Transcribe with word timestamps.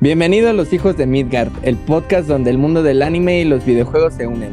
Bienvenidos 0.00 0.48
a 0.48 0.52
Los 0.54 0.72
Hijos 0.72 0.96
de 0.96 1.06
Midgard, 1.06 1.50
el 1.62 1.76
podcast 1.76 2.26
donde 2.26 2.48
el 2.50 2.56
mundo 2.56 2.82
del 2.82 3.02
anime 3.02 3.40
y 3.40 3.44
los 3.44 3.66
videojuegos 3.66 4.14
se 4.14 4.26
unen. 4.26 4.52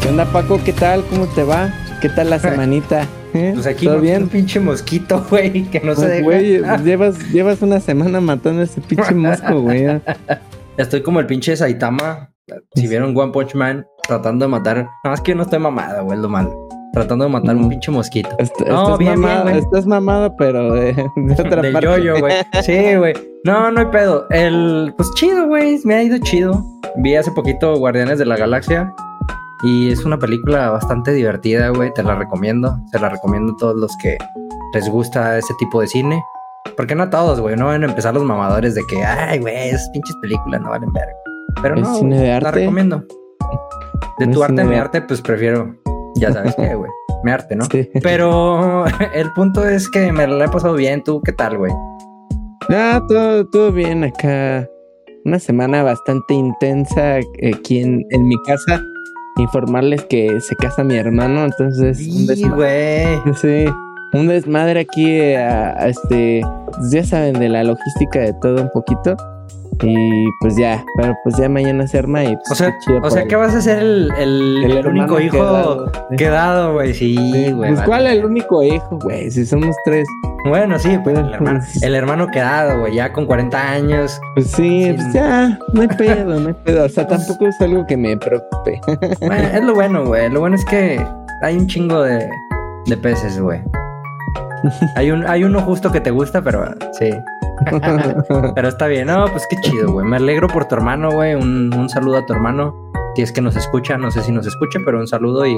¿Qué 0.00 0.08
onda 0.08 0.24
Paco? 0.26 0.60
¿Qué 0.64 0.72
tal? 0.72 1.04
¿Cómo 1.06 1.26
te 1.26 1.42
va? 1.42 1.72
¿Qué 2.00 2.08
tal 2.08 2.30
la 2.30 2.38
semanita? 2.40 3.06
¿Eh? 3.32 3.52
Pues 3.54 3.66
aquí 3.66 3.86
¿Todo 3.86 4.00
bien? 4.00 4.24
un 4.24 4.28
pinche 4.28 4.60
mosquito, 4.60 5.26
güey, 5.30 5.64
que 5.64 5.80
no 5.80 5.94
se 5.94 6.06
deja. 6.06 6.22
Güey, 6.22 6.62
llevas, 6.84 7.18
llevas 7.32 7.62
una 7.62 7.80
semana 7.80 8.20
matando 8.20 8.60
a 8.60 8.64
ese 8.64 8.80
pinche 8.80 9.14
mosco, 9.14 9.60
güey. 9.60 9.86
Estoy 10.76 11.02
como 11.02 11.20
el 11.20 11.26
pinche 11.26 11.56
Saitama. 11.56 12.30
Si 12.74 12.86
vieron 12.86 13.16
One 13.16 13.32
Punch 13.32 13.54
Man, 13.54 13.86
tratando 14.06 14.44
de 14.44 14.50
matar. 14.50 14.76
Nada 14.76 14.90
más 15.04 15.20
que 15.20 15.32
yo 15.32 15.36
no 15.36 15.42
estoy 15.42 15.58
mamada, 15.58 16.00
güey, 16.02 16.18
lo 16.18 16.28
malo. 16.28 16.68
Tratando 16.92 17.24
de 17.24 17.30
matar 17.30 17.56
un 17.56 17.68
pinche 17.68 17.90
mosquito. 17.90 18.28
no, 18.68 18.96
bien, 18.96 19.18
mamado, 19.18 19.48
estás 19.50 19.84
mamado, 19.84 20.36
pero 20.36 20.72
de, 20.74 21.10
otra 21.32 21.62
Del 21.62 21.80
yo-yo, 21.80 22.20
güey. 22.20 22.34
Sí, 22.62 22.94
güey. 22.94 23.14
No, 23.44 23.70
no 23.72 23.80
hay 23.80 23.86
pedo. 23.86 24.26
El, 24.30 24.94
pues 24.96 25.10
chido, 25.16 25.46
güey. 25.48 25.80
Me 25.84 25.94
ha 25.94 26.02
ido 26.02 26.18
chido. 26.18 26.64
Vi 26.96 27.16
hace 27.16 27.32
poquito 27.32 27.76
Guardianes 27.76 28.18
de 28.18 28.26
la 28.26 28.36
Galaxia. 28.36 28.94
Y 29.64 29.90
es 29.90 30.04
una 30.04 30.18
película 30.18 30.70
bastante 30.70 31.12
divertida, 31.12 31.70
güey. 31.70 31.92
Te 31.94 32.02
la 32.04 32.14
recomiendo. 32.14 32.78
Se 32.92 33.00
la 33.00 33.08
recomiendo 33.08 33.54
a 33.54 33.56
todos 33.56 33.76
los 33.76 33.96
que 33.96 34.16
les 34.72 34.88
gusta 34.88 35.36
ese 35.36 35.52
tipo 35.58 35.80
de 35.80 35.88
cine. 35.88 36.24
Porque 36.76 36.94
no 36.94 37.04
a 37.04 37.10
todos, 37.10 37.40
güey. 37.40 37.56
No 37.56 37.66
van 37.66 37.82
a 37.82 37.86
empezar 37.86 38.14
los 38.14 38.22
mamadores 38.22 38.74
de 38.74 38.82
que, 38.88 39.02
ay, 39.02 39.40
güey, 39.40 39.70
esas 39.70 39.88
pinches 39.90 40.16
películas 40.22 40.60
no 40.60 40.70
valen 40.70 40.92
verga. 40.92 41.12
Pero 41.60 41.76
no, 41.76 41.94
cine 41.96 42.20
de 42.20 42.32
arte? 42.32 42.44
la 42.44 42.50
recomiendo. 42.52 43.04
De 44.18 44.26
tu 44.28 44.42
arte, 44.42 44.64
mi 44.64 44.74
arte, 44.74 45.02
pues 45.02 45.20
prefiero, 45.20 45.74
ya 46.16 46.32
sabes 46.32 46.54
qué, 46.56 46.74
güey. 46.74 46.90
Mi 47.22 47.30
arte, 47.30 47.56
¿no? 47.56 47.64
Sí. 47.64 47.88
Pero 48.02 48.84
el 49.14 49.32
punto 49.32 49.66
es 49.66 49.88
que 49.90 50.12
me 50.12 50.26
la 50.26 50.44
he 50.44 50.48
pasado 50.48 50.74
bien. 50.74 51.02
¿Tú 51.02 51.22
qué 51.22 51.32
tal, 51.32 51.56
güey? 51.56 51.72
Ah, 52.70 53.00
todo, 53.08 53.48
todo 53.48 53.72
bien 53.72 54.04
acá. 54.04 54.68
Una 55.24 55.38
semana 55.38 55.82
bastante 55.82 56.34
intensa 56.34 57.16
aquí 57.16 57.80
en, 57.80 58.04
en 58.10 58.28
mi 58.28 58.36
casa 58.46 58.80
informarles 59.36 60.04
que 60.04 60.40
se 60.40 60.54
casa 60.56 60.84
mi 60.84 60.96
hermano, 60.96 61.44
entonces. 61.44 61.98
Sí, 61.98 62.48
güey. 62.48 63.06
Sí, 63.40 63.64
un 64.12 64.28
desmadre 64.28 64.80
aquí, 64.80 65.20
este, 65.80 66.42
pues 66.66 66.90
ya 66.90 67.04
saben 67.04 67.38
de 67.38 67.48
la 67.48 67.64
logística 67.64 68.20
de 68.20 68.32
todo 68.34 68.62
un 68.62 68.70
poquito. 68.70 69.16
Y 69.82 70.24
pues 70.40 70.56
ya, 70.56 70.84
pero 70.96 71.14
pues 71.24 71.36
ya 71.36 71.48
mañana 71.48 71.86
se 71.86 71.98
arma 71.98 72.24
y... 72.24 72.36
Pues, 72.36 72.50
o 72.50 72.54
sea, 72.54 72.78
o 73.02 73.10
sea 73.10 73.24
¿qué 73.26 73.36
vas 73.36 73.54
a 73.54 73.60
ser 73.60 73.78
el, 73.78 74.12
el, 74.18 74.86
único 74.86 75.20
hijo 75.20 75.90
quedado, 76.16 76.74
güey? 76.74 76.94
Sí, 76.94 77.50
güey. 77.52 77.74
pues 77.74 77.86
¿cuál 77.86 78.06
el 78.06 78.24
único 78.24 78.62
hijo, 78.62 78.98
güey? 79.02 79.30
Si 79.30 79.44
somos 79.44 79.74
tres. 79.84 80.06
Bueno, 80.46 80.78
sí, 80.78 80.98
pues 81.02 81.18
el 81.18 81.32
hermano, 81.32 81.60
el 81.82 81.94
hermano 81.94 82.26
quedado, 82.28 82.80
güey, 82.80 82.94
ya 82.94 83.12
con 83.12 83.26
40 83.26 83.70
años. 83.70 84.20
Pues 84.34 84.50
sí, 84.50 84.92
pues 84.94 85.12
ya, 85.12 85.58
no 85.72 85.80
hay 85.80 85.88
pedo, 85.88 86.38
no 86.38 86.48
hay 86.48 86.54
pedo. 86.64 86.84
O 86.84 86.88
sea, 86.88 87.06
tampoco 87.06 87.46
es 87.46 87.60
algo 87.60 87.86
que 87.86 87.96
me 87.96 88.16
preocupe. 88.16 88.80
Bueno, 89.20 89.48
es 89.54 89.64
lo 89.64 89.74
bueno, 89.74 90.04
güey. 90.04 90.28
Lo 90.30 90.40
bueno 90.40 90.56
es 90.56 90.64
que 90.66 91.04
hay 91.42 91.56
un 91.56 91.66
chingo 91.66 92.02
de, 92.02 92.28
de 92.86 92.96
peces, 92.96 93.40
güey. 93.40 93.60
Hay, 94.96 95.10
un, 95.10 95.26
hay 95.26 95.44
uno 95.44 95.60
justo 95.60 95.92
que 95.92 96.00
te 96.00 96.10
gusta, 96.10 96.42
pero 96.42 96.64
sí. 96.98 97.10
Pero 98.54 98.68
está 98.68 98.86
bien, 98.88 99.06
no, 99.06 99.26
pues 99.26 99.46
qué 99.48 99.56
chido, 99.62 99.92
güey. 99.92 100.06
Me 100.06 100.16
alegro 100.16 100.48
por 100.48 100.66
tu 100.66 100.74
hermano, 100.74 101.10
güey. 101.12 101.34
Un, 101.34 101.88
saludo 101.88 102.18
a 102.18 102.26
tu 102.26 102.32
hermano. 102.32 102.74
Si 103.14 103.22
es 103.22 103.32
que 103.32 103.40
nos 103.40 103.54
escucha, 103.56 103.96
no 103.96 104.10
sé 104.10 104.22
si 104.22 104.32
nos 104.32 104.46
escucha, 104.46 104.80
pero 104.84 104.98
un 104.98 105.06
saludo 105.06 105.46
y 105.46 105.56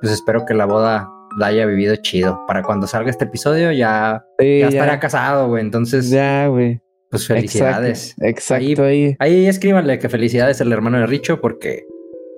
pues 0.00 0.12
espero 0.12 0.44
que 0.44 0.54
la 0.54 0.66
boda 0.66 1.08
la 1.38 1.46
haya 1.46 1.66
vivido 1.66 1.94
chido. 1.96 2.44
Para 2.48 2.62
cuando 2.62 2.86
salga 2.88 3.10
este 3.10 3.26
episodio 3.26 3.70
ya, 3.70 4.24
ya, 4.40 4.68
estará 4.68 4.98
casado, 4.98 5.48
güey. 5.48 5.62
Entonces. 5.62 6.10
Ya, 6.10 6.48
güey. 6.48 6.80
Pues 7.10 7.26
felicidades. 7.26 8.14
Exacto, 8.20 8.84
ahí, 8.84 9.16
ahí. 9.18 9.46
escríbanle 9.46 9.98
que 9.98 10.08
felicidades 10.08 10.60
al 10.60 10.72
hermano 10.72 10.98
de 10.98 11.06
Richo 11.06 11.40
porque 11.40 11.84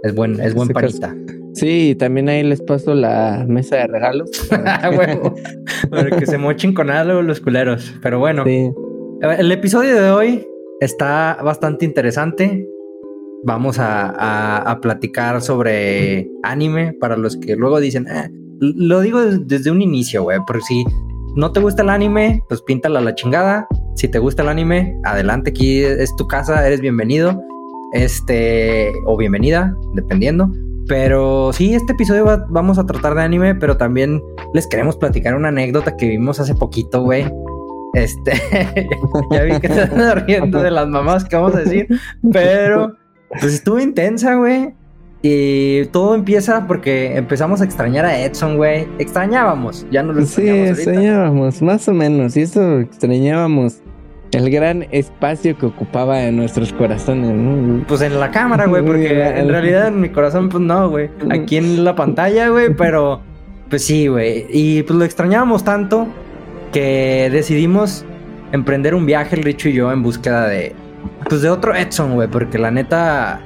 es 0.03 0.15
buen, 0.15 0.41
es 0.41 0.55
buen 0.55 0.69
panita. 0.69 1.15
Sí, 1.55 1.95
también 1.99 2.29
ahí 2.29 2.43
les 2.43 2.63
paso 2.63 2.95
la 2.95 3.45
mesa 3.49 3.77
de 3.77 3.87
regalos. 3.87 4.31
Para, 4.49 6.11
que 6.19 6.27
se 6.27 6.39
mochen 6.39 6.75
con 6.75 6.91
algo 6.91 7.23
los 7.23 7.41
culeros. 7.41 7.95
Pero 8.03 8.19
bueno, 8.19 8.45
el 8.47 9.53
episodio 9.53 10.01
de 10.01 10.11
hoy 10.11 10.47
está 10.81 11.39
bastante 11.43 11.85
interesante. 11.85 12.67
Vamos 13.45 13.77
a, 13.79 14.79
platicar 14.81 15.43
sobre 15.43 16.31
anime 16.43 16.95
para 16.95 17.17
los 17.17 17.37
que 17.37 17.57
luego 17.57 17.81
dicen, 17.81 18.07
ah, 18.09 18.29
lo 18.61 19.01
digo 19.01 19.21
desde 19.21 19.71
un 19.71 19.83
inicio, 19.83 20.23
güey, 20.23 20.39
porque 20.47 20.63
si 20.63 20.85
no 21.37 21.53
te 21.53 21.61
gusta 21.61 21.83
el 21.83 21.91
anime, 21.91 22.43
pues 22.49 22.63
píntala 22.63 23.01
a 23.01 23.03
la 23.03 23.15
chingada. 23.15 23.67
Si 23.97 24.09
te 24.09 24.19
gusta 24.19 24.43
el 24.43 24.49
anime, 24.49 24.97
adelante, 25.05 25.51
aquí 25.51 25.83
es 25.83 26.15
tu 26.17 26.27
casa, 26.27 26.67
eres 26.67 26.81
bienvenido. 26.81 27.43
Este, 27.93 28.91
o 29.05 29.19
bienvenida, 29.19 29.77
dependiendo. 29.95 30.51
Pero 30.89 31.53
sí, 31.53 31.75
este 31.75 31.93
episodio 31.93 32.47
vamos 32.49 32.79
a 32.79 32.87
tratar 32.87 33.15
de 33.15 33.23
anime, 33.23 33.55
pero 33.55 33.77
también 33.77 34.23
les 34.55 34.67
queremos 34.67 34.97
platicar 34.97 35.35
una 35.35 35.49
anécdota 35.49 35.97
que 35.97 36.09
vimos 36.09 36.41
hace 36.41 36.55
poquito, 36.55 37.03
güey. 37.03 37.31
Este, 37.95 38.33
ya 39.31 39.43
vi 39.43 39.61
que 39.61 39.69
te 39.69 39.83
están 39.83 40.27
riendo 40.27 40.63
de 40.63 40.71
las 40.71 40.89
mamás 40.89 41.25
que 41.25 41.37
vamos 41.37 41.55
a 41.55 41.61
decir, 41.61 41.89
pero 42.33 42.97
pues 43.29 43.55
estuvo 43.55 43.79
intensa, 43.81 44.35
güey. 44.35 44.75
Y 45.25 45.85
todo 45.87 46.17
empieza 46.17 46.67
porque 46.67 47.17
empezamos 47.17 47.61
a 47.61 47.65
extrañar 47.65 48.05
a 48.05 48.19
Edson, 48.19 48.57
güey. 48.57 48.89
Extrañábamos, 48.99 49.87
ya 49.93 50.03
no 50.03 50.13
lo 50.13 50.27
Sí, 50.27 50.49
extrañábamos, 50.49 51.63
más 51.63 51.87
o 51.87 51.93
menos. 51.93 52.37
Y 52.37 52.41
eso 52.41 52.81
extrañábamos 52.81 53.83
el 54.33 54.51
gran 54.51 54.87
espacio 54.91 55.57
que 55.57 55.67
ocupaba 55.67 56.25
en 56.25 56.37
nuestros 56.37 56.73
corazones, 56.73 57.85
Pues 57.87 58.01
en 58.01 58.19
la 58.19 58.31
cámara, 58.31 58.67
güey, 58.67 58.85
porque 58.85 59.39
en 59.39 59.49
realidad 59.49 59.89
en 59.89 60.01
mi 60.01 60.09
corazón, 60.09 60.49
pues 60.49 60.63
no, 60.63 60.89
güey. 60.89 61.11
Aquí 61.31 61.59
en 61.59 61.85
la 61.85 61.95
pantalla, 61.95 62.49
güey, 62.49 62.75
pero 62.77 63.21
pues 63.69 63.85
sí, 63.85 64.09
güey. 64.09 64.47
Y 64.51 64.83
pues 64.83 64.99
lo 64.99 65.05
extrañábamos 65.05 65.65
tanto 65.65 66.07
que 66.73 67.29
decidimos 67.31 68.05
emprender 68.53 68.95
un 68.95 69.05
viaje, 69.05 69.37
el 69.37 69.43
Richo 69.43 69.69
y 69.69 69.75
yo, 69.75 69.93
en 69.93 70.03
búsqueda 70.03 70.49
de, 70.49 70.75
pues 71.29 71.43
de 71.43 71.51
otro 71.51 71.75
Edson, 71.75 72.15
güey, 72.15 72.29
porque 72.29 72.59
la 72.59 72.71
neta, 72.71 73.41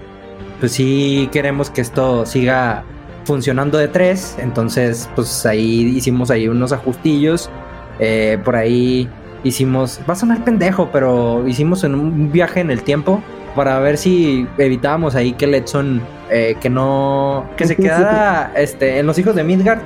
pues 0.60 0.72
sí 0.72 1.28
queremos 1.32 1.68
que 1.68 1.80
esto 1.80 2.24
siga 2.26 2.84
funcionando 3.24 3.76
de 3.76 3.88
tres. 3.88 4.36
Entonces, 4.40 5.10
pues 5.16 5.44
ahí 5.46 5.94
hicimos 5.96 6.30
ahí 6.30 6.46
unos 6.46 6.72
ajustillos. 6.72 7.50
Eh, 7.98 8.38
por 8.44 8.56
ahí 8.56 9.08
hicimos, 9.46 10.00
va 10.08 10.14
a 10.14 10.16
sonar 10.16 10.44
pendejo, 10.44 10.90
pero 10.92 11.46
hicimos 11.46 11.84
en 11.84 11.94
un 11.94 12.32
viaje 12.32 12.60
en 12.60 12.70
el 12.70 12.82
tiempo 12.82 13.22
para 13.54 13.78
ver 13.78 13.96
si 13.96 14.46
evitábamos 14.58 15.14
ahí 15.14 15.32
que 15.32 15.46
Letson, 15.46 16.02
eh, 16.30 16.56
que 16.60 16.68
no, 16.68 17.46
que 17.56 17.66
se 17.66 17.76
quedara 17.76 18.52
este, 18.56 18.98
en 18.98 19.06
los 19.06 19.18
hijos 19.18 19.34
de 19.34 19.44
Midgard. 19.44 19.80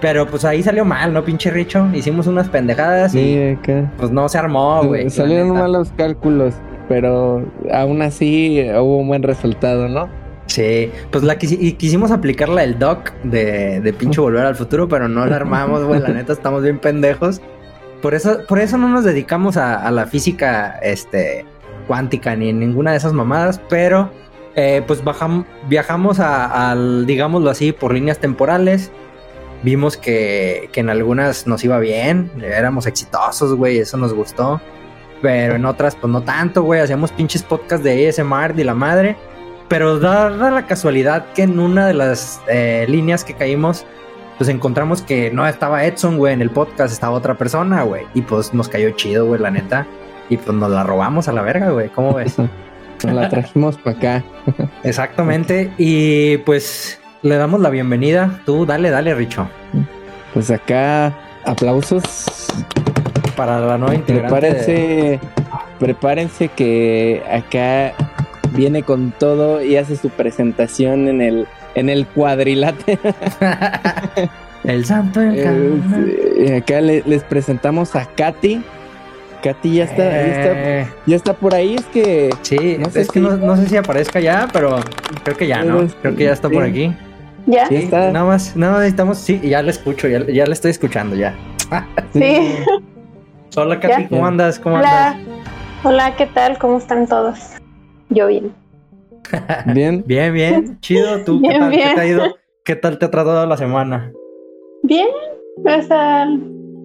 Pero 0.00 0.26
pues 0.26 0.44
ahí 0.44 0.62
salió 0.62 0.84
mal, 0.84 1.14
¿no, 1.14 1.24
pinche 1.24 1.50
Richo? 1.50 1.88
Hicimos 1.94 2.26
unas 2.26 2.48
pendejadas 2.50 3.14
y 3.14 3.56
pues 3.96 4.10
no 4.10 4.28
se 4.28 4.36
armó, 4.36 4.84
güey. 4.84 5.08
Salieron 5.08 5.52
malos 5.52 5.92
cálculos, 5.96 6.54
pero 6.88 7.42
aún 7.72 8.02
así 8.02 8.60
hubo 8.70 8.98
un 8.98 9.08
buen 9.08 9.22
resultado, 9.22 9.88
¿no? 9.88 10.10
Sí, 10.46 10.90
pues 11.10 11.24
la 11.24 11.38
quisimos 11.38 12.10
aplicarla 12.10 12.64
el 12.64 12.78
doc 12.78 13.12
de, 13.22 13.80
de 13.80 13.92
pinche 13.94 14.20
volver 14.20 14.44
al 14.44 14.56
futuro, 14.56 14.88
pero 14.88 15.08
no 15.08 15.24
la 15.24 15.36
armamos, 15.36 15.84
güey. 15.84 16.00
La 16.00 16.08
neta, 16.08 16.34
estamos 16.34 16.62
bien 16.62 16.78
pendejos. 16.78 17.40
Por 18.04 18.14
eso, 18.14 18.44
por 18.46 18.58
eso 18.58 18.76
no 18.76 18.90
nos 18.90 19.02
dedicamos 19.02 19.56
a, 19.56 19.90
la 19.90 20.06
física 20.06 20.78
este, 20.82 21.46
cuántica 21.86 22.36
ni 22.36 22.52
ninguna 22.52 22.90
de 22.90 22.98
esas 22.98 23.14
mamadas, 23.14 23.58
pero 23.70 24.10
eh, 24.54 24.82
pues 24.86 25.02
viajamos 25.70 26.20
al, 26.20 27.06
digámoslo 27.06 27.48
así, 27.48 27.72
por 27.72 27.94
líneas 27.94 28.18
temporales. 28.18 28.92
Vimos 29.62 29.96
que, 29.96 30.68
en 30.74 30.90
algunas 30.90 31.46
nos 31.46 31.64
iba 31.64 31.78
bien, 31.78 32.30
éramos 32.42 32.86
exitosos, 32.86 33.54
güey, 33.54 33.78
eso 33.78 33.96
nos 33.96 34.12
gustó. 34.12 34.60
Pero 35.22 35.54
en 35.54 35.64
otras, 35.64 35.96
pues 35.96 36.12
no 36.12 36.22
tanto, 36.22 36.62
güey. 36.62 36.80
Hacíamos 36.80 37.10
pinches 37.10 37.42
podcasts 37.42 37.82
de 37.82 38.06
ASMR 38.06 38.52
de 38.54 38.64
la 38.64 38.74
madre. 38.74 39.16
Pero 39.68 39.98
da, 39.98 40.28
la 40.28 40.66
casualidad 40.66 41.32
que 41.32 41.44
en 41.44 41.58
una 41.58 41.86
de 41.86 41.94
las 41.94 42.42
eh, 42.48 42.84
líneas 42.86 43.24
que 43.24 43.32
caímos 43.32 43.86
pues 44.38 44.48
encontramos 44.48 45.02
que 45.02 45.30
no 45.30 45.46
estaba 45.46 45.84
Edson, 45.84 46.18
güey, 46.18 46.34
en 46.34 46.42
el 46.42 46.50
podcast, 46.50 46.92
estaba 46.92 47.14
otra 47.14 47.34
persona, 47.34 47.82
güey. 47.82 48.06
Y 48.14 48.22
pues 48.22 48.52
nos 48.52 48.68
cayó 48.68 48.90
chido, 48.90 49.26
güey, 49.26 49.40
la 49.40 49.50
neta. 49.50 49.86
Y 50.28 50.36
pues 50.36 50.56
nos 50.56 50.70
la 50.70 50.82
robamos 50.82 51.28
a 51.28 51.32
la 51.32 51.42
verga, 51.42 51.70
güey. 51.70 51.88
¿Cómo 51.90 52.14
ves? 52.14 52.36
nos 53.04 53.14
la 53.14 53.28
trajimos 53.28 53.76
para 53.76 53.96
acá. 53.96 54.24
Exactamente. 54.82 55.72
Y 55.78 56.38
pues 56.38 57.00
le 57.22 57.36
damos 57.36 57.60
la 57.60 57.70
bienvenida. 57.70 58.40
Tú, 58.44 58.66
dale, 58.66 58.90
dale, 58.90 59.14
Richo. 59.14 59.48
Pues 60.32 60.50
acá, 60.50 61.14
aplausos. 61.44 62.26
Para 63.36 63.60
la 63.60 63.78
nueva 63.78 63.94
integrante. 63.94 64.28
Prepárense, 64.28 65.20
prepárense 65.78 66.48
que 66.48 67.22
acá 67.30 67.94
viene 68.52 68.82
con 68.82 69.12
todo 69.12 69.62
y 69.62 69.76
hace 69.76 69.96
su 69.96 70.08
presentación 70.10 71.08
en 71.08 71.20
el 71.20 71.48
en 71.74 71.88
el 71.88 72.06
cuadrilate. 72.06 72.98
el 74.64 74.84
santo 74.84 75.20
eh, 75.20 76.62
acá 76.62 76.80
les 76.80 77.22
presentamos 77.24 77.94
a 77.96 78.06
Katy. 78.06 78.62
Katy 79.42 79.74
ya 79.74 79.84
está, 79.84 80.02
eh. 80.06 80.86
ya 81.04 81.16
está, 81.16 81.34
por 81.34 81.54
ahí, 81.54 81.74
es 81.74 81.84
que... 81.86 82.30
Sí, 82.40 82.78
no 82.78 82.88
sé 82.88 83.02
es 83.02 83.10
que 83.10 83.20
no, 83.20 83.56
sé 83.56 83.68
si 83.68 83.76
aparezca 83.76 84.18
ya, 84.18 84.48
pero 84.50 84.80
creo 85.22 85.36
que 85.36 85.46
ya, 85.46 85.62
¿no? 85.62 85.86
Creo 86.00 86.16
que 86.16 86.24
ya 86.24 86.32
está 86.32 86.48
por 86.48 86.62
aquí. 86.62 86.94
¿Ya? 87.46 87.66
Sí, 87.66 87.76
está. 87.76 88.10
Nada 88.10 88.24
más, 88.24 88.56
nada 88.56 88.78
necesitamos, 88.78 89.18
sí, 89.18 89.38
ya 89.44 89.62
la 89.62 89.70
escucho, 89.70 90.08
ya, 90.08 90.24
ya 90.26 90.46
la 90.46 90.54
estoy 90.54 90.70
escuchando 90.70 91.14
ya. 91.14 91.34
sí. 92.14 92.56
Hola 93.56 93.78
Katy, 93.78 94.06
¿cómo 94.06 94.26
andas? 94.26 94.58
¿Cómo 94.58 94.76
Hola. 94.76 95.10
andas? 95.10 95.36
Hola, 95.84 96.16
¿qué 96.16 96.26
tal? 96.26 96.58
¿Cómo 96.58 96.78
están 96.78 97.06
todos? 97.06 97.38
Yo 98.08 98.26
bien. 98.26 98.63
Bien. 99.72 100.02
bien, 100.06 100.32
bien. 100.32 100.80
Chido, 100.80 101.24
¿tú 101.24 101.40
qué 101.42 101.58
tal? 101.58 101.70
¿Qué 101.70 101.92
te 101.94 102.00
ha 102.00 102.06
ido? 102.06 102.22
¿Qué 102.64 102.76
tal 102.76 102.98
te 102.98 103.06
ha 103.06 103.10
tratado 103.10 103.46
la 103.46 103.56
semana? 103.56 104.12
Bien, 104.82 105.08
o 105.58 105.82
sea, 105.82 106.26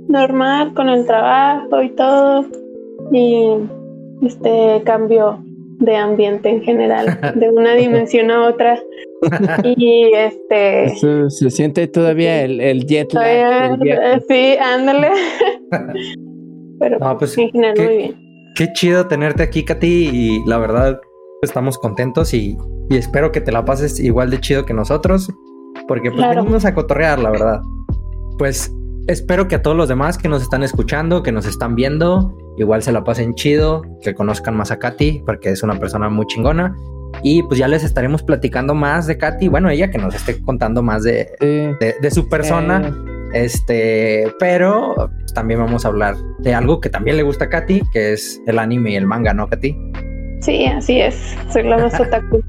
normal 0.08 0.74
con 0.74 0.90
el 0.90 1.06
trabajo 1.06 1.82
y 1.82 1.90
todo. 1.92 2.46
Y 3.12 3.56
este 4.26 4.82
cambio 4.86 5.44
de 5.80 5.96
ambiente 5.96 6.50
en 6.50 6.62
general, 6.62 7.20
de 7.36 7.50
una 7.52 7.76
dimensión 7.76 8.32
a 8.32 8.48
otra. 8.48 8.82
y 9.64 10.12
este. 10.14 10.96
se 11.30 11.50
siente 11.50 11.88
todavía 11.88 12.44
el, 12.44 12.60
el 12.62 12.86
jet 12.86 13.14
lag. 13.14 13.80
Sí, 14.28 14.56
ándale. 14.58 15.10
Pero 16.80 17.18
pues, 17.18 17.38
en 17.38 17.52
general 17.52 17.78
muy 17.78 17.98
bien. 17.98 18.30
Qué 18.56 18.68
chido 18.74 19.08
tenerte 19.08 19.44
aquí, 19.44 19.64
Katy, 19.64 20.10
y 20.12 20.46
la 20.46 20.58
verdad 20.58 21.00
estamos 21.42 21.78
contentos 21.78 22.34
y, 22.34 22.58
espero 22.90 23.32
que 23.32 23.42
te 23.42 23.52
la 23.52 23.66
pases 23.66 24.00
igual 24.00 24.30
de 24.30 24.40
chido 24.40 24.66
que 24.66 24.74
nosotros, 24.74 25.32
porque 25.88 26.12
pues 26.12 26.28
venimos 26.28 26.66
a 26.66 26.74
cotorrear, 26.74 27.20
la 27.20 27.30
verdad. 27.30 27.62
Pues 28.38 28.74
espero 29.08 29.48
que 29.48 29.56
a 29.56 29.62
todos 29.62 29.78
los 29.78 29.88
demás 29.88 30.18
que 30.18 30.28
nos 30.28 30.42
están 30.42 30.64
escuchando, 30.64 31.22
que 31.22 31.32
nos 31.32 31.46
están 31.46 31.76
viendo, 31.76 32.36
igual 32.58 32.82
se 32.82 32.92
la 32.92 33.04
pasen 33.04 33.36
chido, 33.36 33.84
que 34.02 34.16
conozcan 34.16 34.56
más 34.56 34.72
a 34.72 34.80
Katy, 34.80 35.24
porque 35.26 35.50
es 35.50 35.62
una 35.62 35.80
persona 35.80 36.10
muy 36.10 36.26
chingona. 36.26 36.76
Y 37.22 37.44
pues 37.44 37.60
ya 37.60 37.68
les 37.68 37.84
estaremos 37.84 38.24
platicando 38.24 38.74
más 38.74 39.08
de 39.08 39.18
Katy, 39.18 39.50
bueno, 39.50 39.70
ella 39.70 39.90
que 39.92 39.98
nos 39.98 40.16
esté 40.16 40.42
contando 40.42 40.82
más 40.82 41.04
de, 41.04 41.28
de, 41.40 42.12
su 42.12 42.28
persona. 42.28 42.96
Este, 43.34 44.34
pero 44.40 45.12
también 45.36 45.60
vamos 45.60 45.86
a 45.86 45.90
hablar 45.90 46.16
de 46.40 46.56
algo 46.56 46.80
que 46.80 46.90
también 46.90 47.18
le 47.18 47.24
gusta 47.24 47.46
a 47.46 47.50
Katy, 47.50 47.84
que 47.94 48.14
es 48.14 48.42
el 48.48 48.58
anime 48.58 48.92
y 48.92 48.96
el 48.96 49.06
manga, 49.06 49.34
¿no, 49.34 49.48
Katy? 49.48 49.76
Sí, 50.42 50.66
así 50.66 51.02
es. 51.02 51.38
Soy 51.52 51.64
la 51.64 51.78
más 51.78 52.00
otaku. 52.00 52.42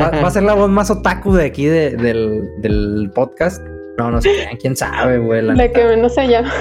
Va, 0.00 0.26
a 0.26 0.30
ser 0.30 0.44
la 0.44 0.54
voz 0.54 0.70
más 0.70 0.90
otaku 0.90 1.32
de 1.32 1.46
aquí 1.46 1.66
del, 1.66 3.10
podcast. 3.14 3.62
No, 3.98 4.10
no 4.10 4.20
sé 4.20 4.30
quién 4.60 4.76
sabe, 4.76 5.18
güey. 5.18 5.42
La, 5.42 5.68
que 5.70 5.84
menos 5.84 6.14
se 6.14 6.26
llama. 6.26 6.52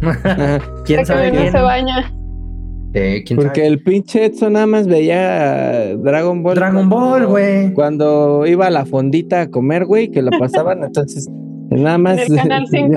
¿Quién 0.84 1.00
la 1.00 1.04
sabe? 1.04 1.30
Que 1.30 1.38
menos 1.38 1.52
se 1.52 1.60
baña. 1.60 2.12
Eh, 2.94 3.24
Porque 3.34 3.66
el 3.66 3.82
pinche 3.82 4.24
Edson 4.24 4.54
nada 4.54 4.66
más 4.66 4.86
veía 4.86 5.96
Dragon 5.96 6.42
Ball. 6.42 6.54
Dragon 6.54 6.88
Ball, 6.88 7.26
güey. 7.26 7.72
Cuando 7.72 8.46
iba 8.46 8.68
a 8.68 8.70
la 8.70 8.86
fondita 8.86 9.42
a 9.42 9.50
comer, 9.50 9.84
güey, 9.84 10.10
que 10.10 10.22
la 10.22 10.30
pasaban, 10.38 10.82
entonces 10.82 11.28
Nada 11.70 11.98
más. 11.98 12.18
En 12.18 12.32
el 12.32 12.38
canal 12.38 12.66
5. 12.70 12.94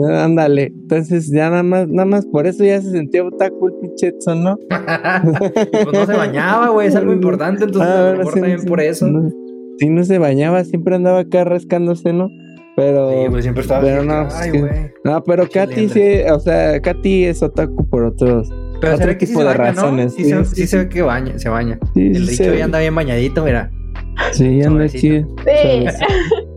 Ándale. 0.00 0.72
Entonces, 0.74 1.30
ya 1.30 1.50
nada 1.50 1.62
más, 1.62 1.88
nada 1.88 2.06
más 2.06 2.26
por 2.26 2.46
eso 2.46 2.64
ya 2.64 2.80
se 2.80 2.90
sentía 2.90 3.24
otaku 3.24 3.68
el 3.68 3.74
pinche 3.80 4.08
Edson, 4.08 4.44
¿no? 4.44 4.56
pues 5.72 5.92
no 5.92 6.06
se 6.06 6.12
bañaba, 6.12 6.68
güey, 6.68 6.88
es 6.88 6.96
algo 6.96 7.12
importante, 7.12 7.64
entonces 7.64 7.90
ah, 7.90 8.12
a 8.12 8.24
también 8.24 8.64
por 8.64 8.80
eso. 8.80 9.06
si 9.78 9.88
no 9.88 10.04
se 10.04 10.18
bañaba, 10.18 10.64
siempre 10.64 10.94
andaba 10.94 11.20
acá 11.20 11.44
rascándose, 11.44 12.12
¿no? 12.12 12.28
Pero. 12.76 13.10
Sí, 13.10 13.28
pues 13.30 13.44
siempre 13.44 13.62
estaba 13.62 13.82
pero 13.82 14.02
no, 14.02 14.28
no, 15.04 15.22
pero 15.24 15.46
Katy 15.48 15.88
sí, 15.90 16.20
o 16.30 16.40
sea, 16.40 16.80
Katy 16.80 17.24
es 17.24 17.42
otaku 17.42 17.86
por 17.88 18.04
otros. 18.04 18.48
Pero 18.80 18.94
otro 18.94 19.16
tipo 19.16 19.44
de 19.44 19.54
razones. 19.54 20.14
Sí, 20.14 20.24
sí, 20.24 20.34
sí, 20.44 20.66
se 20.66 20.78
ve 20.78 20.88
que 20.88 21.02
baña, 21.02 21.38
se 21.38 21.48
baña. 21.48 21.78
el 21.94 22.26
dicho 22.26 22.52
ya 22.54 22.64
anda 22.64 22.80
bien 22.80 22.94
bañadito, 22.94 23.44
mira. 23.44 23.70
Sí, 24.32 24.62
anda 24.62 24.84
aquí. 24.84 24.98
Sí. 24.98 25.26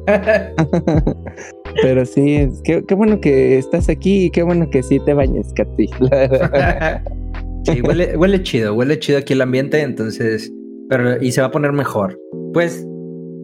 Pero 1.82 2.06
sí, 2.06 2.48
qué, 2.64 2.84
qué, 2.86 2.96
bueno 2.96 3.20
que 3.20 3.58
estás 3.58 3.90
aquí 3.90 4.26
y 4.26 4.30
qué 4.30 4.44
bueno 4.44 4.70
que 4.70 4.84
sí 4.84 5.00
te 5.06 5.14
bañes, 5.14 5.52
Katy. 5.54 5.88
sí, 7.66 7.82
huele, 7.82 8.16
huele 8.18 8.42
chido, 8.44 8.74
huele 8.74 9.00
chido 9.00 9.20
aquí 9.20 9.34
el 9.34 9.42
ambiente, 9.42 9.82
entonces, 9.82 10.52
pero 10.90 11.22
y 11.22 11.32
se 11.32 11.42
va 11.42 11.48
a 11.48 11.52
poner 11.52 11.74
mejor. 11.74 12.20
Pues 12.54 12.86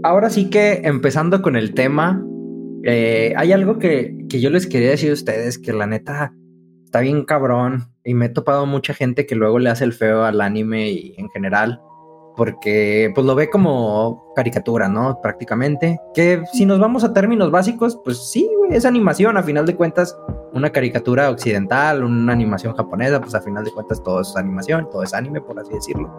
ahora 0.03 0.29
sí 0.29 0.49
que 0.49 0.81
empezando 0.83 1.41
con 1.41 1.55
el 1.55 1.73
tema, 1.73 2.25
eh, 2.83 3.33
hay 3.35 3.51
algo 3.51 3.79
que, 3.79 4.15
que 4.29 4.39
yo 4.39 4.49
les 4.49 4.67
quería 4.67 4.91
decir 4.91 5.11
a 5.11 5.13
ustedes, 5.13 5.59
que 5.59 5.73
la 5.73 5.87
neta 5.87 6.33
está 6.85 7.01
bien 7.01 7.23
cabrón 7.23 7.85
y 8.03 8.13
me 8.13 8.25
he 8.25 8.29
topado 8.29 8.65
mucha 8.65 8.93
gente 8.93 9.25
que 9.25 9.35
luego 9.35 9.59
le 9.59 9.69
hace 9.69 9.83
el 9.83 9.93
feo 9.93 10.23
al 10.23 10.41
anime 10.41 10.89
y 10.91 11.15
en 11.17 11.29
general 11.29 11.79
porque 12.35 13.11
pues 13.13 13.25
lo 13.25 13.35
ve 13.35 13.49
como 13.49 14.33
caricatura, 14.35 14.87
¿no? 14.87 15.19
Prácticamente. 15.21 15.99
Que 16.13 16.43
si 16.53 16.65
nos 16.65 16.79
vamos 16.79 17.03
a 17.03 17.13
términos 17.13 17.51
básicos, 17.51 17.99
pues 18.03 18.29
sí, 18.31 18.49
es 18.69 18.85
animación, 18.85 19.37
a 19.37 19.43
final 19.43 19.65
de 19.65 19.75
cuentas, 19.75 20.17
una 20.53 20.69
caricatura 20.71 21.29
occidental, 21.29 22.03
una 22.03 22.33
animación 22.33 22.75
japonesa, 22.75 23.19
pues 23.19 23.35
a 23.35 23.41
final 23.41 23.63
de 23.63 23.71
cuentas 23.71 24.01
todo 24.03 24.21
es 24.21 24.35
animación, 24.35 24.89
todo 24.91 25.03
es 25.03 25.13
anime, 25.13 25.41
por 25.41 25.59
así 25.59 25.73
decirlo. 25.73 26.09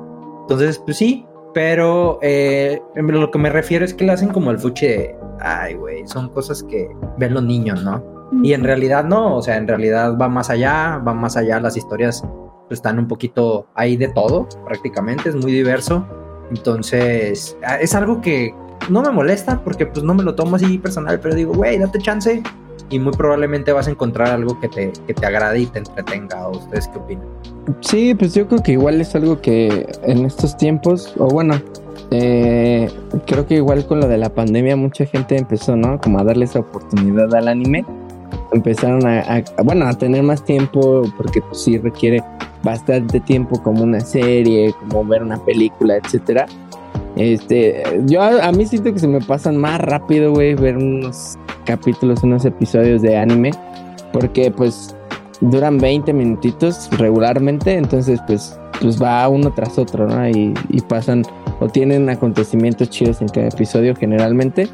Entonces, 0.43 0.79
pues 0.79 0.97
sí, 0.97 1.27
pero 1.55 2.19
eh, 2.23 2.81
lo 2.95 3.31
que 3.31 3.39
me 3.39 3.51
refiero 3.51 3.85
es 3.85 3.95
que 3.95 4.05
le 4.05 4.13
hacen 4.13 4.31
como 4.31 4.51
el 4.51 4.59
fuche 4.59 4.89
de, 4.89 5.17
ay, 5.41 5.75
güey, 5.75 6.07
son 6.07 6.29
cosas 6.31 6.63
que 6.63 6.89
ven 7.19 7.35
los 7.35 7.43
niños, 7.43 7.83
¿no? 7.83 8.03
Y 8.43 8.55
en 8.55 8.65
realidad 8.65 9.05
no, 9.05 9.37
o 9.37 9.43
sea, 9.43 9.57
en 9.57 9.69
realidad 9.69 10.17
va 10.19 10.29
más 10.29 10.49
allá, 10.49 11.03
va 11.07 11.13
más 11.13 11.37
allá 11.37 11.61
las 11.61 11.77
historias 11.77 12.25
están 12.75 12.99
un 12.99 13.09
poquito 13.09 13.67
ahí 13.75 13.97
de 13.97 14.09
todo, 14.09 14.49
prácticamente, 14.65 15.29
es 15.29 15.37
muy 15.37 15.53
diverso. 15.53 16.07
Entonces, 16.51 17.57
ah, 17.65 17.77
es 17.77 17.95
algo 17.95 18.21
que 18.21 18.55
no 18.89 19.03
me 19.03 19.11
molesta 19.11 19.63
porque 19.63 19.87
pues 19.87 20.05
no 20.05 20.15
me 20.15 20.23
lo 20.23 20.35
tomo 20.35 20.57
así 20.57 20.79
personal, 20.79 21.21
pero 21.21 21.35
digo, 21.35 21.55
güey, 21.55 21.79
date 21.79 21.99
chance 21.99 22.43
y 22.91 22.99
muy 22.99 23.13
probablemente 23.13 23.73
vas 23.73 23.89
a 23.89 23.91
encontrar 23.91 24.29
algo 24.29 24.61
que 24.61 24.69
te, 24.69 24.93
que 25.07 25.15
te 25.15 25.27
agrade 25.27 25.61
y 25.61 25.67
te 25.67 25.79
entretenga. 25.79 26.49
¿O 26.49 26.59
ustedes 26.59 26.89
qué 26.89 26.99
opinan? 26.99 27.27
Sí, 27.81 28.15
pues 28.15 28.35
yo 28.35 28.47
creo 28.47 28.63
que 28.63 28.73
igual 28.73 29.01
es 29.01 29.15
algo 29.15 29.41
que 29.41 29.87
en 30.03 30.27
estos 30.27 30.57
tiempos, 30.57 31.15
o 31.17 31.29
bueno, 31.29 31.55
eh, 32.11 32.91
creo 33.27 33.47
que 33.47 33.55
igual 33.55 33.87
con 33.87 34.01
lo 34.01 34.09
de 34.09 34.19
la 34.19 34.29
pandemia 34.29 34.77
mucha 34.77 35.07
gente 35.07 35.39
empezó, 35.39 35.77
¿no? 35.77 35.99
Como 35.99 36.19
a 36.19 36.25
darle 36.25 36.45
esa 36.45 36.61
oportunidad 36.61 37.35
al 37.35 37.49
anime. 37.49 37.85
Empezaron 38.53 39.07
a, 39.07 39.43
bueno, 39.65 39.87
a 39.87 39.95
tener 39.95 40.23
más 40.23 40.45
tiempo 40.45 41.03
porque 41.17 41.41
pues 41.41 41.63
sí 41.63 41.79
requiere 41.79 42.23
bastante 42.63 43.21
tiempo 43.21 43.63
como 43.63 43.83
una 43.83 44.01
serie, 44.01 44.75
como 44.81 45.05
ver 45.05 45.23
una 45.23 45.43
película, 45.45 45.97
etcétera. 45.97 46.47
Este, 47.17 47.83
yo 48.07 48.23
a, 48.23 48.51
mí 48.53 48.65
siento 48.65 48.93
que 48.93 48.99
se 48.99 49.09
me 49.09 49.21
pasan 49.21 49.57
más 49.57 49.81
rápido, 49.81 50.33
güey, 50.33 50.55
ver 50.55 50.77
unos 50.77 51.37
capítulos, 51.67 52.23
unos 52.23 52.45
episodios 52.45 53.03
de 53.03 53.17
anime, 53.17 53.51
porque 54.13 54.51
pues 54.51 54.97
duran 55.41 55.79
20 55.79 56.13
minutitos 56.13 56.89
regularmente, 56.99 57.75
entonces 57.75 58.21
pues 58.27 58.59
pues 58.81 59.01
va 59.01 59.29
uno 59.29 59.53
tras 59.53 59.79
otro, 59.79 60.09
¿no? 60.09 60.29
Y, 60.29 60.55
y 60.71 60.81
pasan 60.81 61.23
o 61.61 61.69
tienen 61.69 62.09
acontecimientos 62.11 62.91
chidos 62.91 63.21
en 63.21 63.29
cada 63.29 63.49
episodio 63.49 63.95
generalmente. 63.95 64.69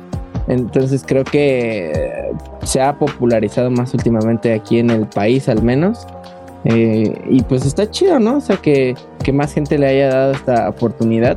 Entonces 0.47 1.04
creo 1.07 1.25
que 1.25 2.33
se 2.62 2.80
ha 2.80 2.99
popularizado 2.99 3.71
más 3.71 3.92
últimamente 3.92 4.54
aquí 4.54 4.78
en 4.78 4.90
el 4.90 5.07
país 5.07 5.49
al 5.49 5.62
menos. 5.62 6.07
Eh, 6.64 7.14
y 7.30 7.42
pues 7.42 7.64
está 7.64 7.90
chido, 7.90 8.18
¿no? 8.18 8.38
O 8.38 8.40
sea, 8.40 8.56
que, 8.56 8.94
más 9.32 9.52
gente 9.52 9.78
le 9.78 9.86
haya 9.86 10.08
dado 10.08 10.32
esta 10.32 10.68
oportunidad. 10.68 11.36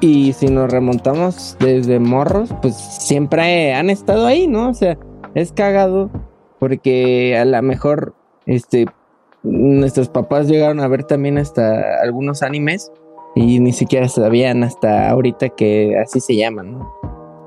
Y 0.00 0.32
si 0.32 0.46
nos 0.46 0.70
remontamos 0.70 1.56
desde 1.60 1.98
morros, 1.98 2.50
pues 2.60 2.76
siempre 2.76 3.72
han 3.72 3.88
estado 3.88 4.26
ahí, 4.26 4.46
¿no? 4.46 4.70
O 4.70 4.74
sea, 4.74 4.98
es 5.34 5.52
cagado 5.52 6.10
porque 6.58 7.38
a 7.38 7.44
lo 7.44 7.62
mejor 7.62 8.14
este, 8.46 8.86
nuestros 9.42 10.08
papás 10.08 10.48
llegaron 10.48 10.80
a 10.80 10.88
ver 10.88 11.04
también 11.04 11.38
hasta 11.38 12.00
algunos 12.02 12.42
animes 12.42 12.92
y 13.34 13.60
ni 13.60 13.72
siquiera 13.72 14.08
sabían 14.08 14.64
hasta 14.64 15.08
ahorita 15.08 15.50
que 15.50 15.96
así 15.98 16.20
se 16.20 16.36
llaman, 16.36 16.72
¿no? 16.72 16.92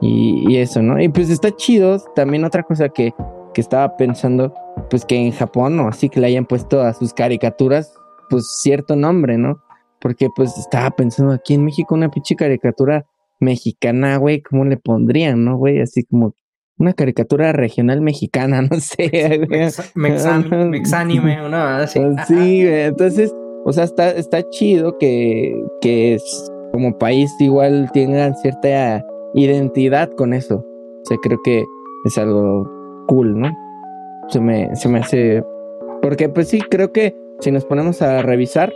Y, 0.02 0.46
y 0.50 0.58
eso, 0.58 0.82
¿no? 0.82 1.02
Y 1.02 1.10
pues 1.10 1.30
está 1.30 1.52
chido. 1.56 2.00
También 2.16 2.46
otra 2.46 2.64
cosa 2.64 2.90
que, 2.90 3.14
que 3.56 3.62
estaba 3.62 3.96
pensando, 3.96 4.54
pues 4.90 5.06
que 5.06 5.16
en 5.16 5.32
Japón 5.32 5.80
o 5.80 5.88
así 5.88 6.10
que 6.10 6.20
le 6.20 6.28
hayan 6.28 6.46
puesto 6.46 6.82
a 6.82 6.94
sus 6.94 7.14
caricaturas, 7.14 7.98
pues 8.30 8.60
cierto 8.62 8.96
nombre, 8.98 9.38
¿no? 9.38 9.64
Porque 10.02 10.28
pues 10.36 10.56
estaba 10.58 10.92
pensando 10.92 11.32
aquí 11.32 11.54
en 11.56 11.64
México 11.64 11.96
una 11.96 12.12
pinche 12.12 12.36
caricatura 12.36 13.06
mexicana, 13.40 14.18
güey, 14.18 14.42
¿cómo 14.42 14.66
le 14.66 14.78
pondrían, 14.78 15.46
no, 15.46 15.58
güey? 15.58 15.80
Así 15.80 16.04
como 16.04 16.36
una 16.78 16.94
caricatura 16.94 17.54
regional 17.54 18.02
mexicana, 18.02 18.62
no 18.70 18.80
sé. 18.80 19.48
Mexanime, 19.96 21.46
una 21.46 21.78
así. 21.78 22.02
Sí, 22.28 22.68
entonces, 22.68 23.34
o 23.66 23.72
sea, 23.72 23.86
está, 23.86 24.12
está 24.12 24.48
chido 24.50 24.98
que, 24.98 25.56
que 25.80 26.18
como 26.74 26.98
país 26.98 27.34
igual 27.40 27.90
tengan 27.94 28.36
cierta 28.36 29.02
identidad 29.34 30.12
con 30.12 30.34
eso. 30.34 30.58
O 30.58 31.06
sea, 31.06 31.18
creo 31.24 31.40
que 31.42 31.64
es 32.06 32.18
algo 32.18 32.75
cool, 33.08 33.40
¿no? 33.40 33.56
Se 34.30 34.40
me, 34.40 34.76
se 34.76 34.90
me 34.90 35.00
hace... 35.00 35.44
Porque 36.02 36.30
pues 36.30 36.50
sí, 36.50 36.62
creo 36.62 36.92
que 36.92 37.16
si 37.40 37.52
nos 37.52 37.66
ponemos 37.66 38.02
a 38.02 38.22
revisar, 38.22 38.72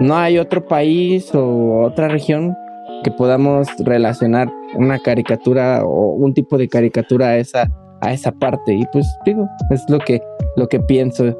no 0.00 0.16
hay 0.16 0.38
otro 0.38 0.64
país 0.64 1.34
o 1.34 1.82
otra 1.82 2.08
región 2.08 2.56
que 3.04 3.10
podamos 3.10 3.68
relacionar 3.80 4.50
una 4.74 4.98
caricatura 4.98 5.84
o 5.84 6.14
un 6.14 6.34
tipo 6.34 6.58
de 6.58 6.68
caricatura 6.68 7.28
a 7.28 7.36
esa 7.38 7.68
a 8.02 8.12
esa 8.12 8.32
parte. 8.32 8.74
Y 8.74 8.86
pues 8.92 9.06
digo 9.24 9.48
es 9.70 9.84
lo 9.88 9.98
que 9.98 10.22
lo 10.56 10.68
que 10.68 10.80
pienso. 10.80 11.36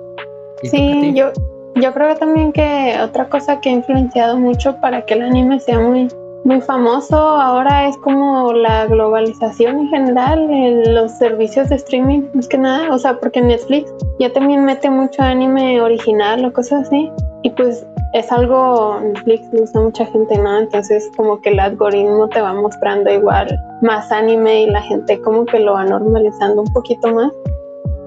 Sí 0.63 1.13
yo 1.15 1.33
yo 1.77 1.95
creo 1.95 2.15
también 2.17 2.53
que 2.53 2.97
otra 3.03 3.29
cosa 3.29 3.61
que 3.61 3.71
ha 3.71 3.73
influenciado 3.73 4.39
mucho 4.39 4.77
para 4.81 5.05
que 5.07 5.15
el 5.15 5.23
anime 5.23 5.61
sea 5.61 5.81
muy 5.81 6.09
muy 6.45 6.61
famoso 6.61 7.17
ahora 7.17 7.89
es 7.89 7.97
como 7.99 8.53
la 8.53 8.87
globalización 8.87 9.81
en 9.81 9.89
general, 9.89 10.95
los 10.95 11.13
servicios 11.13 11.69
de 11.69 11.77
streaming, 11.77 12.23
más 12.35 12.49
que 12.49 12.59
nada, 12.59 12.93
o 12.95 12.99
sea, 12.99 13.19
porque 13.19 13.41
Netflix 13.41 13.93
ya 14.19 14.33
también 14.33 14.65
mete 14.65 14.89
mucho 14.89 15.23
anime 15.23 15.81
original 15.81 16.45
o 16.45 16.53
cosas 16.53 16.87
así, 16.87 17.11
y 17.43 17.51
pues 17.51 17.87
es 18.13 18.33
algo, 18.33 18.99
Netflix 19.01 19.53
le 19.53 19.61
gusta 19.61 19.81
mucha 19.81 20.05
gente, 20.07 20.37
¿no? 20.39 20.59
Entonces 20.59 21.09
como 21.17 21.41
que 21.41 21.51
el 21.51 21.61
algoritmo 21.61 22.29
te 22.29 22.41
va 22.41 22.53
mostrando 22.55 23.11
igual 23.11 23.59
más 23.83 24.11
anime 24.11 24.63
y 24.63 24.71
la 24.71 24.83
gente 24.83 25.21
como 25.21 25.45
que 25.45 25.61
lo 25.61 25.75
va 25.75 25.85
normalizando 25.85 26.63
un 26.63 26.73
poquito 26.73 27.15
más. 27.15 27.31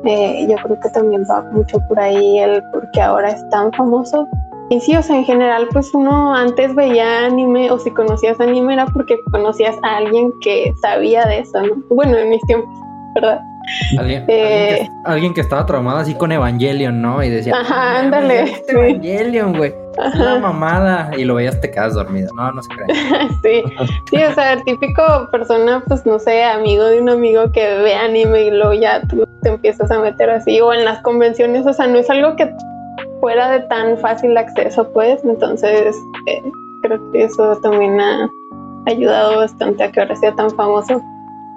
Eh, 0.06 0.46
yo 0.50 0.58
creo 0.58 0.78
que 0.82 0.90
también 0.90 1.24
va 1.30 1.42
mucho 1.54 1.80
por 1.88 1.98
ahí 1.98 2.40
el 2.40 2.62
porque 2.74 3.02
ahora 3.02 3.30
es 3.30 3.50
tan 3.50 3.72
famoso, 3.72 4.28
y 4.74 4.80
sí, 4.80 4.96
o 4.96 5.04
sea, 5.04 5.16
en 5.16 5.26
general, 5.26 5.68
pues 5.72 5.94
uno 5.94 6.34
antes 6.36 6.74
veía 6.74 7.28
anime 7.28 7.70
o 7.70 7.78
si 7.78 7.92
conocías 7.92 8.40
anime 8.40 8.74
era 8.74 8.88
porque 8.88 9.20
conocías 9.32 9.76
a 9.84 9.98
alguien 9.98 10.34
que 10.42 10.74
sabía 10.82 11.26
de 11.26 11.40
eso, 11.40 11.62
¿no? 11.62 11.76
Bueno, 11.90 12.18
en 12.18 12.30
mis 12.30 12.42
tiempos, 12.42 12.74
¿verdad? 13.14 13.40
Alguien, 14.00 14.26
eh, 14.28 14.90
alguien, 15.06 15.34
que, 15.34 15.42
estaba 15.42 15.66
traumado 15.66 16.00
así 16.00 16.16
con 16.16 16.32
Evangelion, 16.32 17.02
¿no? 17.02 17.24
Y 17.24 17.30
decía, 17.30 17.56
ajá, 17.56 18.00
ándale. 18.00 18.48
Sí. 18.48 18.64
Evangelion, 18.70 19.56
güey. 19.56 19.74
Una 20.16 20.40
mamada. 20.40 21.12
Y 21.16 21.24
lo 21.24 21.36
veías, 21.36 21.62
te 21.62 21.70
quedas 21.70 21.94
dormido. 21.94 22.34
No, 22.36 22.52
no 22.52 22.64
se 22.64 22.70
cree. 22.70 22.88
sí, 23.44 23.64
sí, 24.10 24.24
o 24.24 24.34
sea, 24.34 24.54
el 24.54 24.64
típico 24.64 25.30
persona, 25.32 25.84
pues 25.88 26.04
no 26.06 26.18
sé, 26.18 26.44
amigo 26.44 26.86
de 26.86 27.00
un 27.00 27.10
amigo 27.10 27.52
que 27.52 27.78
ve 27.78 27.94
anime 27.94 28.46
y 28.46 28.52
luego 28.52 28.74
ya 28.74 29.02
tú 29.04 29.26
te 29.44 29.50
empiezas 29.50 29.92
a 29.92 30.00
meter 30.00 30.32
así. 30.32 30.60
O 30.60 30.74
en 30.74 30.84
las 30.84 31.02
convenciones, 31.04 31.66
o 31.68 31.74
sea, 31.74 31.86
no 31.86 32.00
es 32.00 32.10
algo 32.10 32.36
que 32.36 32.52
fuera 33.24 33.54
de 33.54 33.62
tan 33.68 33.98
fácil 34.00 34.36
acceso, 34.36 34.92
pues, 34.92 35.24
entonces 35.24 35.96
eh, 36.28 36.42
creo 36.82 37.12
que 37.14 37.24
eso 37.24 37.58
también 37.62 37.98
ha 38.02 38.30
ayudado 38.86 39.38
bastante 39.38 39.82
a 39.82 39.90
que 39.94 40.02
ahora 40.02 40.14
sea 40.18 40.36
tan 40.36 40.50
famoso. 40.50 41.02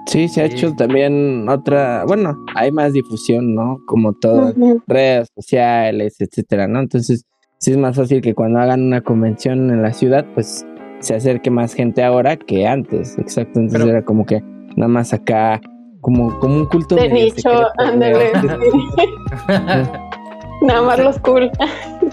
Sí, 0.06 0.28
se 0.28 0.42
ha 0.42 0.44
hecho 0.44 0.72
también 0.76 1.48
otra, 1.48 2.04
bueno, 2.06 2.38
hay 2.54 2.70
más 2.70 2.92
difusión, 2.92 3.56
¿no? 3.56 3.80
Como 3.84 4.12
todo, 4.12 4.54
redes 4.86 5.28
sociales, 5.34 6.20
etcétera, 6.20 6.68
¿no? 6.68 6.78
Entonces, 6.78 7.24
sí 7.58 7.72
es 7.72 7.76
más 7.76 7.96
fácil 7.96 8.20
que 8.20 8.32
cuando 8.32 8.60
hagan 8.60 8.84
una 8.84 9.00
convención 9.00 9.68
en 9.70 9.82
la 9.82 9.92
ciudad, 9.92 10.24
pues 10.34 10.64
se 11.00 11.16
acerque 11.16 11.50
más 11.50 11.74
gente 11.74 12.04
ahora 12.04 12.36
que 12.36 12.64
antes, 12.68 13.18
exacto. 13.18 13.58
Entonces 13.58 13.88
era 13.88 14.04
como 14.04 14.24
que 14.24 14.40
nada 14.76 14.86
más 14.86 15.12
acá, 15.12 15.60
como, 16.00 16.38
como 16.38 16.58
un 16.58 16.66
culto 16.66 16.94
de 16.94 17.08
nicho, 17.08 17.50
ándale. 17.76 18.30
Nada 20.66 20.82
más 20.82 20.98
los 20.98 21.18
cool. 21.20 21.50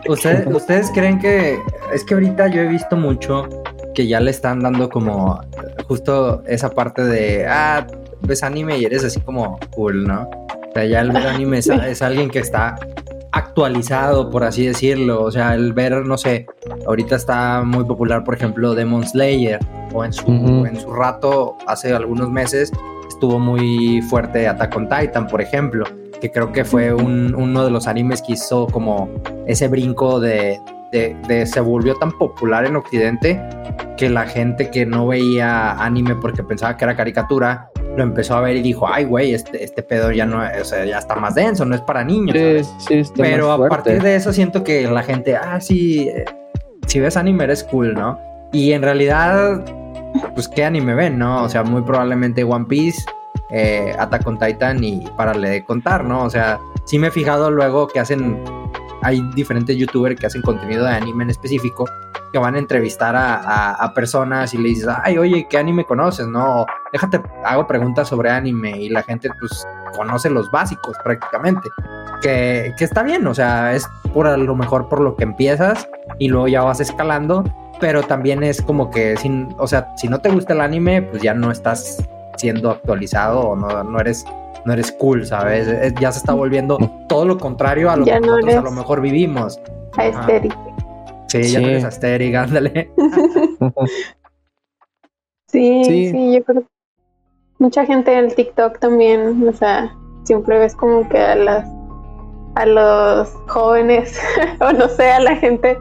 ¿Ustedes, 0.08 0.48
¿Ustedes 0.54 0.92
creen 0.94 1.20
que 1.20 1.60
es 1.92 2.04
que 2.04 2.14
ahorita 2.14 2.48
yo 2.48 2.62
he 2.62 2.68
visto 2.68 2.96
mucho 2.96 3.48
que 3.96 4.08
ya 4.08 4.20
le 4.20 4.32
están 4.32 4.60
dando 4.62 4.90
como 4.90 5.40
justo 5.88 6.44
esa 6.48 6.70
parte 6.70 7.04
de, 7.04 7.46
ah, 7.48 7.86
ves 8.22 8.44
anime 8.44 8.78
y 8.78 8.86
eres 8.86 9.04
así 9.04 9.20
como 9.22 9.60
cool, 9.76 10.06
¿no? 10.08 10.24
O 10.24 10.74
sea, 10.74 10.86
ya 10.86 11.02
el 11.02 11.12
ver 11.12 11.28
anime 11.28 11.60
es, 11.60 11.70
alguien 12.02 12.30
que 12.30 12.40
está 12.40 12.76
actualizado, 13.32 14.30
por 14.30 14.44
así 14.44 14.68
decirlo. 14.68 15.24
O 15.24 15.32
sea, 15.32 15.56
el 15.56 15.74
ver, 15.74 16.06
no 16.06 16.18
sé, 16.18 16.46
ahorita 16.86 17.16
está 17.16 17.64
muy 17.64 17.84
popular, 17.86 18.24
por 18.24 18.36
ejemplo, 18.36 18.76
Demon 18.76 19.08
Slayer, 19.08 19.60
o 19.94 20.06
en 20.06 20.14
su, 20.14 20.32
en 20.66 20.80
su 20.80 20.92
rato, 20.92 21.58
hace 21.68 21.94
algunos 21.94 22.30
meses, 22.30 22.72
estuvo 23.08 23.40
muy 23.40 24.02
fuerte 24.04 24.48
Attack 24.48 24.76
on 24.76 24.90
Titan, 24.90 25.28
por 25.28 25.42
ejemplo 25.42 25.86
que 26.24 26.32
creo 26.32 26.54
que 26.54 26.64
fue 26.64 26.94
uno 26.94 27.66
de 27.66 27.70
los 27.70 27.86
animes 27.86 28.22
que 28.22 28.32
hizo 28.32 28.66
como 28.68 29.10
ese 29.46 29.68
brinco 29.68 30.22
de, 30.22 30.62
se 31.46 31.60
volvió 31.60 31.96
tan 31.96 32.18
popular 32.18 32.66
en 32.66 32.78
Occidente 32.78 33.42
que 33.98 34.10
la 34.10 34.26
gente 34.26 34.70
que 34.70 34.86
no 34.86 35.06
veía 35.06 35.74
anime 35.74 36.16
porque 36.16 36.42
pensaba 36.42 36.78
que 36.78 36.86
era 36.86 36.96
caricatura 36.96 37.70
lo 37.98 38.04
empezó 38.04 38.36
a 38.36 38.40
ver 38.40 38.56
y 38.56 38.62
dijo, 38.62 38.88
ay, 38.88 39.04
güey, 39.04 39.34
este, 39.34 39.66
este 39.66 39.84
pedo 39.84 40.14
ya 40.14 40.26
no, 40.26 40.40
o 40.40 40.64
sea, 40.64 40.86
ya 40.86 41.00
está 41.00 41.18
más 41.18 41.36
denso, 41.36 41.66
no 41.66 41.76
es 41.76 41.82
para 41.82 42.06
niños. 42.06 42.38
Pero 43.18 43.52
a 43.52 43.68
partir 43.68 44.02
de 44.02 44.16
eso 44.16 44.32
siento 44.32 44.64
que 44.64 44.90
la 44.90 45.04
gente, 45.04 45.36
ah, 45.36 45.60
sí, 45.60 46.08
eh, 46.08 46.24
si 46.88 47.02
ves 47.02 47.18
anime 47.18 47.44
eres 47.44 47.66
cool, 47.66 47.96
¿no? 47.96 48.18
Y 48.54 48.72
en 48.72 48.82
realidad, 48.82 49.62
pues, 50.34 50.48
¿qué 50.48 50.64
anime 50.64 50.96
ven, 50.96 51.20
no? 51.20 51.44
O 51.44 51.50
sea, 51.50 51.64
muy 51.64 51.82
probablemente 51.82 52.46
One 52.46 52.66
Piece 52.70 53.04
eh, 53.54 53.96
Attack 54.00 54.26
on 54.26 54.40
Titan 54.40 54.84
y 54.84 55.08
pararle 55.16 55.50
de 55.50 55.64
contar, 55.64 56.04
¿no? 56.04 56.24
O 56.24 56.30
sea, 56.30 56.60
sí 56.86 56.98
me 56.98 57.08
he 57.08 57.12
fijado 57.12 57.52
luego 57.52 57.88
que 57.88 58.00
hacen, 58.00 58.44
hay 59.04 59.22
diferentes 59.36 59.78
youtubers 59.78 60.20
que 60.20 60.26
hacen 60.26 60.42
contenido 60.42 60.86
de 60.86 60.92
anime 60.92 61.24
en 61.24 61.30
específico, 61.30 61.86
que 62.32 62.40
van 62.40 62.56
a 62.56 62.58
entrevistar 62.58 63.16
a, 63.16 63.94
personas 63.94 64.56
y 64.56 64.58
le 64.58 64.70
dices, 64.70 64.88
ay, 65.04 65.20
oye, 65.20 65.46
¿qué 65.48 65.60
anime 65.60 65.86
conoces? 65.86 66.26
No, 66.28 66.66
déjate, 66.92 67.22
hago 67.46 67.68
preguntas 67.68 68.08
sobre 68.08 68.32
anime 68.32 68.76
y 68.76 68.90
la 68.90 69.04
gente 69.04 69.30
pues 69.40 69.68
conoce 69.96 70.32
los 70.32 70.50
básicos 70.50 70.98
prácticamente. 71.04 71.70
Que, 72.24 72.74
que 72.76 72.86
está 72.86 73.04
bien, 73.04 73.28
o 73.28 73.36
sea, 73.36 73.74
es 73.74 73.88
por 74.14 74.26
a 74.26 74.36
lo 74.36 74.56
mejor 74.56 74.90
por 74.90 75.02
lo 75.02 75.16
que 75.16 75.26
empiezas 75.26 75.88
y 76.18 76.30
luego 76.30 76.48
ya 76.48 76.64
vas 76.64 76.80
escalando, 76.80 77.44
pero 77.80 78.02
también 78.02 78.42
es 78.42 78.64
como 78.64 78.90
que, 78.90 79.16
sin, 79.18 79.54
o 79.60 79.68
sea, 79.68 79.90
si 79.98 80.08
no 80.08 80.20
te 80.20 80.30
gusta 80.30 80.54
el 80.54 80.62
anime, 80.62 81.04
pues 81.04 81.22
ya 81.22 81.36
no 81.36 81.52
estás 81.52 82.04
siendo 82.38 82.72
actualizado 82.72 83.40
o 83.42 83.56
no, 83.56 83.84
no 83.84 84.00
eres 84.00 84.26
no 84.66 84.74
eres 84.74 84.92
cool, 84.94 85.26
¿sabes? 85.26 85.94
ya 86.00 86.12
se 86.12 86.20
está 86.20 86.34
volviendo 86.34 86.78
todo 87.10 87.26
lo 87.26 87.38
contrario 87.38 87.92
a 87.92 87.98
lo 87.98 88.06
que 88.06 88.18
nosotros 88.20 88.56
a 88.56 88.62
lo 88.62 88.72
mejor 88.72 89.02
vivimos. 89.02 89.60
Aesthetic. 89.98 90.58
Sí, 91.28 91.44
ya 91.52 91.60
no 91.60 91.68
eres 91.68 91.84
aesthetic, 91.84 92.36
ándale. 92.36 92.90
sí, 95.48 95.84
sí, 95.84 96.34
yo 96.34 96.44
creo 96.46 96.64
mucha 97.64 97.86
gente 97.86 98.12
en 98.12 98.26
el 98.26 98.36
TikTok 98.36 98.80
también, 98.80 99.48
o 99.48 99.54
sea, 99.54 99.96
siempre 100.24 100.60
ves 100.60 100.76
como 100.76 101.08
que 101.08 101.18
a 101.18 101.36
las 101.36 101.66
a 102.56 102.66
los 102.66 103.30
jóvenes 103.48 104.20
o 104.60 104.72
no 104.74 104.88
sé, 104.90 105.10
a 105.12 105.22
la 105.22 105.36
gente 105.38 105.78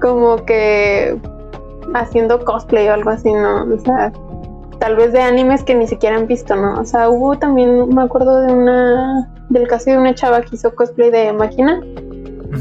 como 0.00 0.36
que 0.44 1.18
haciendo 1.94 2.44
cosplay 2.44 2.88
o 2.88 2.94
algo 2.94 3.10
así, 3.10 3.32
¿no? 3.32 3.64
O 3.64 3.78
sea, 3.80 4.12
tal 4.78 4.96
vez 4.96 5.12
de 5.12 5.20
animes 5.20 5.62
que 5.64 5.74
ni 5.74 5.86
siquiera 5.86 6.16
han 6.16 6.26
visto, 6.26 6.54
¿no? 6.56 6.80
O 6.80 6.84
sea, 6.84 7.08
hubo 7.08 7.38
también, 7.38 7.88
me 7.88 8.02
acuerdo 8.02 8.42
de 8.42 8.52
una, 8.52 9.28
del 9.48 9.66
caso 9.66 9.90
de 9.90 9.98
una 9.98 10.14
chava 10.14 10.42
que 10.42 10.56
hizo 10.56 10.74
cosplay 10.74 11.10
de 11.10 11.32
máquina 11.32 11.80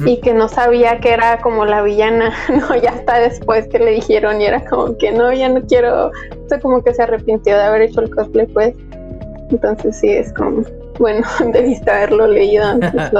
y 0.05 0.19
que 0.19 0.33
no 0.33 0.49
sabía 0.49 0.99
que 0.99 1.11
era 1.13 1.39
como 1.39 1.65
la 1.65 1.81
villana, 1.81 2.33
¿no? 2.49 2.75
Ya 2.75 2.91
hasta 2.91 3.19
después 3.19 3.67
que 3.67 3.79
le 3.79 3.91
dijeron 3.91 4.41
y 4.41 4.45
era 4.45 4.63
como 4.65 4.97
que 4.97 5.11
no, 5.11 5.31
ya 5.31 5.49
no 5.49 5.61
quiero, 5.61 6.07
o 6.07 6.49
sea, 6.49 6.59
como 6.59 6.83
que 6.83 6.93
se 6.93 7.03
arrepintió 7.03 7.55
de 7.55 7.63
haber 7.63 7.83
hecho 7.83 8.01
el 8.01 8.09
cosplay, 8.09 8.47
pues. 8.47 8.75
Entonces 9.49 9.97
sí, 9.97 10.09
es 10.09 10.33
como, 10.33 10.63
bueno, 10.99 11.25
debiste 11.53 11.89
haberlo 11.89 12.27
leído 12.27 12.65
antes. 12.65 12.91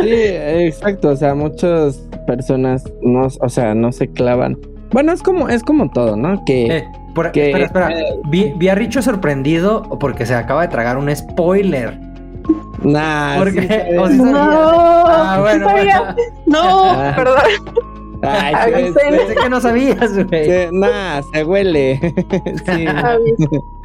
sí, 0.00 0.10
exacto, 0.10 1.10
o 1.10 1.16
sea, 1.16 1.34
muchas 1.34 1.96
personas 2.26 2.84
no, 3.02 3.28
o 3.40 3.48
sea, 3.48 3.74
no 3.74 3.92
se 3.92 4.08
clavan. 4.10 4.58
Bueno, 4.92 5.12
es 5.12 5.22
como, 5.22 5.48
es 5.48 5.62
como 5.62 5.90
todo, 5.90 6.16
¿no? 6.16 6.44
Que... 6.44 6.66
Eh, 6.78 6.88
espera, 7.24 7.64
espera. 7.64 7.90
Vi, 8.28 8.68
a 8.68 8.74
Richo 8.74 9.02
sorprendido 9.02 9.82
porque 10.00 10.26
se 10.26 10.34
acaba 10.34 10.62
de 10.62 10.68
tragar 10.68 10.98
un 10.98 11.14
spoiler. 11.14 11.98
Nah, 12.82 13.38
porque, 13.38 13.86
no, 13.94 14.04
ah, 14.36 15.38
bueno, 15.40 15.66
no, 16.46 16.84
ah. 16.84 17.12
perdón. 17.16 17.86
Ay, 18.22 18.92
pensé 18.94 19.34
que 19.34 19.50
no 19.50 19.60
sabías, 19.60 20.24
güey. 20.26 20.70
nah, 20.72 21.20
se 21.32 21.44
huele. 21.44 21.98
sí. 22.66 22.86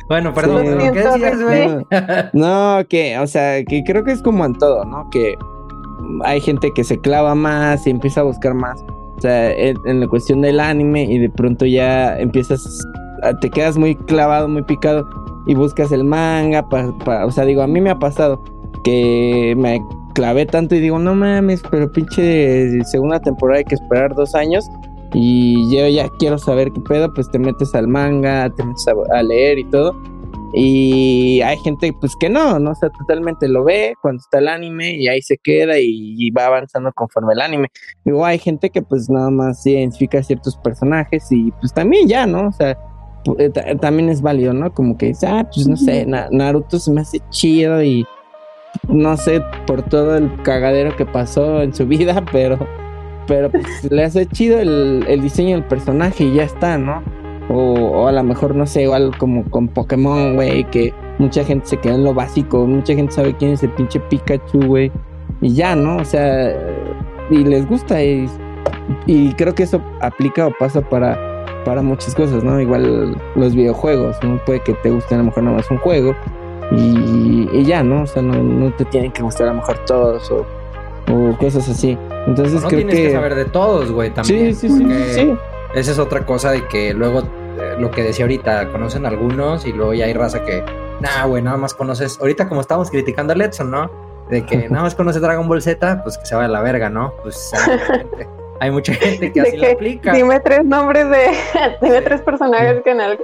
Bueno, 0.07 0.33
perdón, 0.33 0.77
¿qué 0.77 0.91
decías, 0.91 1.41
güey? 1.41 1.85
No, 2.33 2.81
que, 2.89 3.17
o 3.17 3.27
sea, 3.27 3.63
que 3.63 3.83
creo 3.83 4.03
que 4.03 4.11
es 4.11 4.21
como 4.21 4.45
en 4.45 4.55
todo, 4.55 4.83
¿no? 4.85 5.09
Que 5.09 5.37
hay 6.25 6.41
gente 6.41 6.71
que 6.73 6.83
se 6.83 6.99
clava 6.99 7.33
más 7.33 7.87
y 7.87 7.91
empieza 7.91 8.21
a 8.21 8.23
buscar 8.23 8.53
más. 8.53 8.83
O 9.21 9.23
sea, 9.23 9.51
en, 9.51 9.99
la 9.99 10.07
cuestión 10.07 10.41
del 10.41 10.59
anime 10.59 11.03
y 11.03 11.19
de 11.19 11.29
pronto 11.29 11.67
ya 11.67 12.17
empiezas 12.17 12.83
te 13.39 13.51
quedas 13.51 13.77
muy 13.77 13.93
clavado, 13.93 14.47
muy 14.47 14.63
picado 14.63 15.07
y 15.45 15.53
buscas 15.53 15.91
el 15.91 16.03
manga, 16.03 16.67
o 16.71 17.29
sea, 17.29 17.45
digo, 17.45 17.61
a 17.61 17.67
mí 17.67 17.79
me 17.79 17.91
ha 17.91 17.99
pasado 17.99 18.41
que 18.83 19.53
me 19.55 19.79
clavé 20.15 20.47
tanto 20.47 20.73
y 20.73 20.79
digo, 20.79 20.97
no 20.97 21.13
mames, 21.13 21.61
pero 21.69 21.91
pinche 21.91 22.83
segunda 22.85 23.19
temporada 23.19 23.59
hay 23.59 23.65
que 23.65 23.75
esperar 23.75 24.15
dos 24.15 24.33
años 24.33 24.65
y 25.13 25.69
yo 25.75 25.87
ya 25.87 26.09
quiero 26.17 26.39
saber 26.39 26.71
qué 26.71 26.81
pedo, 26.81 27.13
pues 27.13 27.29
te 27.29 27.37
metes 27.37 27.75
al 27.75 27.87
manga, 27.87 28.49
te 28.49 28.63
metes 28.63 28.87
a, 28.87 29.21
leer 29.21 29.59
y 29.59 29.65
todo. 29.65 29.95
Y 30.53 31.41
hay 31.41 31.57
gente 31.59 31.93
pues 31.99 32.15
que 32.19 32.29
no, 32.29 32.59
no 32.59 32.71
o 32.71 32.75
sea, 32.75 32.89
totalmente 32.89 33.47
lo 33.47 33.63
ve 33.63 33.93
cuando 34.01 34.19
está 34.19 34.39
el 34.39 34.49
anime 34.49 34.95
y 34.95 35.07
ahí 35.07 35.21
se 35.21 35.37
queda 35.37 35.79
y, 35.79 36.29
va 36.31 36.47
avanzando 36.47 36.91
conforme 36.93 37.33
el 37.33 37.41
anime. 37.41 37.69
Luego 38.05 38.25
hay 38.25 38.39
gente 38.39 38.69
que 38.69 38.81
pues 38.81 39.09
nada 39.09 39.29
más 39.29 39.65
identifica 39.65 40.21
ciertos 40.23 40.57
personajes 40.57 41.31
y 41.31 41.51
pues 41.59 41.73
también 41.73 42.07
ya, 42.07 42.25
¿no? 42.25 42.49
O 42.49 42.51
sea, 42.51 42.77
eh, 43.37 43.49
también 43.79 44.09
es 44.09 44.21
válido, 44.21 44.53
¿no? 44.53 44.73
Como 44.73 44.97
que 44.97 45.07
dice, 45.07 45.27
ah, 45.27 45.47
pues 45.53 45.67
no 45.67 45.77
sé, 45.77 46.05
Naruto 46.05 46.79
se 46.79 46.91
me 46.91 47.01
hace 47.01 47.19
chido 47.29 47.81
y 47.83 48.05
no 48.87 49.15
sé 49.17 49.41
por 49.67 49.83
todo 49.83 50.17
el 50.17 50.41
cagadero 50.43 50.95
que 50.95 51.05
pasó 51.05 51.61
en 51.61 51.73
su 51.73 51.85
vida, 51.87 52.23
pero, 52.31 52.59
pero 53.27 53.49
pues, 53.49 53.91
le 53.91 54.03
hace 54.03 54.25
chido 54.25 54.59
el, 54.59 55.05
el 55.07 55.21
diseño 55.21 55.55
del 55.55 55.65
personaje 55.65 56.25
y 56.25 56.35
ya 56.35 56.43
está, 56.43 56.77
¿no? 56.77 57.20
O, 57.49 58.07
a 58.07 58.11
lo 58.11 58.23
mejor, 58.23 58.55
no 58.55 58.65
sé, 58.65 58.83
igual 58.83 59.17
como 59.17 59.43
con 59.49 59.67
Pokémon, 59.67 60.35
güey, 60.35 60.63
que 60.65 60.93
mucha 61.17 61.43
gente 61.43 61.65
se 61.67 61.77
queda 61.77 61.95
en 61.95 62.03
lo 62.03 62.13
básico, 62.13 62.65
mucha 62.65 62.93
gente 62.93 63.11
sabe 63.13 63.35
quién 63.35 63.51
es 63.51 63.63
el 63.63 63.71
pinche 63.71 63.99
Pikachu, 63.99 64.65
güey, 64.65 64.91
y 65.41 65.53
ya, 65.53 65.75
¿no? 65.75 65.97
O 65.97 66.05
sea, 66.05 66.55
y 67.29 67.43
les 67.43 67.67
gusta, 67.67 68.01
y, 68.03 68.29
y 69.05 69.33
creo 69.33 69.53
que 69.53 69.63
eso 69.63 69.81
aplica 69.99 70.47
o 70.47 70.51
pasa 70.57 70.81
para, 70.81 71.17
para 71.65 71.81
muchas 71.81 72.15
cosas, 72.15 72.43
¿no? 72.43 72.61
Igual 72.61 73.17
los 73.35 73.55
videojuegos, 73.55 74.15
¿no? 74.23 74.39
Puede 74.45 74.61
que 74.61 74.73
te 74.75 74.89
guste 74.89 75.15
a 75.15 75.17
lo 75.17 75.25
mejor 75.25 75.43
nada 75.43 75.57
más 75.57 75.69
un 75.71 75.77
juego, 75.79 76.15
y, 76.71 77.63
ya, 77.65 77.83
¿no? 77.83 78.03
O 78.03 78.07
sea, 78.07 78.21
no, 78.21 78.41
no, 78.41 78.71
te 78.73 78.85
tienen 78.85 79.11
que 79.11 79.21
gustar 79.23 79.47
a 79.47 79.51
lo 79.51 79.57
mejor 79.57 79.77
todos 79.85 80.31
o, 80.31 80.45
o 81.11 81.37
cosas 81.37 81.67
así. 81.67 81.97
Entonces 82.27 82.61
no 82.61 82.67
creo 82.67 82.79
tienes 82.79 82.95
que... 82.95 83.11
saber 83.11 83.35
de 83.35 83.45
todos, 83.45 83.91
güey, 83.91 84.09
también. 84.11 84.55
Sí, 84.55 84.69
sí, 84.69 84.85
sí, 85.13 85.33
Esa 85.73 85.91
es 85.91 85.99
otra 85.99 86.25
cosa 86.25 86.51
de 86.51 86.67
que 86.67 86.93
luego 86.93 87.23
eh, 87.59 87.75
lo 87.79 87.91
que 87.91 88.03
decía 88.03 88.25
ahorita, 88.25 88.69
conocen 88.69 89.05
algunos 89.05 89.65
y 89.65 89.73
luego 89.73 89.93
ya 89.93 90.05
hay 90.05 90.13
raza 90.13 90.43
que, 90.43 90.63
nah, 90.99 91.25
güey, 91.25 91.41
nada 91.41 91.57
más 91.57 91.73
conoces, 91.73 92.17
ahorita 92.19 92.47
como 92.47 92.61
estábamos 92.61 92.89
criticando 92.89 93.33
a 93.33 93.35
Letson, 93.35 93.71
¿no? 93.71 93.91
De 94.29 94.45
que 94.45 94.57
nada 94.69 94.83
más 94.83 94.95
conoce 94.95 95.19
Dragon 95.19 95.47
Ball 95.47 95.61
Z, 95.61 96.03
pues 96.03 96.17
que 96.17 96.25
se 96.25 96.35
vaya 96.35 96.47
a 96.47 96.51
la 96.51 96.61
verga, 96.61 96.89
¿no? 96.89 97.13
Pues 97.21 97.51
hay 98.59 98.71
mucha 98.71 98.93
gente, 98.93 99.31
que 99.31 99.41
así 99.41 99.57
lo 99.57 99.71
aplica. 99.71 100.13
Dime 100.13 100.39
tres 100.39 100.65
nombres 100.65 101.09
de, 101.09 101.27
dime 101.81 102.01
tres 102.01 102.21
personajes 102.21 102.81
que 102.83 102.91
en 102.91 103.01
algo. 103.01 103.23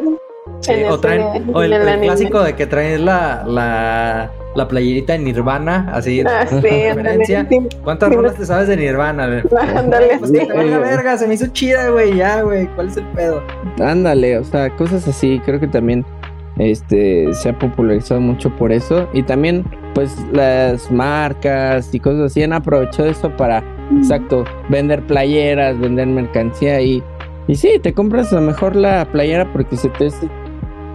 O, 1.53 1.63
el, 1.63 2.01
clásico 2.01 2.43
de 2.43 2.55
que 2.55 2.65
traes 2.65 2.99
la, 2.99 3.43
la, 3.45 4.31
la 4.55 4.67
playerita 4.67 5.13
de 5.13 5.19
Nirvana, 5.19 5.89
así 5.93 6.21
ah, 6.21 6.45
sí, 6.49 6.55
referencia. 6.57 7.47
¿Cuántas 7.83 8.13
rolas 8.13 8.35
te 8.35 8.45
sabes 8.45 8.67
de 8.67 8.77
Nirvana? 8.77 9.43
Ándale. 9.75 10.17
Pues 10.19 10.31
que 10.31 10.45
te 10.45 10.53
valga 10.53 10.79
verga, 10.79 11.17
se 11.17 11.27
me 11.27 11.35
hizo 11.35 11.47
chida, 11.47 11.89
güey, 11.89 12.15
ya, 12.15 12.41
güey. 12.41 12.67
¿Cuál 12.75 12.87
es 12.87 12.97
el 12.97 13.05
pedo? 13.07 13.43
Ándale, 13.79 14.39
o 14.39 14.43
sea, 14.43 14.75
cosas 14.75 15.07
así, 15.07 15.39
creo 15.45 15.59
que 15.59 15.67
también 15.67 16.05
este 16.57 17.31
se 17.35 17.49
ha 17.49 17.59
popularizado 17.59 18.19
mucho 18.19 18.49
por 18.55 18.71
eso. 18.71 19.07
Y 19.13 19.23
también, 19.23 19.63
pues, 19.93 20.17
las 20.33 20.91
marcas 20.91 21.93
y 21.93 21.99
cosas 21.99 22.31
así 22.31 22.43
han 22.43 22.53
aprovechado 22.53 23.09
eso 23.09 23.29
para, 23.37 23.63
exacto, 23.95 24.43
vender 24.69 25.03
playeras, 25.03 25.79
vender 25.79 26.07
mercancía 26.07 26.81
y. 26.81 27.03
Y 27.49 27.55
sí, 27.55 27.79
te 27.81 27.93
compras 27.93 28.33
a 28.33 28.35
lo 28.35 28.41
mejor 28.41 28.75
la 28.75 29.07
playera 29.09 29.49
porque 29.53 29.77
se 29.77 29.87
te 29.87 30.07
hace 30.07 30.27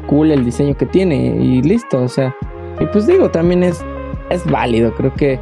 cool 0.07 0.31
el 0.31 0.45
diseño 0.45 0.77
que 0.77 0.87
tiene 0.87 1.17
y 1.17 1.63
listo, 1.63 2.03
o 2.03 2.09
sea, 2.09 2.35
y 2.81 2.87
pues 2.87 3.07
digo, 3.07 3.31
también 3.31 3.63
es, 3.63 3.85
es 4.31 4.45
válido, 4.45 4.95
creo 4.95 5.13
que, 5.15 5.39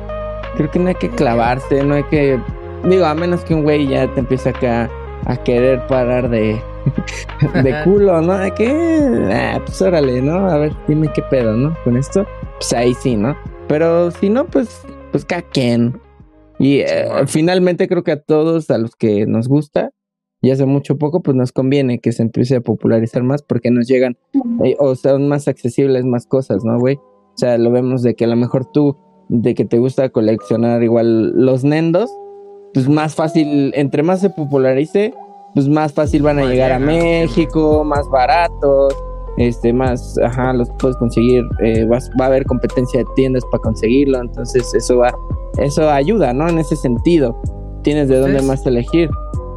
creo 0.57 0.71
que 0.71 0.79
no 0.79 0.88
hay 0.88 0.95
que 0.95 1.11
clavarse, 1.11 1.83
no 1.85 1.95
hay 1.95 2.05
que, 2.05 2.38
digo, 2.85 3.05
a 3.05 3.14
menos 3.14 3.45
que 3.45 3.55
un 3.55 3.62
güey 3.62 3.87
ya 3.87 4.12
te 4.12 4.21
empiece 4.21 4.50
acá 4.50 4.90
a 5.26 5.37
querer 5.37 5.87
parar 5.87 6.29
de, 6.29 6.61
de 7.62 7.75
culo, 7.85 8.21
¿no? 8.21 8.38
De 8.38 8.52
que, 8.52 9.29
ah, 9.33 9.61
pues 9.64 9.81
órale, 9.83 10.21
¿no? 10.23 10.50
A 10.50 10.59
ver, 10.59 10.73
dime 10.88 11.11
qué 11.14 11.23
pedo, 11.23 11.55
¿no? 11.55 11.76
Con 11.85 11.97
esto, 11.97 12.26
pues 12.59 12.73
ahí 12.73 12.95
sí, 12.95 13.17
¿no? 13.17 13.37
Pero 13.69 14.11
si 14.11 14.29
no, 14.29 14.47
pues, 14.47 14.83
pues 15.12 15.25
cada 15.25 15.43
quien. 15.43 16.00
Y 16.59 16.81
eh, 16.81 17.09
finalmente 17.27 17.88
creo 17.88 18.03
que 18.03 18.12
a 18.12 18.20
todos, 18.20 18.70
a 18.70 18.79
los 18.79 18.96
que 18.96 19.27
nos 19.27 19.49
gusta, 19.49 19.90
y 20.42 20.50
hace 20.50 20.66
mucho 20.66 20.96
poco, 20.96 21.20
pues 21.20 21.37
nos 21.37 21.53
conviene 21.53 21.98
que 21.98 22.12
se 22.12 22.22
empiece 22.22 22.57
a 22.57 22.61
popularizar 22.61 23.22
más 23.22 23.42
porque 23.42 23.70
nos 23.70 23.87
llegan 23.87 24.16
eh, 24.64 24.76
o 24.79 24.94
son 24.94 25.29
más 25.29 25.48
accesibles 25.48 26.05
más 26.05 26.26
cosas, 26.26 26.64
¿no, 26.64 26.79
güey? 26.79 26.96
O 26.96 27.37
sea, 27.37 27.59
lo 27.59 27.70
vemos 27.70 28.03
de 28.03 28.14
que 28.14 28.24
a 28.24 28.29
lo 28.29 28.37
mejor 28.37 28.66
tú, 28.72 28.96
de 29.29 29.55
que 29.55 29.64
te 29.64 29.79
gusta 29.79 30.09
coleccionar 30.09 30.83
igual 30.83 31.33
los 31.33 31.64
nendos, 31.64 32.11
pues 32.72 32.88
más 32.88 33.14
fácil, 33.14 33.72
entre 33.74 34.03
más 34.03 34.20
se 34.20 34.31
popularice, 34.31 35.14
pues 35.55 35.68
más 35.68 35.92
fácil 35.92 36.22
van 36.22 36.38
a 36.38 36.44
llegar 36.44 36.72
a 36.72 36.79
México, 36.79 37.85
más 37.85 38.09
baratos, 38.09 38.94
este, 39.37 39.72
más, 39.72 40.16
ajá, 40.18 40.53
los 40.53 40.70
puedes 40.79 40.96
conseguir, 40.96 41.44
eh, 41.62 41.85
va, 41.85 41.98
a 41.98 42.26
haber 42.26 42.44
competencia 42.44 43.00
de 43.00 43.07
tiendas 43.16 43.44
para 43.50 43.62
conseguirlo, 43.62 44.20
entonces 44.20 44.72
eso 44.74 44.98
va, 44.98 45.12
eso 45.59 45.88
ayuda, 45.88 46.33
¿no? 46.33 46.48
En 46.48 46.59
ese 46.59 46.76
sentido, 46.76 47.40
tienes 47.83 48.09
de 48.09 48.18
dónde 48.18 48.42
más 48.42 48.64
elegir. 48.66 49.11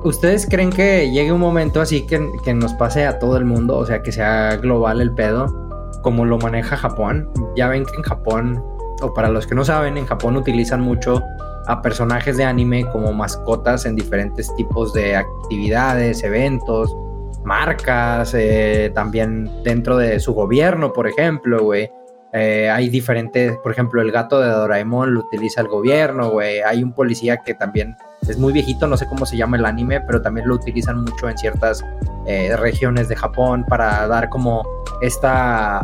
¿Ustedes 0.03 0.45
creen 0.49 0.69
que 0.69 1.09
llegue 1.11 1.31
un 1.31 1.39
momento 1.39 1.81
así 1.81 2.05
que, 2.05 2.29
que 2.43 2.53
nos 2.53 2.73
pase 2.73 3.05
a 3.05 3.19
todo 3.19 3.37
el 3.37 3.45
mundo, 3.45 3.77
o 3.77 3.85
sea, 3.85 4.01
que 4.01 4.11
sea 4.11 4.57
global 4.57 5.01
el 5.01 5.13
pedo? 5.13 5.63
como 6.03 6.25
lo 6.25 6.37
maneja 6.37 6.77
Japón. 6.77 7.27
Ya 7.55 7.67
ven 7.67 7.85
que 7.85 7.95
en 7.95 8.03
Japón, 8.03 8.63
o 9.01 9.11
para 9.15 9.29
los 9.29 9.47
que 9.47 9.55
no 9.55 9.65
saben, 9.65 9.97
en 9.97 10.05
Japón 10.05 10.37
utilizan 10.37 10.81
mucho 10.81 11.23
a 11.65 11.81
personajes 11.81 12.37
de 12.37 12.43
anime 12.43 12.85
como 12.91 13.11
mascotas 13.13 13.87
en 13.87 13.95
diferentes 13.95 14.53
tipos 14.55 14.93
de 14.93 15.15
actividades, 15.15 16.23
eventos, 16.23 16.95
marcas, 17.43 18.33
eh, 18.35 18.91
también 18.93 19.49
dentro 19.63 19.97
de 19.97 20.19
su 20.19 20.33
gobierno, 20.33 20.93
por 20.93 21.07
ejemplo, 21.07 21.63
güey. 21.63 21.89
Eh, 22.33 22.69
hay 22.69 22.89
diferentes, 22.89 23.55
por 23.57 23.71
ejemplo, 23.71 24.01
el 24.01 24.11
gato 24.11 24.39
de 24.41 24.49
Doraemon 24.49 25.13
lo 25.13 25.21
utiliza 25.21 25.61
el 25.61 25.67
gobierno, 25.67 26.31
güey. 26.31 26.61
Hay 26.61 26.83
un 26.83 26.93
policía 26.93 27.37
que 27.37 27.53
también 27.53 27.95
es 28.27 28.37
muy 28.37 28.53
viejito, 28.53 28.87
no 28.87 28.97
sé 28.97 29.05
cómo 29.05 29.25
se 29.25 29.37
llama 29.37 29.57
el 29.57 29.65
anime, 29.65 30.01
pero 30.01 30.21
también 30.21 30.47
lo 30.47 30.55
utilizan 30.55 31.01
mucho 31.01 31.29
en 31.29 31.37
ciertas 31.37 31.83
eh, 32.25 32.55
regiones 32.57 33.09
de 33.09 33.15
Japón 33.15 33.65
para 33.67 34.07
dar 34.07 34.29
como 34.29 34.63
esta 35.01 35.81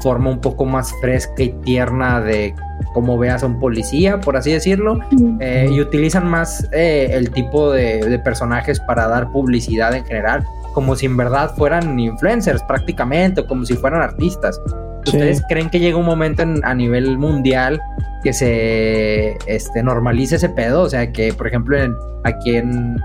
forma 0.00 0.30
un 0.30 0.40
poco 0.40 0.64
más 0.64 0.92
fresca 1.00 1.42
y 1.42 1.50
tierna 1.64 2.20
de 2.20 2.54
cómo 2.94 3.18
veas 3.18 3.42
a 3.42 3.46
un 3.46 3.58
policía, 3.58 4.20
por 4.20 4.36
así 4.36 4.52
decirlo, 4.52 4.98
eh, 5.40 5.68
y 5.70 5.80
utilizan 5.80 6.26
más 6.28 6.66
eh, 6.72 7.10
el 7.12 7.30
tipo 7.30 7.70
de, 7.70 8.18
personajes 8.24 8.80
para 8.80 9.06
dar 9.08 9.30
publicidad 9.30 9.94
en 9.94 10.04
general, 10.04 10.44
como 10.74 10.96
si 10.96 11.06
en 11.06 11.16
verdad 11.16 11.54
fueran 11.56 11.98
influencers 11.98 12.62
prácticamente, 12.62 13.42
o 13.42 13.46
como 13.46 13.64
si 13.64 13.74
fueran 13.74 14.02
artistas. 14.02 14.60
¿Ustedes 15.06 15.42
creen 15.48 15.70
que 15.70 15.80
llega 15.80 15.96
un 15.96 16.06
momento 16.06 16.42
a 16.62 16.74
nivel 16.74 17.18
mundial 17.18 17.80
que 18.22 18.32
se 18.32 19.36
este, 19.46 19.82
normalice 19.82 20.36
ese 20.36 20.48
pedo? 20.48 20.82
O 20.82 20.88
sea, 20.88 21.12
que 21.12 21.32
por 21.32 21.46
ejemplo 21.46 21.76
aquí 22.24 22.56
en, 22.56 22.96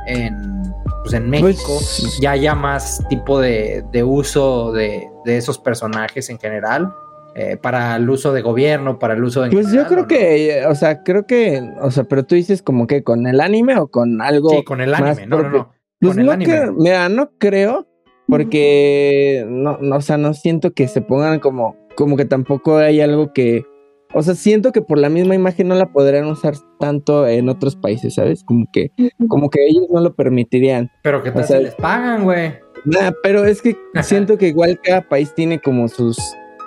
pues 1.03 1.13
en 1.13 1.29
pues, 1.29 1.41
México 1.41 1.79
ya 2.19 2.31
haya 2.31 2.55
más 2.55 3.03
tipo 3.09 3.39
de, 3.39 3.83
uso 4.03 4.71
de, 4.71 5.07
esos 5.25 5.57
personajes 5.57 6.29
en 6.29 6.39
general. 6.39 6.91
Eh, 7.37 7.57
para 7.57 7.97
el 7.97 8.09
uso 8.09 8.31
de 8.31 8.41
gobierno, 8.41 8.97
para 8.97 9.13
el 9.13 9.21
uso 9.21 9.41
de... 9.41 9.49
Pues 9.49 9.69
yo 9.69 9.85
creo 9.87 10.07
que, 10.07 10.63
o 10.69 10.73
sea, 10.73 11.03
creo 11.03 11.27
que, 11.27 11.69
o 11.81 11.91
sea, 11.91 12.05
pero 12.05 12.23
tú 12.23 12.33
dices 12.33 12.61
como 12.61 12.87
que 12.87 13.03
con 13.03 13.27
el 13.27 13.41
anime 13.41 13.75
o 13.75 13.89
con 13.89 14.21
algo... 14.21 14.51
Sí, 14.51 14.63
con 14.63 14.79
el 14.79 14.93
anime, 14.93 15.27
no, 15.27 15.41
no, 15.41 15.49
no. 15.49 15.75
Pues 15.99 16.15
no 16.15 16.37
mira, 16.77 17.09
no 17.09 17.31
creo, 17.37 17.87
porque 18.27 19.45
no, 19.47 19.77
no, 19.81 19.97
o 19.97 20.01
sea, 20.01 20.17
no 20.17 20.33
siento 20.33 20.73
que 20.73 20.87
se 20.87 21.01
pongan 21.01 21.39
como, 21.39 21.75
como 21.95 22.17
que 22.17 22.25
tampoco 22.25 22.77
hay 22.77 23.01
algo 23.01 23.33
que, 23.33 23.65
o 24.13 24.21
sea, 24.21 24.35
siento 24.35 24.71
que 24.71 24.81
por 24.81 24.97
la 24.97 25.09
misma 25.09 25.35
imagen 25.35 25.67
no 25.67 25.75
la 25.75 25.91
podrían 25.91 26.25
usar 26.25 26.55
tanto 26.79 27.27
en 27.27 27.49
otros 27.49 27.75
países, 27.75 28.15
¿sabes? 28.15 28.43
Como 28.43 28.65
que, 28.71 28.91
como 29.27 29.49
que 29.49 29.65
ellos 29.65 29.85
no 29.91 30.01
lo 30.01 30.15
permitirían. 30.15 30.91
Pero 31.03 31.23
que 31.23 31.31
tal 31.31 31.63
les 31.63 31.75
pagan, 31.75 32.23
güey. 32.23 32.53
Nah, 32.85 33.11
pero 33.23 33.45
es 33.45 33.61
que 33.61 33.75
siento 34.03 34.37
que 34.37 34.49
igual 34.49 34.79
cada 34.81 35.01
país 35.01 35.33
tiene 35.33 35.59
como 35.59 35.87
sus 35.87 36.17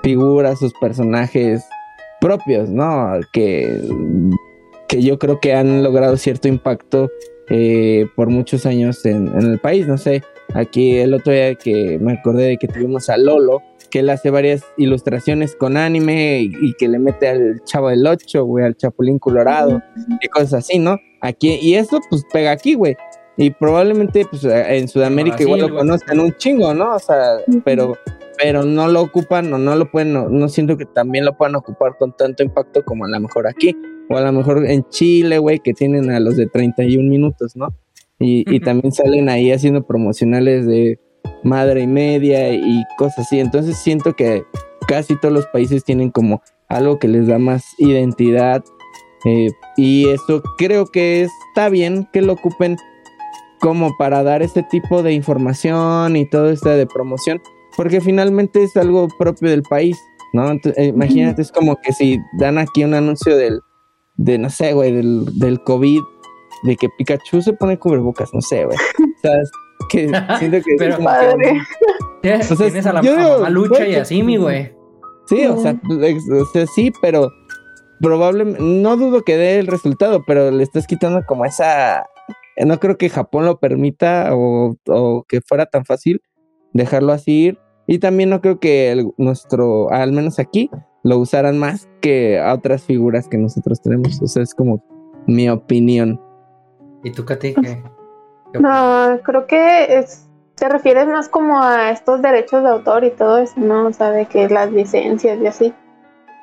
figuras, 0.03 0.59
sus 0.59 0.73
personajes 0.75 1.64
propios, 2.21 2.69
¿no? 2.69 3.21
Que, 3.33 3.81
que 4.88 5.03
yo 5.03 5.19
creo 5.19 5.38
que 5.41 5.55
han 5.55 5.83
logrado 5.83 6.17
cierto 6.17 6.49
impacto 6.49 7.11
eh, 7.51 8.07
por 8.17 8.29
muchos 8.29 8.67
años 8.67 9.05
en, 9.07 9.29
en, 9.29 9.53
el 9.53 9.59
país. 9.59 9.87
No 9.87 9.97
sé, 9.97 10.23
aquí 10.55 10.97
el 10.97 11.14
otro 11.14 11.33
día 11.33 11.55
que 11.55 11.99
me 12.01 12.14
acordé 12.14 12.49
de 12.49 12.57
que 12.57 12.69
tuvimos 12.69 13.09
a 13.09 13.17
Lolo, 13.17 13.62
que 13.90 14.01
él 14.01 14.11
hace 14.11 14.31
varias 14.31 14.64
ilustraciones 14.77 15.57
con 15.57 15.77
anime 15.77 16.40
y, 16.40 16.74
que 16.74 16.88
le 16.88 16.98
mete 16.98 17.29
al 17.29 17.62
Chavo 17.64 17.88
del 17.88 18.07
Ocho, 18.07 18.44
güey, 18.44 18.64
al 18.64 18.77
Chapulín 18.77 19.18
Colorado 19.18 19.83
y 20.20 20.29
cosas 20.29 20.55
así, 20.55 20.79
¿no? 20.79 20.98
Aquí, 21.20 21.59
y 21.61 21.74
eso 21.74 22.01
pues 22.09 22.24
pega 22.33 22.51
aquí, 22.51 22.74
güey. 22.74 22.96
Y 23.37 23.51
probablemente 23.51 24.27
pues 24.29 24.44
en 24.44 24.88
Sudamérica 24.88 25.42
igual 25.42 25.61
lo 25.61 25.74
conozcan 25.74 26.18
un 26.18 26.35
chingo, 26.37 26.74
¿no? 26.74 26.96
O 26.96 26.98
sea, 26.98 27.38
pero 27.64 27.94
pero 28.40 28.64
no 28.64 28.88
lo 28.88 29.03
ocupan 29.03 29.53
o 29.53 29.59
no 29.59 29.74
lo 29.74 29.90
pueden, 29.90 30.12
no, 30.12 30.48
siento 30.48 30.77
que 30.77 30.87
también 30.87 31.24
lo 31.24 31.37
puedan 31.37 31.57
ocupar 31.57 31.96
con 31.98 32.16
tanto 32.16 32.42
impacto 32.42 32.85
como 32.85 33.05
a 33.05 33.09
lo 33.09 33.20
mejor 33.20 33.48
aquí, 33.48 33.77
o 34.09 34.16
a 34.16 34.20
lo 34.20 34.33
mejor 34.33 34.64
en 34.64 34.88
Chile, 34.88 35.38
güey, 35.38 35.59
que 35.59 35.74
tienen 35.74 36.11
a 36.11 36.20
los 36.20 36.37
de 36.37 36.46
31 36.46 37.09
minutos, 37.09 37.57
¿no? 37.57 37.74
Y, 38.20 38.44
y 38.53 38.61
también 38.61 38.92
salen 38.92 39.29
ahí 39.29 39.53
haciendo 39.53 39.87
promocionales 39.87 40.66
de 40.66 40.98
madre 41.42 41.83
y 41.83 41.87
media 41.87 42.53
y 42.53 42.85
cosas 42.96 43.27
así. 43.27 43.40
Entonces 43.40 43.77
siento 43.77 44.14
que, 44.14 44.44
casi 44.88 45.16
todos 45.16 45.35
los 45.35 45.46
países 45.46 45.85
tienen 45.85 46.11
como 46.11 46.42
algo 46.68 46.98
que 46.98 47.07
les 47.09 47.27
da 47.27 47.38
más 47.38 47.64
identidad. 47.79 48.64
Eh, 49.24 49.48
y 49.77 50.09
eso 50.09 50.42
creo 50.57 50.87
que 50.87 51.29
está 51.51 51.68
bien 51.68 52.09
que 52.12 52.22
lo 52.22 52.33
ocupen 52.35 52.77
como 53.61 53.96
para 53.96 54.22
dar 54.22 54.42
este 54.42 54.62
tipo 54.62 55.03
de 55.03 55.12
información 55.12 56.16
y 56.16 56.29
todo 56.29 56.51
esto 56.51 56.68
de 56.70 56.87
promoción, 56.87 57.40
porque 57.77 58.01
finalmente 58.01 58.62
es 58.62 58.77
algo 58.77 59.09
propio 59.18 59.51
del 59.51 59.62
país, 59.62 59.98
¿no? 60.33 60.53
Eh, 60.53 60.87
imagínate, 60.87 61.42
es 61.42 61.51
como 61.51 61.77
que 61.77 61.92
si 61.92 62.18
dan 62.38 62.59
aquí 62.59 62.85
un 62.85 62.94
anuncio 62.94 63.37
del, 63.37 63.61
de, 64.16 64.38
no 64.38 64.48
sé, 64.48 64.72
güey, 64.72 64.92
del, 64.92 65.24
del 65.38 65.61
COVID, 65.64 66.01
de 66.64 66.77
que 66.77 66.88
Pikachu 66.96 67.42
se 67.42 67.53
pone 67.53 67.79
cubrebocas, 67.79 68.33
no 68.33 68.40
sé, 68.40 68.64
güey. 68.64 68.79
O 69.18 69.20
sea, 69.20 69.33
que 69.88 70.09
siento 70.38 70.59
que 70.59 70.77
Pero, 70.79 70.99
es 72.23 72.49
tienes 72.59 72.87
a 72.87 72.93
la, 72.93 73.01
yo 73.01 73.49
lucha 73.49 73.87
y 73.87 73.95
así, 73.95 74.23
mi 74.23 74.37
güey. 74.37 74.73
Sí, 75.27 75.45
o 75.45 75.59
sea, 75.59 75.79
o 75.91 76.45
sea, 76.47 76.67
sí, 76.67 76.91
pero 77.03 77.31
probablemente, 78.01 78.62
no 78.62 78.97
dudo 78.97 79.23
que 79.23 79.37
dé 79.37 79.59
el 79.59 79.67
resultado, 79.67 80.25
pero 80.27 80.51
le 80.51 80.62
estás 80.62 80.87
quitando 80.87 81.23
como 81.27 81.45
esa, 81.45 82.07
no 82.64 82.81
creo 82.81 82.97
que 82.97 83.11
Japón 83.11 83.45
lo 83.45 83.59
permita 83.59 84.31
o, 84.33 84.77
que 85.29 85.41
fuera 85.43 85.67
tan 85.67 85.85
fácil 85.85 86.23
dejarlo 86.73 87.12
así 87.12 87.47
ir. 87.47 87.59
Y 87.87 87.99
también 87.99 88.29
no 88.31 88.41
creo 88.43 88.61
que 88.61 89.07
nuestro, 89.17 89.91
al 89.91 90.12
menos 90.12 90.38
aquí, 90.38 90.71
lo 91.05 91.19
usaran 91.19 91.59
más 91.59 91.88
que 92.03 92.38
a 92.38 92.53
otras 92.53 92.83
figuras 92.83 93.29
que 93.29 93.38
nosotros 93.38 93.81
tenemos. 93.81 94.21
O 94.21 94.27
sea, 94.27 94.43
es 94.43 94.55
como 94.55 94.85
mi 95.27 95.49
opinión. 95.49 96.21
¿Y 97.03 97.12
tú, 97.12 97.25
Katy? 97.25 97.55
No, 98.55 99.19
creo 99.23 99.47
que 99.47 99.99
es, 99.99 100.27
te 100.55 100.69
refieres 100.69 101.07
más 101.07 101.29
como 101.29 101.63
a 101.63 101.91
estos 101.91 102.23
derechos 102.23 102.63
de 102.63 102.71
autor 102.71 103.05
y 103.05 103.11
todo 103.11 103.39
eso, 103.39 103.55
¿no? 103.57 103.87
O 103.87 103.93
sea, 103.93 104.11
de 104.11 104.27
que 104.27 104.49
las 104.49 104.73
licencias 104.73 105.39
y 105.41 105.47
así. 105.47 105.75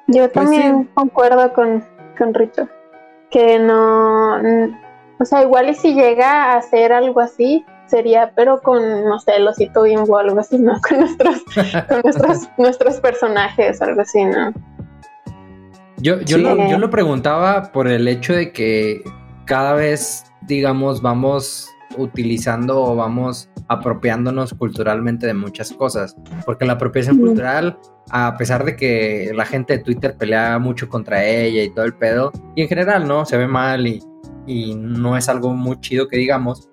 Yo 0.08 0.24
pues 0.24 0.34
también 0.34 0.86
concuerdo 0.94 1.52
con, 1.54 1.84
con 2.18 2.34
Richard, 2.34 2.70
que 3.32 3.58
no, 3.60 4.36
o 5.20 5.26
sea, 5.26 5.42
igual 5.42 5.70
y 5.70 5.74
si 5.74 5.94
llega 5.96 6.54
a 6.54 6.58
hacer 6.58 6.94
algo 6.94 7.22
así, 7.22 7.66
sería, 7.88 8.32
pero 8.36 8.62
con, 8.62 9.06
no 9.06 9.20
sé, 9.20 9.38
el 9.38 9.48
osito 9.48 9.84
bimbo 9.84 10.14
o 10.14 10.18
algo 10.18 10.40
así, 10.40 10.60
¿no? 10.60 10.80
Con 10.88 11.00
nuestros, 11.00 11.44
con 11.88 12.02
nuestros, 12.04 12.50
nuestros 12.58 13.00
personajes, 13.00 13.82
algo 13.82 14.02
así, 14.02 14.24
¿no? 14.26 14.54
Yo, 15.98 16.20
yo, 16.22 16.38
lo, 16.38 16.68
yo 16.68 16.78
lo 16.78 16.90
preguntaba 16.90 17.72
por 17.72 17.88
el 17.88 18.08
hecho 18.08 18.34
de 18.34 18.52
que 18.52 19.02
cada 19.46 19.74
vez, 19.74 20.26
digamos, 20.42 21.02
vamos 21.02 21.75
utilizando 21.98 22.82
o 22.82 22.96
vamos 22.96 23.50
apropiándonos 23.68 24.54
culturalmente 24.54 25.28
de 25.28 25.34
muchas 25.34 25.72
cosas. 25.72 26.16
Porque 26.46 26.66
la 26.66 26.74
apropiación 26.74 27.18
cultural, 27.18 27.78
a 28.10 28.36
pesar 28.38 28.66
de 28.66 28.76
que 28.76 29.32
la 29.34 29.46
gente 29.46 29.78
de 29.78 29.84
Twitter 29.84 30.16
pelea 30.18 30.60
mucho 30.60 30.90
contra 30.90 31.26
ella 31.26 31.64
y 31.64 31.74
todo 31.74 31.86
el 31.86 31.96
pedo, 31.96 32.32
y 32.56 32.62
en 32.62 32.68
general, 32.68 33.08
¿no? 33.08 33.26
Se 33.26 33.38
ve 33.38 33.48
mal 33.48 33.88
y, 33.88 34.02
no 34.76 35.18
es 35.18 35.28
algo 35.28 35.54
muy 35.54 35.80
chido 35.80 36.08
que 36.08 36.18
digamos, 36.18 36.70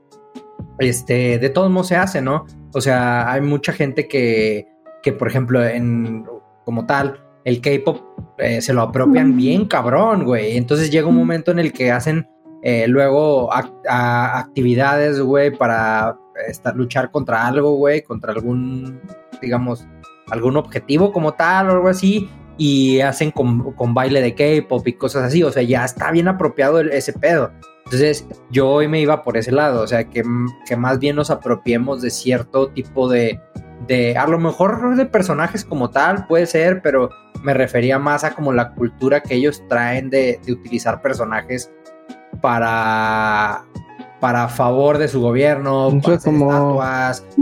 este, 0.79 1.39
de 1.39 1.49
todos 1.49 1.71
modos 1.71 1.89
se 1.89 1.97
hace, 1.97 2.21
¿no? 2.21 2.45
O 2.75 2.81
sea, 2.81 3.33
hay 3.33 3.41
mucha 3.41 3.73
gente 3.73 4.09
que, 4.09 4.67
que 5.03 5.13
por 5.13 5.29
ejemplo, 5.29 5.65
en, 5.65 6.27
como 6.65 6.85
tal, 6.85 7.23
el 7.45 7.61
K-pop 7.61 8.01
eh, 8.39 8.61
se 8.61 8.73
lo 8.73 8.83
apropian 8.83 9.37
bien 9.37 9.67
cabrón, 9.67 10.25
güey. 10.25 10.57
Entonces 10.57 10.91
llega 10.91 11.09
un 11.09 11.17
momento 11.17 11.51
en 11.51 11.59
el 11.59 11.73
que 11.73 11.91
hacen 11.91 12.29
eh, 12.63 12.87
luego 12.87 13.51
actividades, 13.53 15.21
güey, 15.21 15.51
para 15.51 16.17
estar, 16.49 16.77
luchar 16.77 17.11
contra 17.11 17.47
algo, 17.47 17.75
güey, 17.75 18.03
contra 18.03 18.33
algún, 18.33 19.01
digamos, 19.41 19.87
algún 20.31 20.57
objetivo 20.57 21.13
como 21.13 21.35
tal 21.35 21.69
o 21.69 21.73
algo 21.73 21.89
así, 21.89 22.31
y 22.57 23.01
hacen 23.01 23.33
con, 23.33 23.95
baile 23.95 24.21
de 24.21 24.35
K-pop 24.35 24.87
y 24.87 24.93
cosas 24.93 25.25
así, 25.25 25.43
o 25.43 25.51
sea, 25.51 25.65
ya 25.65 25.85
está 25.85 26.13
bien 26.13 26.29
apropiado 26.29 26.81
ese 26.81 27.13
pedo. 27.13 27.51
Entonces, 27.85 28.27
yo 28.51 28.69
hoy 28.69 28.87
me 28.87 29.01
iba 29.01 29.25
por 29.25 29.37
ese 29.37 29.51
lado, 29.51 29.83
o 29.83 29.87
sea, 29.89 30.05
que, 30.05 30.23
que 30.67 30.77
más 30.77 31.01
bien 31.01 31.17
nos 31.17 31.31
apropiemos 31.31 32.01
de 32.01 32.11
cierto 32.11 32.69
tipo 32.69 33.09
de, 33.09 33.41
de, 33.89 34.17
a 34.17 34.29
lo 34.29 34.39
mejor 34.39 34.95
de 34.95 35.05
personajes 35.07 35.65
como 35.65 35.91
tal, 35.91 36.29
puede 36.29 36.47
ser, 36.47 36.81
pero 36.81 37.11
me 37.43 37.55
refería 37.55 37.99
más 37.99 38.23
a 38.23 38.35
como 38.35 38.53
la 38.53 38.73
cultura 38.73 39.21
que 39.21 39.35
ellos 39.35 39.65
traen 39.69 40.11
de, 40.11 40.41
de 40.47 40.53
utilizar 40.53 41.03
personajes 41.03 41.73
para 42.43 43.65
para 44.23 44.47
favor 44.49 44.99
de 44.99 45.09
su 45.09 45.21
gobierno, 45.21 46.01
como, 46.23 46.81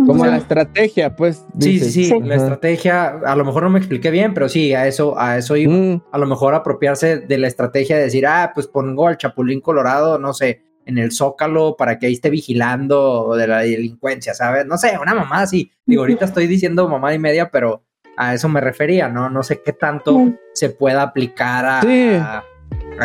como 0.06 0.24
la 0.24 0.38
estrategia, 0.38 1.14
pues. 1.14 1.44
Sí, 1.58 1.78
sí, 1.78 2.04
sí, 2.06 2.20
la 2.22 2.36
estrategia, 2.36 3.20
a 3.26 3.36
lo 3.36 3.44
mejor 3.44 3.64
no 3.64 3.68
me 3.68 3.78
expliqué 3.78 4.10
bien, 4.10 4.32
pero 4.32 4.48
sí, 4.48 4.72
a 4.72 4.86
eso, 4.86 5.14
a 5.20 5.36
eso 5.36 5.56
iba. 5.56 5.74
Mm. 5.74 6.02
A 6.10 6.16
lo 6.16 6.24
mejor 6.24 6.54
apropiarse 6.54 7.18
de 7.18 7.36
la 7.36 7.48
estrategia 7.48 7.98
de 7.98 8.04
decir, 8.04 8.26
ah, 8.26 8.52
pues 8.54 8.66
pongo 8.66 9.08
al 9.08 9.18
Chapulín 9.18 9.60
Colorado, 9.60 10.18
no 10.18 10.32
sé, 10.32 10.62
en 10.86 10.96
el 10.96 11.12
Zócalo 11.12 11.76
para 11.76 11.98
que 11.98 12.06
ahí 12.06 12.14
esté 12.14 12.30
vigilando 12.30 13.34
de 13.36 13.46
la 13.46 13.58
delincuencia, 13.58 14.32
¿sabes? 14.32 14.64
No 14.64 14.78
sé, 14.78 14.96
una 14.98 15.12
mamá 15.12 15.42
así. 15.42 15.70
Digo, 15.84 16.00
ahorita 16.00 16.24
estoy 16.24 16.46
diciendo 16.46 16.88
mamá 16.88 17.12
y 17.12 17.18
media, 17.18 17.50
pero 17.50 17.84
a 18.16 18.32
eso 18.32 18.48
me 18.48 18.62
refería, 18.62 19.10
¿no? 19.10 19.28
No 19.28 19.42
sé 19.42 19.60
qué 19.62 19.74
tanto 19.74 20.30
se 20.54 20.70
pueda 20.70 21.02
aplicar 21.02 21.66
a 21.66 21.82
Sí, 21.82 22.12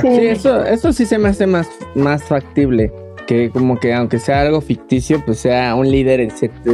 eso, 0.04 0.64
eso 0.66 0.94
sí 0.94 1.06
se 1.06 1.18
me 1.18 1.30
hace 1.30 1.48
más, 1.48 1.70
más 1.96 2.24
factible. 2.24 2.92
Que 3.28 3.50
como 3.50 3.80
que 3.80 3.94
aunque 3.94 4.20
sea 4.20 4.42
algo 4.42 4.62
ficticio, 4.62 5.24
pues 5.26 5.40
sea 5.40 5.74
un 5.74 5.90
líder 5.90 6.20
en 6.20 6.32
cierta 6.32 6.72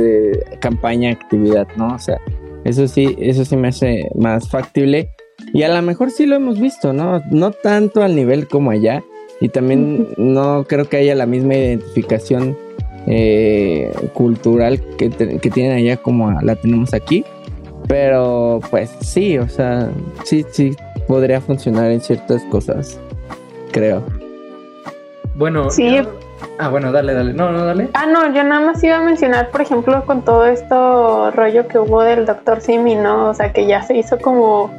campaña, 0.59 1.11
actividad, 1.11 1.67
¿no? 1.77 1.95
O 1.95 1.99
sea, 1.99 2.17
eso 2.65 2.87
sí, 2.87 3.15
eso 3.19 3.45
sí 3.45 3.55
me 3.55 3.69
hace 3.69 4.09
más 4.15 4.49
factible. 4.49 5.09
Y 5.53 5.63
a 5.63 5.73
lo 5.73 5.81
mejor 5.81 6.11
sí 6.11 6.25
lo 6.25 6.35
hemos 6.35 6.59
visto, 6.59 6.93
¿no? 6.93 7.21
No 7.31 7.51
tanto 7.51 8.03
al 8.03 8.15
nivel 8.15 8.47
como 8.47 8.71
allá. 8.71 9.03
Y 9.39 9.49
también 9.49 10.09
no 10.17 10.65
creo 10.67 10.87
que 10.87 10.97
haya 10.97 11.15
la 11.15 11.25
misma 11.25 11.55
identificación 11.55 12.57
eh, 13.07 13.91
cultural 14.13 14.79
que, 14.97 15.09
que 15.09 15.49
tienen 15.49 15.71
allá 15.71 15.97
como 15.97 16.31
la 16.41 16.55
tenemos 16.55 16.93
aquí. 16.93 17.23
Pero 17.87 18.59
pues 18.69 18.91
sí, 19.01 19.37
o 19.37 19.47
sea, 19.47 19.89
sí, 20.23 20.45
sí, 20.51 20.75
podría 21.11 21.41
funcionar 21.41 21.91
en 21.91 21.99
ciertas 21.99 22.41
cosas 22.43 22.97
creo. 23.73 24.01
Bueno, 25.35 25.69
sí. 25.69 25.99
Ah, 26.57 26.69
bueno, 26.69 26.93
dale, 26.93 27.13
dale. 27.13 27.33
No, 27.33 27.51
no, 27.51 27.65
dale. 27.65 27.89
Ah, 27.95 28.05
no, 28.05 28.33
yo 28.33 28.45
nada 28.45 28.61
más 28.65 28.81
iba 28.81 28.95
a 28.95 29.01
mencionar, 29.01 29.49
por 29.49 29.59
ejemplo, 29.59 30.05
con 30.05 30.23
todo 30.23 30.45
esto 30.45 31.31
rollo 31.31 31.67
que 31.67 31.79
hubo 31.79 32.01
del 32.01 32.25
doctor 32.25 32.61
Simi, 32.61 32.95
¿no? 32.95 33.31
O 33.31 33.33
sea, 33.33 33.51
que 33.51 33.67
ya 33.67 33.81
se 33.81 33.97
hizo 33.97 34.17
como 34.19 34.71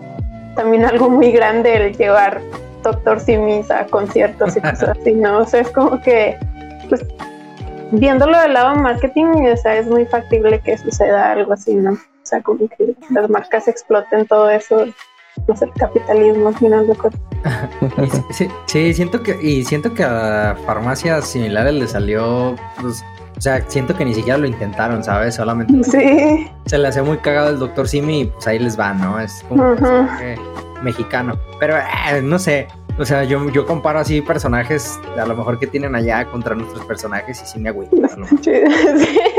también 0.56 0.86
algo 0.86 1.10
muy 1.10 1.32
grande 1.32 1.76
el 1.76 1.96
llevar 1.98 2.40
doctor 2.82 3.20
Simis 3.20 3.70
a 3.70 3.84
conciertos 3.86 4.56
y 4.56 4.60
cosas 4.62 4.96
así, 4.98 5.12
¿no? 5.12 5.40
O 5.40 5.46
sea, 5.46 5.60
es 5.60 5.70
como 5.70 6.00
que, 6.00 6.38
pues, 6.88 7.04
viéndolo 7.90 8.40
del 8.40 8.54
lado 8.54 8.74
marketing, 8.76 9.50
o 9.52 9.56
sea, 9.58 9.76
es 9.76 9.86
muy 9.86 10.06
factible 10.06 10.60
que 10.60 10.78
suceda 10.78 11.32
algo 11.32 11.52
así, 11.52 11.74
¿no? 11.74 11.92
O 11.92 12.24
sea, 12.24 12.40
como 12.40 12.68
que 12.68 12.94
las 13.10 13.28
marcas 13.28 13.68
exploten 13.68 14.26
todo 14.26 14.48
eso 14.48 14.86
no 15.48 15.56
sé, 15.56 15.70
capitalismo 15.76 16.48
al 16.48 16.56
final 16.56 16.86
de 16.86 16.94
cuentas. 16.94 17.20
sí, 18.66 18.94
siento 18.94 19.22
que, 19.22 19.38
y 19.42 19.64
siento 19.64 19.92
que 19.94 20.04
a 20.04 20.56
farmacias 20.66 21.28
similares 21.28 21.74
le 21.74 21.88
salió, 21.88 22.54
pues, 22.80 23.02
o 23.36 23.40
sea, 23.40 23.64
siento 23.68 23.96
que 23.96 24.04
ni 24.04 24.14
siquiera 24.14 24.38
lo 24.38 24.46
intentaron, 24.46 25.02
¿sabes? 25.02 25.34
Solamente 25.34 25.82
sí. 25.84 26.48
se 26.66 26.78
le 26.78 26.88
hace 26.88 27.02
muy 27.02 27.18
cagado 27.18 27.50
el 27.50 27.58
doctor 27.58 27.88
Simi 27.88 28.20
y 28.20 28.24
pues 28.26 28.46
ahí 28.46 28.58
les 28.58 28.78
va, 28.78 28.92
¿no? 28.94 29.18
Es 29.18 29.44
como 29.48 29.72
un 29.72 30.08
mexicano. 30.82 31.38
Pero 31.58 31.76
eh, 31.76 32.22
no 32.22 32.38
sé, 32.38 32.68
o 32.98 33.04
sea, 33.04 33.24
yo, 33.24 33.48
yo 33.50 33.66
comparo 33.66 33.98
así 33.98 34.20
personajes, 34.20 35.00
a 35.18 35.24
lo 35.26 35.34
mejor 35.34 35.58
que 35.58 35.66
tienen 35.66 35.94
allá 35.94 36.26
contra 36.26 36.54
nuestros 36.54 36.84
personajes 36.84 37.42
y 37.42 37.46
sí 37.46 37.58
me 37.58 37.70
agüito. 37.70 37.96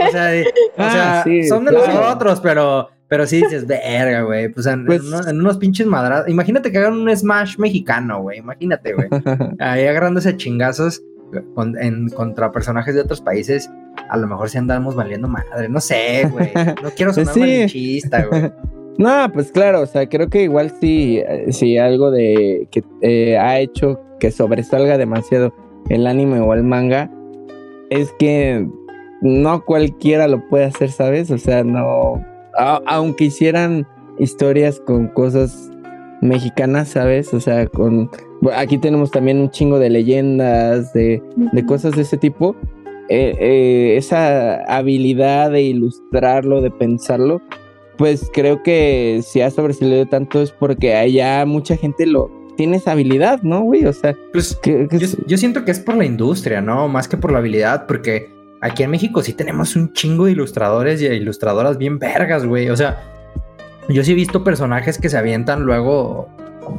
O 0.03 0.11
sea, 0.11 0.31
o 0.77 0.91
sea 0.91 1.21
ah, 1.21 1.23
son 1.47 1.65
de 1.65 1.71
nosotros, 1.71 2.41
pero 2.41 2.89
pero 3.07 3.27
sí 3.27 3.37
dices, 3.37 3.67
verga, 3.67 4.21
güey. 4.21 4.49
Pues, 4.49 4.65
en, 4.65 4.85
pues 4.85 5.01
unos, 5.03 5.57
pinches 5.57 5.87
madrados. 5.87 6.27
Imagínate 6.27 6.71
que 6.71 6.79
hagan 6.79 6.93
un 6.93 7.15
Smash 7.15 7.57
mexicano, 7.57 8.21
güey. 8.21 8.39
Imagínate, 8.39 8.93
güey. 8.93 9.07
Ahí 9.59 9.85
agarrándose 9.85 10.35
chingazos 10.35 11.03
en, 11.79 12.09
contra 12.09 12.51
personajes 12.51 12.95
de 12.95 13.01
otros 13.01 13.21
países. 13.21 13.69
A 14.09 14.17
lo 14.17 14.27
mejor 14.27 14.49
si 14.49 14.57
andamos 14.57 14.95
valiendo 14.95 15.27
madre. 15.27 15.69
No 15.69 15.79
sé, 15.79 16.27
güey. 16.31 16.51
No 16.81 16.89
quiero 16.95 17.13
sonar 17.13 17.33
sí. 17.33 18.01
güey. 18.29 18.51
No, 18.99 19.27
pues 19.33 19.51
claro, 19.51 19.81
o 19.81 19.85
sea, 19.87 20.07
creo 20.07 20.29
que 20.29 20.43
igual 20.43 20.71
sí, 20.79 21.19
sí 21.49 21.79
algo 21.79 22.11
de 22.11 22.67
que 22.69 22.83
eh, 23.01 23.39
ha 23.39 23.59
hecho 23.59 23.99
que 24.19 24.29
sobresalga 24.29 24.99
demasiado 24.99 25.51
el 25.89 26.05
anime 26.05 26.39
o 26.41 26.53
el 26.53 26.63
manga 26.63 27.09
es 27.89 28.13
que 28.19 28.67
no 29.21 29.65
cualquiera 29.65 30.27
lo 30.27 30.47
puede 30.47 30.65
hacer, 30.65 30.91
¿sabes? 30.91 31.31
O 31.31 31.39
sea, 31.39 31.63
no, 31.63 32.23
aunque 32.57 33.25
hicieran 33.25 33.87
historias 34.19 34.79
con 34.79 35.07
cosas 35.09 35.71
mexicanas, 36.21 36.89
¿sabes? 36.89 37.33
O 37.33 37.39
sea, 37.39 37.67
con 37.67 38.09
aquí 38.55 38.77
tenemos 38.77 39.11
también 39.11 39.39
un 39.39 39.49
chingo 39.49 39.79
de 39.79 39.89
leyendas, 39.89 40.93
de, 40.93 41.21
cosas 41.67 41.95
de 41.95 42.01
ese 42.01 42.17
tipo. 42.17 42.55
Eh, 43.09 43.35
eh, 43.39 43.97
esa 43.97 44.63
habilidad 44.63 45.51
de 45.51 45.61
ilustrarlo, 45.61 46.61
de 46.61 46.71
pensarlo, 46.71 47.41
pues 47.97 48.29
creo 48.33 48.63
que 48.63 49.21
si 49.23 49.41
ha 49.41 49.51
sobresalido 49.51 50.05
tanto 50.05 50.41
es 50.41 50.51
porque 50.51 50.95
allá 50.95 51.45
mucha 51.45 51.75
gente 51.75 52.05
lo 52.05 52.31
tiene 52.55 52.77
esa 52.77 52.91
habilidad, 52.91 53.41
¿no, 53.43 53.61
güey? 53.61 53.85
O 53.85 53.93
sea, 53.93 54.15
pues 54.31 54.59
yo, 55.27 55.37
siento 55.37 55.65
que 55.65 55.71
es 55.71 55.79
por 55.79 55.95
la 55.95 56.05
industria, 56.05 56.61
¿no? 56.61 56.87
Más 56.87 57.07
que 57.07 57.17
por 57.17 57.31
la 57.31 57.39
habilidad, 57.39 57.87
porque 57.87 58.32
aquí 58.63 58.81
en 58.83 58.91
México 58.91 59.21
sí 59.21 59.33
tenemos 59.33 59.75
un 59.75 59.91
chingo 59.91 60.25
de 60.25 60.31
ilustradores 60.31 61.01
y 61.01 61.07
ilustradoras 61.07 61.77
bien 61.77 61.99
vergas, 61.99 62.45
güey. 62.45 62.69
O 62.69 62.77
sea, 62.77 63.03
yo 63.89 64.03
sí 64.03 64.13
he 64.13 64.15
visto 64.15 64.43
personajes 64.43 64.97
que 64.97 65.09
se 65.09 65.17
avientan 65.17 65.63
luego, 65.63 66.29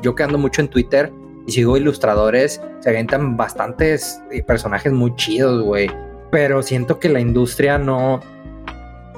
yo 0.03 0.15
que 0.15 0.23
ando 0.23 0.39
mucho 0.39 0.63
en 0.63 0.69
Twitter 0.69 1.13
y 1.47 1.53
sigo 1.53 1.77
ilustradores, 1.77 2.63
se 2.81 2.89
avientan 2.89 3.37
bastantes 3.37 4.19
eh, 4.33 4.43
personajes 4.43 4.93
muy 4.93 5.15
chidos, 5.17 5.63
güey. 5.63 5.91
Pero 6.31 6.63
siento 6.63 6.99
que 6.99 7.11
la 7.11 7.21
industria 7.21 7.77
no, 7.77 8.21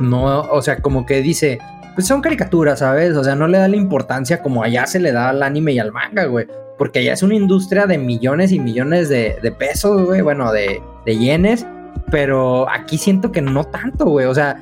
no, 0.01 0.41
o 0.41 0.61
sea, 0.61 0.79
como 0.83 1.07
que 1.07 1.23
dice, 1.23 1.59
pues 1.95 2.09
son 2.09 2.21
caricaturas, 2.21 2.81
¿sabes? 2.81 3.17
O 3.17 3.23
sea, 3.23 3.37
no 3.37 3.47
le 3.47 3.59
da 3.59 3.69
la 3.69 3.77
importancia 3.77 4.43
como 4.43 4.65
allá 4.65 4.87
se 4.87 4.99
le 4.99 5.13
da 5.13 5.29
al 5.29 5.43
anime 5.45 5.73
y 5.73 5.79
al 5.79 5.93
manga, 5.93 6.25
güey. 6.25 6.49
Porque 6.77 6.99
allá 6.99 7.13
es 7.13 7.23
una 7.23 7.37
industria 7.37 7.87
de 7.87 7.97
millones 7.97 8.51
y 8.51 8.59
millones 8.59 9.09
de, 9.09 9.55
pesos, 9.57 10.05
güey, 10.05 10.21
bueno, 10.21 10.53
de, 10.53 10.83
de 11.07 11.17
yenes. 11.17 11.65
Pero 12.11 12.69
aquí 12.71 12.99
siento 12.99 13.33
que 13.33 13.43
no 13.43 13.65
tanto, 13.65 14.07
güey. 14.07 14.27
O 14.27 14.35
sea, 14.35 14.61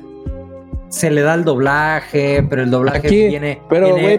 se 0.89 1.11
le 1.11 1.21
da 1.21 1.33
el 1.33 1.43
doblaje, 1.43 2.43
pero 2.49 2.63
el 2.63 2.71
doblaje 2.71 3.07
viene, 3.09 3.61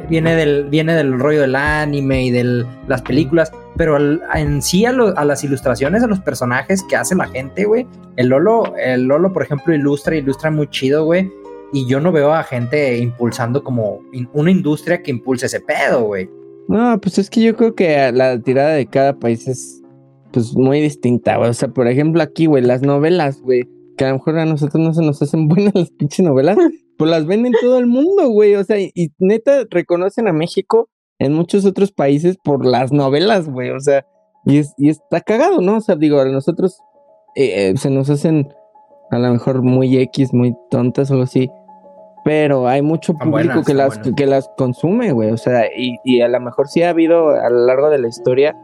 viene, 0.08 0.36
del, 0.36 0.64
viene 0.64 0.94
del 0.94 1.18
rollo 1.18 1.40
del 1.40 1.56
anime 1.56 2.24
y 2.24 2.30
de 2.30 2.66
las 2.86 3.02
películas. 3.02 3.50
Pero 3.76 3.96
en 4.34 4.62
sí 4.62 4.84
a, 4.84 4.90
a, 4.90 5.24
las 5.24 5.42
ilustraciones, 5.42 6.02
a 6.02 6.06
los 6.06 6.20
personajes 6.20 6.82
que 6.82 6.96
hace 6.96 7.14
la 7.14 7.26
gente, 7.28 7.64
güey. 7.64 7.86
El 8.16 8.28
Lolo, 8.28 8.74
el 8.76 9.04
Lolo, 9.04 9.32
por 9.32 9.42
ejemplo, 9.42 9.74
ilustra, 9.74 10.16
ilustra 10.16 10.50
muy 10.50 10.68
chido, 10.68 11.04
güey. 11.04 11.30
Y 11.72 11.88
yo 11.88 12.00
no 12.00 12.12
veo 12.12 12.32
a 12.32 12.42
gente 12.42 12.98
impulsando 12.98 13.62
como 13.62 14.00
una 14.32 14.50
industria 14.50 15.02
que 15.02 15.10
impulse 15.10 15.46
ese 15.46 15.60
pedo, 15.60 16.04
güey. 16.04 16.30
No, 16.68 16.98
pues 17.00 17.18
es 17.18 17.30
que 17.30 17.42
yo 17.42 17.56
creo 17.56 17.74
que 17.74 18.10
la 18.12 18.40
tirada 18.40 18.70
de 18.70 18.86
cada 18.86 19.14
país 19.14 19.46
es 19.46 19.82
pues 20.32 20.56
muy 20.56 20.80
distinta, 20.80 21.36
güey. 21.36 21.50
O 21.50 21.54
sea, 21.54 21.68
por 21.68 21.88
ejemplo, 21.88 22.22
aquí, 22.22 22.46
güey, 22.46 22.62
las 22.62 22.82
novelas, 22.82 23.40
güey, 23.40 23.64
que 23.96 24.04
a 24.04 24.08
lo 24.08 24.14
mejor 24.14 24.38
a 24.38 24.44
nosotros 24.44 24.82
no 24.82 24.92
se 24.92 25.02
nos 25.02 25.20
hacen 25.22 25.48
buenas 25.48 25.74
las 25.74 25.90
pinches 25.90 26.24
novelas, 26.24 26.58
pues 26.98 27.10
las 27.10 27.26
ven 27.26 27.46
en 27.46 27.54
todo 27.60 27.78
el 27.78 27.86
mundo, 27.86 28.28
güey. 28.28 28.54
O 28.54 28.64
sea, 28.64 28.78
y, 28.78 28.92
neta 29.18 29.64
reconocen 29.70 30.28
a 30.28 30.32
México 30.32 30.88
en 31.18 31.32
muchos 31.32 31.64
otros 31.64 31.92
países 31.92 32.36
por 32.42 32.64
las 32.64 32.92
novelas, 32.92 33.48
güey. 33.48 33.70
O 33.70 33.80
sea, 33.80 34.06
y, 34.44 34.58
es, 34.58 34.74
y 34.76 34.90
está 34.90 35.20
cagado, 35.20 35.60
¿no? 35.60 35.76
O 35.76 35.80
sea, 35.80 35.96
digo, 35.96 36.20
a 36.20 36.26
nosotros 36.26 36.78
eh, 37.34 37.70
eh, 37.70 37.76
se 37.76 37.90
nos 37.90 38.10
hacen 38.10 38.48
a 39.10 39.18
lo 39.18 39.32
mejor 39.32 39.62
muy 39.62 39.96
X, 39.98 40.32
muy 40.32 40.54
tontas 40.70 41.10
o 41.10 41.14
algo 41.14 41.24
así. 41.24 41.50
Pero 42.24 42.66
hay 42.66 42.82
mucho 42.82 43.14
público 43.14 43.62
que, 43.64 43.72
las, 43.72 43.98
que, 43.98 44.26
las 44.26 44.50
consume, 44.56 45.12
güey. 45.12 45.30
O 45.30 45.36
sea, 45.36 45.66
y, 45.66 45.96
y, 46.02 46.22
a 46.22 46.28
lo 46.28 46.40
mejor 46.40 46.66
sí 46.66 46.82
ha 46.82 46.90
habido 46.90 47.28
a 47.30 47.48
lo 47.48 47.66
largo 47.66 47.88
de 47.88 47.98
la 47.98 48.08
historia 48.08 48.56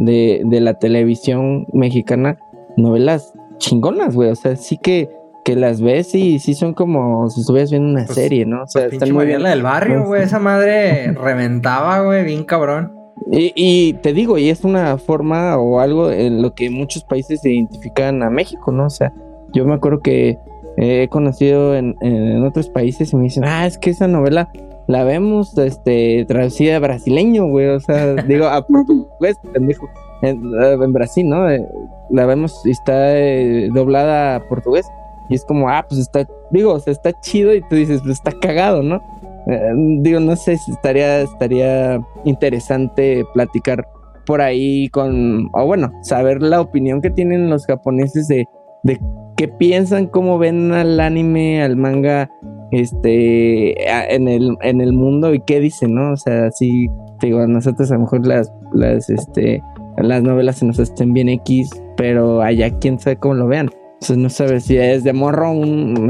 de, 0.00 0.42
de 0.44 0.60
la 0.60 0.74
televisión 0.74 1.66
mexicana 1.72 2.38
novelas 2.76 3.32
chingonas, 3.58 4.14
güey. 4.14 4.30
O 4.30 4.34
sea, 4.34 4.56
sí 4.56 4.78
que, 4.78 5.10
que 5.44 5.54
las 5.54 5.80
ves 5.80 6.14
y 6.14 6.38
sí 6.38 6.54
son 6.54 6.74
como 6.74 7.28
si 7.30 7.40
estuvieras 7.40 7.70
viendo 7.70 7.88
una 7.88 8.04
pues, 8.04 8.16
serie, 8.16 8.46
¿no? 8.46 8.64
O 8.64 8.66
sea, 8.66 8.82
pues 8.82 8.94
están 8.94 9.12
muy 9.12 9.26
bien. 9.26 9.42
La 9.42 9.50
del 9.50 9.62
barrio, 9.62 10.04
güey. 10.04 10.22
Esa 10.22 10.38
madre 10.38 11.12
reventaba, 11.12 12.00
güey, 12.00 12.24
bien 12.24 12.44
cabrón. 12.44 12.96
Y, 13.30 13.52
y, 13.54 13.92
te 13.94 14.12
digo, 14.12 14.38
y 14.38 14.48
es 14.48 14.64
una 14.64 14.96
forma 14.96 15.58
o 15.58 15.78
algo 15.80 16.10
en 16.10 16.42
lo 16.42 16.54
que 16.54 16.70
muchos 16.70 17.04
países 17.04 17.44
identifican 17.44 18.22
a 18.22 18.30
México, 18.30 18.72
¿no? 18.72 18.86
O 18.86 18.90
sea, 18.90 19.12
yo 19.52 19.64
me 19.66 19.74
acuerdo 19.74 20.00
que 20.00 20.38
he 20.76 21.08
conocido 21.08 21.76
en, 21.76 21.96
en, 22.00 22.42
otros 22.44 22.70
países 22.70 23.12
y 23.12 23.16
me 23.16 23.24
dicen, 23.24 23.44
ah, 23.44 23.66
es 23.66 23.76
que 23.76 23.90
esa 23.90 24.08
novela 24.08 24.50
la 24.90 25.04
vemos 25.04 25.56
este, 25.56 26.24
traducida 26.26 26.76
a 26.76 26.80
brasileño, 26.80 27.46
güey, 27.46 27.68
o 27.68 27.78
sea, 27.78 28.14
digo, 28.28 28.46
a 28.46 28.66
portugués, 28.66 29.36
pendejo, 29.52 29.88
en, 30.22 30.42
en 30.60 30.92
Brasil, 30.92 31.28
¿no? 31.28 31.48
Eh, 31.48 31.64
la 32.10 32.26
vemos 32.26 32.60
y 32.64 32.70
está 32.70 33.16
eh, 33.16 33.70
doblada 33.72 34.34
a 34.34 34.48
portugués 34.48 34.84
y 35.28 35.36
es 35.36 35.44
como, 35.44 35.68
ah, 35.68 35.86
pues 35.88 36.00
está, 36.00 36.26
digo, 36.50 36.72
o 36.72 36.80
sea, 36.80 36.92
está 36.92 37.12
chido 37.20 37.54
y 37.54 37.62
tú 37.68 37.76
dices, 37.76 38.00
pues 38.00 38.14
está 38.14 38.32
cagado, 38.32 38.82
¿no? 38.82 39.00
Eh, 39.46 39.72
digo, 40.00 40.18
no 40.18 40.34
sé 40.34 40.56
si 40.56 40.72
estaría, 40.72 41.20
estaría 41.20 42.00
interesante 42.24 43.24
platicar 43.32 43.86
por 44.26 44.40
ahí 44.40 44.88
con, 44.88 45.50
o 45.52 45.66
bueno, 45.66 45.92
saber 46.02 46.42
la 46.42 46.60
opinión 46.60 47.00
que 47.00 47.10
tienen 47.10 47.48
los 47.48 47.64
japoneses 47.64 48.26
de, 48.26 48.48
de 48.82 49.00
qué 49.36 49.46
piensan, 49.46 50.08
cómo 50.08 50.36
ven 50.38 50.72
al 50.72 50.98
anime, 50.98 51.62
al 51.62 51.76
manga, 51.76 52.28
este, 52.70 54.14
en 54.14 54.28
el, 54.28 54.56
en 54.62 54.80
el 54.80 54.92
mundo 54.92 55.34
y 55.34 55.40
qué 55.40 55.60
dicen, 55.60 55.94
¿no? 55.94 56.12
O 56.12 56.16
sea, 56.16 56.50
sí, 56.50 56.88
digo, 57.20 57.40
a 57.40 57.46
nosotros 57.46 57.90
a 57.90 57.94
lo 57.94 58.00
mejor 58.00 58.26
las, 58.26 58.52
las, 58.72 59.10
este, 59.10 59.62
las 59.98 60.22
novelas 60.22 60.56
se 60.56 60.66
nos 60.66 60.78
estén 60.78 61.12
bien 61.12 61.28
X, 61.28 61.70
pero 61.96 62.42
allá 62.42 62.70
quién 62.78 62.98
sabe 62.98 63.16
cómo 63.16 63.34
lo 63.34 63.46
vean. 63.46 63.70
Entonces 63.94 64.16
no 64.16 64.30
sabes 64.30 64.64
si 64.64 64.78
es 64.78 65.04
de 65.04 65.12
morro, 65.12 65.52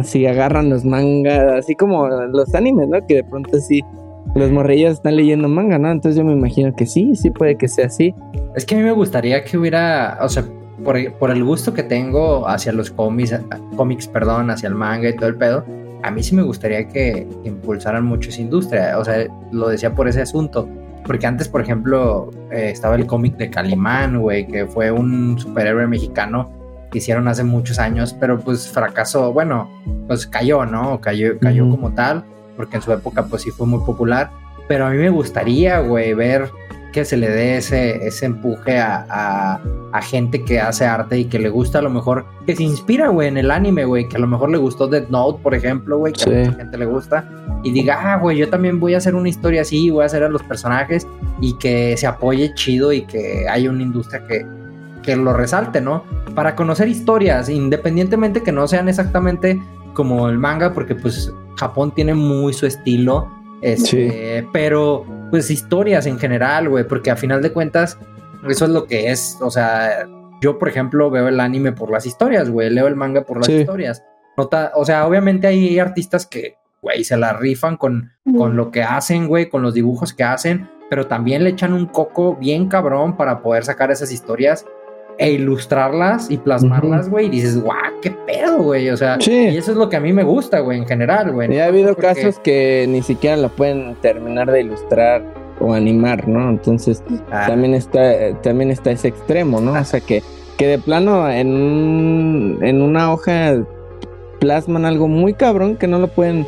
si 0.05 0.25
agarran 0.27 0.70
los 0.70 0.85
mangas, 0.85 1.53
así 1.55 1.75
como 1.75 2.09
los 2.09 2.55
animes, 2.55 2.88
¿no? 2.88 3.05
Que 3.05 3.16
de 3.16 3.25
pronto 3.25 3.59
sí, 3.59 3.83
los 4.37 4.51
morrillos 4.53 4.92
están 4.92 5.16
leyendo 5.16 5.49
manga, 5.49 5.79
¿no? 5.79 5.90
Entonces 5.90 6.16
yo 6.16 6.25
me 6.25 6.33
imagino 6.33 6.75
que 6.75 6.87
sí, 6.87 7.16
sí 7.16 7.31
puede 7.31 7.57
que 7.57 7.66
sea 7.66 7.87
así. 7.87 8.14
Es 8.55 8.64
que 8.64 8.77
a 8.77 8.79
mí 8.79 8.85
me 8.85 8.92
gustaría 8.92 9.42
que 9.44 9.59
hubiera, 9.59 10.18
o 10.23 10.29
sea, 10.29 10.44
por, 10.85 11.31
el 11.31 11.44
gusto 11.44 11.75
que 11.75 11.83
tengo 11.83 12.49
hacia 12.49 12.73
los 12.73 12.90
cómics, 12.90 13.38
cómics, 13.77 14.07
perdón, 14.07 14.51
hacia 14.51 14.68
el 14.68 14.75
manga 14.75 15.09
y 15.09 15.16
todo 15.16 15.29
el 15.29 15.37
pedo, 15.37 15.64
a 16.03 16.11
mí 16.11 16.23
sí 16.23 16.35
me 16.35 16.43
gustaría 16.43 16.89
que 16.89 17.27
impulsaran 17.45 18.05
mucho 18.05 18.31
esa 18.31 18.41
industria. 18.41 18.99
O 18.99 19.05
sea, 19.05 19.27
lo 19.53 19.69
decía 19.69 19.95
por 19.95 20.09
ese 20.09 20.23
asunto. 20.23 20.69
Porque 21.05 21.27
antes, 21.27 21.49
por 21.49 21.61
ejemplo, 21.61 22.31
eh, 22.51 22.71
estaba 22.71 22.95
el 22.95 23.07
cómic 23.07 23.37
de 23.37 23.51
Calimán, 23.51 24.21
güey, 24.21 24.47
que 24.47 24.67
fue 24.67 24.91
un 24.91 25.39
superhéroe 25.39 25.87
mexicano 25.87 26.51
que 26.91 26.99
hicieron 26.99 27.29
hace 27.29 27.45
muchos 27.45 27.79
años, 27.79 28.15
pero 28.19 28.39
pues 28.39 28.69
fracasó. 28.69 29.33
Bueno, 29.33 29.71
pues 30.07 30.27
cayó, 30.27 30.67
¿no? 30.67 31.01
Cayó, 31.01 31.39
cayó 31.39 31.69
como 31.71 31.93
tal, 31.93 32.25
porque 32.57 32.77
en 32.77 32.83
su 32.83 32.93
época 32.93 33.25
pues 33.27 33.43
sí 33.43 33.51
fue 33.51 33.67
muy 33.67 33.81
popular. 33.81 34.31
Pero 34.69 34.87
a 34.87 34.91
mí 34.91 34.99
me 34.99 35.11
gustaría, 35.11 35.81
güey, 35.81 36.15
ver 36.15 36.51
que 36.90 37.05
se 37.05 37.16
le 37.16 37.29
dé 37.29 37.57
ese, 37.57 38.07
ese 38.07 38.26
empuje 38.26 38.79
a, 38.79 39.61
a, 39.92 40.03
gente 40.03 40.44
que 40.44 40.61
hace 40.61 40.85
arte 40.85 41.18
y 41.18 41.24
que 41.26 41.38
le 41.38 41.48
gusta 41.48 41.79
a 41.79 41.83
lo 41.83 41.90
mejor, 41.90 42.26
que 42.46 42.57
se 42.57 42.62
inspira, 42.62 43.09
güey, 43.09 43.29
en 43.29 43.38
el 43.38 43.50
anime, 43.50 43.85
güey, 43.85 44.09
que 44.09 44.16
a 44.16 44.20
lo 44.20 44.26
mejor 44.26 44.50
le 44.50 44.59
gustó 44.59 44.88
Death 44.88 45.09
Note, 45.09 45.42
por 45.42 45.55
ejemplo, 45.55 45.98
güey, 45.98 46.12
que 46.12 46.24
a 46.24 46.26
mucha 46.26 46.53
gente 46.59 46.79
le 46.79 46.87
gusta, 46.87 47.29
y 47.62 47.72
diga, 47.72 47.98
ah, 48.00 48.16
güey, 48.16 48.38
yo 48.38 48.48
también 48.48 48.81
voy 48.81 48.94
a 48.94 48.98
hacer 48.98 49.14
una 49.14 49.29
historia 49.29 49.62
así, 49.62 49.90
voy 49.90 50.03
a 50.03 50.07
hacer 50.07 50.22
a 50.22 50.29
los 50.29 50.42
personajes 50.42 51.07
y 51.40 51.55
que 51.59 51.96
se 51.96 52.07
apoye 52.07 52.55
chido 52.55 52.92
y 52.92 53.03
que 53.03 53.46
haya 53.48 53.70
una 53.70 53.83
industria 53.83 54.26
que, 54.26 54.46
que 55.03 55.16
lo 55.16 55.33
resalte, 55.33 55.81
¿no? 55.81 56.05
Para 56.35 56.57
conocer 56.57 56.88
historias, 56.88 57.48
independientemente 57.48 58.42
que 58.42 58.53
no 58.53 58.66
sean 58.66 58.88
exactamente 58.88 59.61
como 59.92 60.29
el 60.29 60.38
manga, 60.38 60.72
porque 60.72 60.94
pues 60.94 61.33
Japón 61.57 61.92
tiene 61.94 62.14
muy 62.14 62.53
su 62.53 62.66
estilo 62.66 63.29
este, 63.61 64.46
Pero, 64.53 65.05
pues 65.31 65.51
historias 65.51 66.07
en 66.07 66.19
general, 66.19 66.69
güey, 66.69 66.87
porque 66.87 67.11
a 67.11 67.16
final 67.16 67.43
de 67.43 67.53
cuentas, 67.53 67.99
eso 68.49 68.64
es 68.64 68.71
lo 68.71 68.87
que 68.87 69.11
es. 69.11 69.38
O 69.40 69.51
sea, 69.51 70.07
yo, 70.40 70.59
por 70.59 70.69
ejemplo, 70.69 71.11
veo 71.11 71.29
el 71.29 71.40
anime 71.40 71.73
por 71.73 71.90
las 71.90 72.07
historias, 72.07 72.51
güey, 72.51 72.71
leo 72.71 72.87
el 72.87 72.97
manga 72.97 73.23
por 73.23 73.38
las 73.38 73.49
historias. 73.49 74.03
Nota, 74.37 74.73
o 74.75 74.85
sea, 74.85 75.07
obviamente 75.07 75.47
hay 75.47 75.79
artistas 75.79 76.27
que, 76.27 76.57
güey, 76.83 77.05
se 77.05 77.16
la 77.16 77.33
rifan 77.33 77.77
con, 77.77 78.12
con 78.37 78.57
lo 78.57 78.71
que 78.71 78.83
hacen, 78.83 79.29
güey, 79.29 79.49
con 79.49 79.62
los 79.62 79.75
dibujos 79.75 80.14
que 80.14 80.25
hacen, 80.25 80.71
pero 80.88 81.07
también 81.07 81.45
le 81.45 81.51
echan 81.51 81.73
un 81.73 81.87
coco 81.87 82.37
bien 82.37 82.69
cabrón 82.69 83.16
para 83.16 83.43
poder 83.43 83.64
sacar 83.64 83.90
esas 83.90 84.12
historias 84.12 84.64
e 85.18 85.33
ilustrarlas 85.33 86.31
y 86.31 86.38
plasmarlas, 86.38 87.11
güey, 87.11 87.27
y 87.27 87.31
dices, 87.31 87.61
guau, 87.61 87.79
qué 88.03 88.11
pedo, 88.11 88.59
güey. 88.62 88.88
O 88.90 88.96
sea, 88.96 89.18
y 89.20 89.57
eso 89.57 89.73
es 89.73 89.77
lo 89.77 89.88
que 89.88 89.96
a 89.96 90.01
mí 90.01 90.12
me 90.12 90.23
gusta, 90.23 90.61
güey, 90.61 90.79
en 90.79 90.87
general, 90.87 91.33
güey. 91.33 91.53
Y 91.53 91.59
ha 91.59 91.66
habido 91.66 91.94
casos 91.96 92.38
que 92.38 92.87
ni 92.88 93.03
siquiera 93.03 93.37
lo 93.37 93.49
pueden 93.51 93.96
terminar 93.96 94.51
de 94.51 94.62
ilustrar 94.62 95.23
o 95.61 95.75
animar, 95.75 96.27
¿no? 96.27 96.49
Entonces, 96.49 97.03
ah. 97.31 97.44
también 97.46 97.75
está, 97.75 98.35
también 98.42 98.70
está 98.70 98.90
ese 98.90 99.09
extremo, 99.09 99.61
¿no? 99.61 99.73
O 99.73 99.85
sea 99.85 100.01
que, 100.01 100.23
que 100.57 100.66
de 100.66 100.79
plano 100.79 101.29
en, 101.29 102.59
en 102.62 102.83
una 102.83 103.12
hoja 103.12 103.57
plasman 104.40 104.87
algo 104.87 105.07
muy 105.07 105.35
cabrón 105.35 105.77
que 105.77 105.87
no 105.87 105.99
lo 105.99 106.09
pueden 106.09 106.46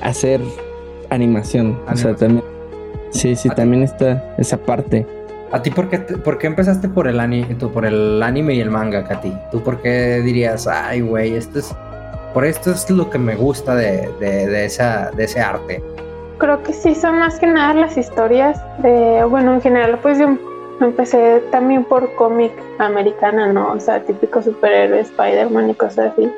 hacer 0.00 0.40
animación. 1.10 1.78
O 1.90 1.96
sea, 1.96 2.14
también. 2.14 2.44
Sí, 3.10 3.36
sí, 3.36 3.48
también 3.50 3.82
está 3.84 4.34
esa 4.38 4.56
parte. 4.56 5.06
¿A 5.52 5.62
ti 5.62 5.70
por 5.70 5.88
qué, 5.88 5.98
por 5.98 6.38
qué 6.38 6.46
empezaste 6.48 6.88
por 6.88 7.06
el, 7.06 7.20
anime, 7.20 7.54
por 7.54 7.84
el 7.84 8.22
anime 8.22 8.54
y 8.54 8.60
el 8.60 8.70
manga, 8.70 9.04
Katy? 9.04 9.32
¿Tú 9.50 9.62
por 9.62 9.80
qué 9.80 10.20
dirías, 10.24 10.66
ay, 10.66 11.00
güey, 11.00 11.36
esto 11.36 11.60
es, 11.60 11.74
por 12.32 12.44
esto 12.44 12.72
es 12.72 12.90
lo 12.90 13.08
que 13.08 13.18
me 13.18 13.36
gusta 13.36 13.74
de, 13.76 14.08
de, 14.18 14.64
esa, 14.64 15.10
de 15.12 15.24
ese 15.24 15.40
arte? 15.40 15.82
Creo 16.38 16.62
que 16.62 16.72
sí 16.72 16.94
son 16.94 17.20
más 17.20 17.38
que 17.38 17.46
nada 17.46 17.74
las 17.74 17.96
historias. 17.96 18.60
De, 18.78 19.24
bueno, 19.24 19.54
en 19.54 19.60
general, 19.60 19.98
pues 20.02 20.18
yo 20.18 20.36
empecé 20.80 21.40
también 21.52 21.84
por 21.84 22.12
cómic 22.16 22.52
americana, 22.78 23.52
¿no? 23.52 23.72
O 23.72 23.80
sea, 23.80 24.02
típico 24.02 24.42
superhéroe, 24.42 25.00
Spider-Man 25.00 25.70
y 25.70 25.74
cosas 25.74 26.12
así. 26.12 26.28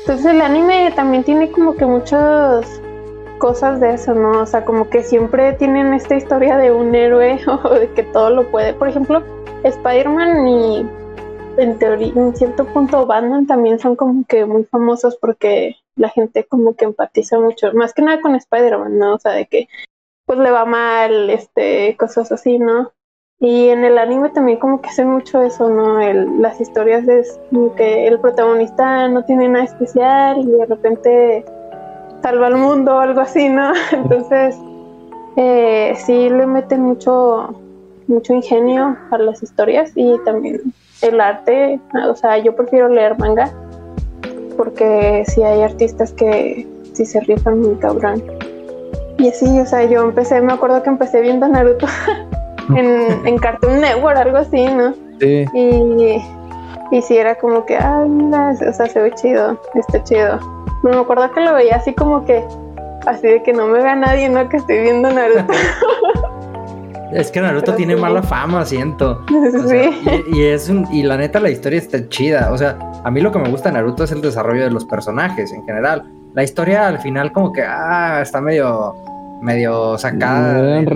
Entonces 0.00 0.26
el 0.26 0.40
anime 0.40 0.92
también 0.96 1.22
tiene 1.22 1.50
como 1.50 1.76
que 1.76 1.84
muchos 1.84 2.66
cosas 3.40 3.80
de 3.80 3.94
eso, 3.94 4.14
¿no? 4.14 4.42
O 4.42 4.46
sea, 4.46 4.64
como 4.64 4.88
que 4.88 5.02
siempre 5.02 5.54
tienen 5.54 5.92
esta 5.94 6.14
historia 6.14 6.56
de 6.58 6.70
un 6.70 6.94
héroe 6.94 7.40
o 7.64 7.74
de 7.74 7.92
que 7.94 8.04
todo 8.04 8.30
lo 8.30 8.48
puede. 8.52 8.74
Por 8.74 8.88
ejemplo, 8.88 9.24
Spider-Man 9.64 10.46
y 10.46 10.86
en 11.56 11.78
teoría, 11.78 12.12
en 12.14 12.36
cierto 12.36 12.64
punto, 12.66 13.06
Batman 13.06 13.46
también 13.48 13.80
son 13.80 13.96
como 13.96 14.24
que 14.26 14.44
muy 14.44 14.64
famosos 14.64 15.16
porque 15.16 15.76
la 15.96 16.10
gente 16.10 16.44
como 16.44 16.76
que 16.76 16.84
empatiza 16.84 17.40
mucho, 17.40 17.72
más 17.74 17.92
que 17.92 18.02
nada 18.02 18.20
con 18.20 18.36
Spider-Man, 18.36 18.98
¿no? 18.98 19.14
O 19.14 19.18
sea, 19.18 19.32
de 19.32 19.46
que 19.46 19.68
pues 20.26 20.38
le 20.38 20.50
va 20.52 20.64
mal, 20.64 21.28
este, 21.30 21.96
cosas 21.98 22.30
así, 22.30 22.58
¿no? 22.58 22.92
Y 23.40 23.70
en 23.70 23.84
el 23.84 23.98
anime 23.98 24.28
también 24.30 24.58
como 24.58 24.80
que 24.80 24.90
hacen 24.90 25.08
mucho 25.08 25.42
eso, 25.42 25.68
¿no? 25.70 25.98
El, 26.00 26.40
las 26.42 26.60
historias 26.60 27.06
de 27.06 27.24
que 27.76 28.06
el 28.06 28.20
protagonista 28.20 29.08
no 29.08 29.24
tiene 29.24 29.48
nada 29.48 29.64
especial 29.64 30.38
y 30.40 30.46
de 30.46 30.66
repente 30.66 31.44
salva 32.22 32.48
al 32.48 32.56
mundo 32.56 32.96
o 32.96 32.98
algo 32.98 33.20
así, 33.20 33.48
¿no? 33.48 33.72
Entonces, 33.92 34.56
eh, 35.36 35.94
sí 35.96 36.28
le 36.28 36.46
meten 36.46 36.82
mucho, 36.82 37.54
mucho 38.06 38.34
ingenio 38.34 38.96
a 39.10 39.18
las 39.18 39.42
historias 39.42 39.92
y 39.94 40.18
también 40.24 40.60
el 41.02 41.20
arte, 41.20 41.80
o 42.08 42.14
sea, 42.14 42.38
yo 42.38 42.54
prefiero 42.54 42.88
leer 42.88 43.18
manga 43.18 43.50
porque 44.56 45.24
sí 45.26 45.42
hay 45.42 45.62
artistas 45.62 46.12
que 46.12 46.66
sí 46.92 47.06
se 47.06 47.20
rifan 47.20 47.60
muy 47.60 47.76
cabrón. 47.76 48.22
Y 49.16 49.28
así, 49.28 49.58
o 49.58 49.66
sea, 49.66 49.84
yo 49.84 50.02
empecé, 50.02 50.40
me 50.40 50.52
acuerdo 50.52 50.82
que 50.82 50.90
empecé 50.90 51.20
viendo 51.20 51.48
Naruto 51.48 51.86
en, 52.76 53.10
en 53.26 53.38
Cartoon 53.38 53.80
Network, 53.80 54.18
algo 54.18 54.38
así, 54.38 54.66
¿no? 54.66 54.94
Sí. 55.18 55.46
Y, 55.54 56.22
y 56.90 57.02
sí, 57.02 57.16
era 57.16 57.36
como 57.36 57.64
que, 57.64 57.76
ay, 57.76 58.08
mira, 58.08 58.50
o 58.50 58.72
sea, 58.72 58.86
se 58.86 59.00
ve 59.00 59.12
chido, 59.12 59.58
está 59.74 60.02
chido. 60.04 60.38
Me 60.82 60.96
acuerdo 60.96 61.30
que 61.32 61.40
lo 61.40 61.54
veía 61.54 61.76
así 61.76 61.94
como 61.94 62.24
que, 62.24 62.44
así 63.06 63.26
de 63.26 63.42
que 63.42 63.52
no 63.52 63.66
me 63.66 63.82
vea 63.82 63.96
nadie, 63.96 64.28
¿no? 64.28 64.48
Que 64.48 64.56
estoy 64.58 64.80
viendo 64.80 65.10
Naruto. 65.10 65.52
Es 67.12 67.30
que 67.32 67.40
Naruto 67.40 67.74
tiene 67.74 67.96
mala 67.96 68.22
fama, 68.22 68.64
siento. 68.64 69.24
sí. 69.68 69.90
y, 70.32 70.42
es 70.44 70.68
un, 70.68 70.86
y 70.92 71.02
la 71.02 71.16
neta 71.16 71.40
la 71.40 71.50
historia 71.50 71.78
está 71.78 72.08
chida. 72.08 72.52
O 72.52 72.58
sea, 72.58 72.78
a 73.02 73.10
mí 73.10 73.20
lo 73.20 73.32
que 73.32 73.38
me 73.38 73.48
gusta 73.48 73.68
de 73.68 73.74
Naruto 73.74 74.04
es 74.04 74.12
el 74.12 74.20
desarrollo 74.20 74.62
de 74.62 74.70
los 74.70 74.84
personajes 74.84 75.52
en 75.52 75.64
general. 75.64 76.04
La 76.34 76.44
historia 76.44 76.86
al 76.86 77.00
final 77.00 77.32
como 77.32 77.52
que 77.52 77.62
ah, 77.62 78.20
está 78.22 78.40
medio 78.40 78.94
medio 79.42 79.98
sacada 79.98 80.62
del, 80.62 80.86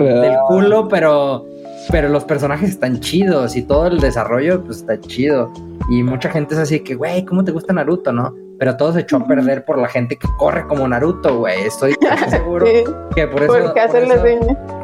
culo, 0.47 0.87
pero 0.87 1.45
pero 1.91 2.09
los 2.09 2.23
personajes 2.23 2.69
están 2.69 2.99
chidos 2.99 3.55
y 3.55 3.63
todo 3.63 3.87
el 3.87 3.99
desarrollo 3.99 4.63
pues 4.63 4.77
está 4.77 4.99
chido. 4.99 5.51
Y 5.89 6.03
mucha 6.03 6.29
gente 6.29 6.55
es 6.55 6.61
así 6.61 6.79
que, 6.79 6.95
güey, 6.95 7.25
¿cómo 7.25 7.43
te 7.43 7.51
gusta 7.51 7.73
Naruto, 7.73 8.13
no? 8.13 8.33
Pero 8.57 8.77
todo 8.77 8.93
se 8.93 9.01
echó 9.01 9.17
a 9.17 9.27
perder 9.27 9.65
por 9.65 9.77
la 9.77 9.87
gente 9.87 10.15
que 10.15 10.27
corre 10.37 10.65
como 10.67 10.87
Naruto, 10.87 11.39
güey. 11.39 11.61
Estoy 11.63 11.95
seguro 12.29 12.65
que 13.15 13.27
por 13.27 13.43
eso. 13.43 13.53
Porque 13.53 13.79
hacen 13.79 14.09
las 14.09 14.21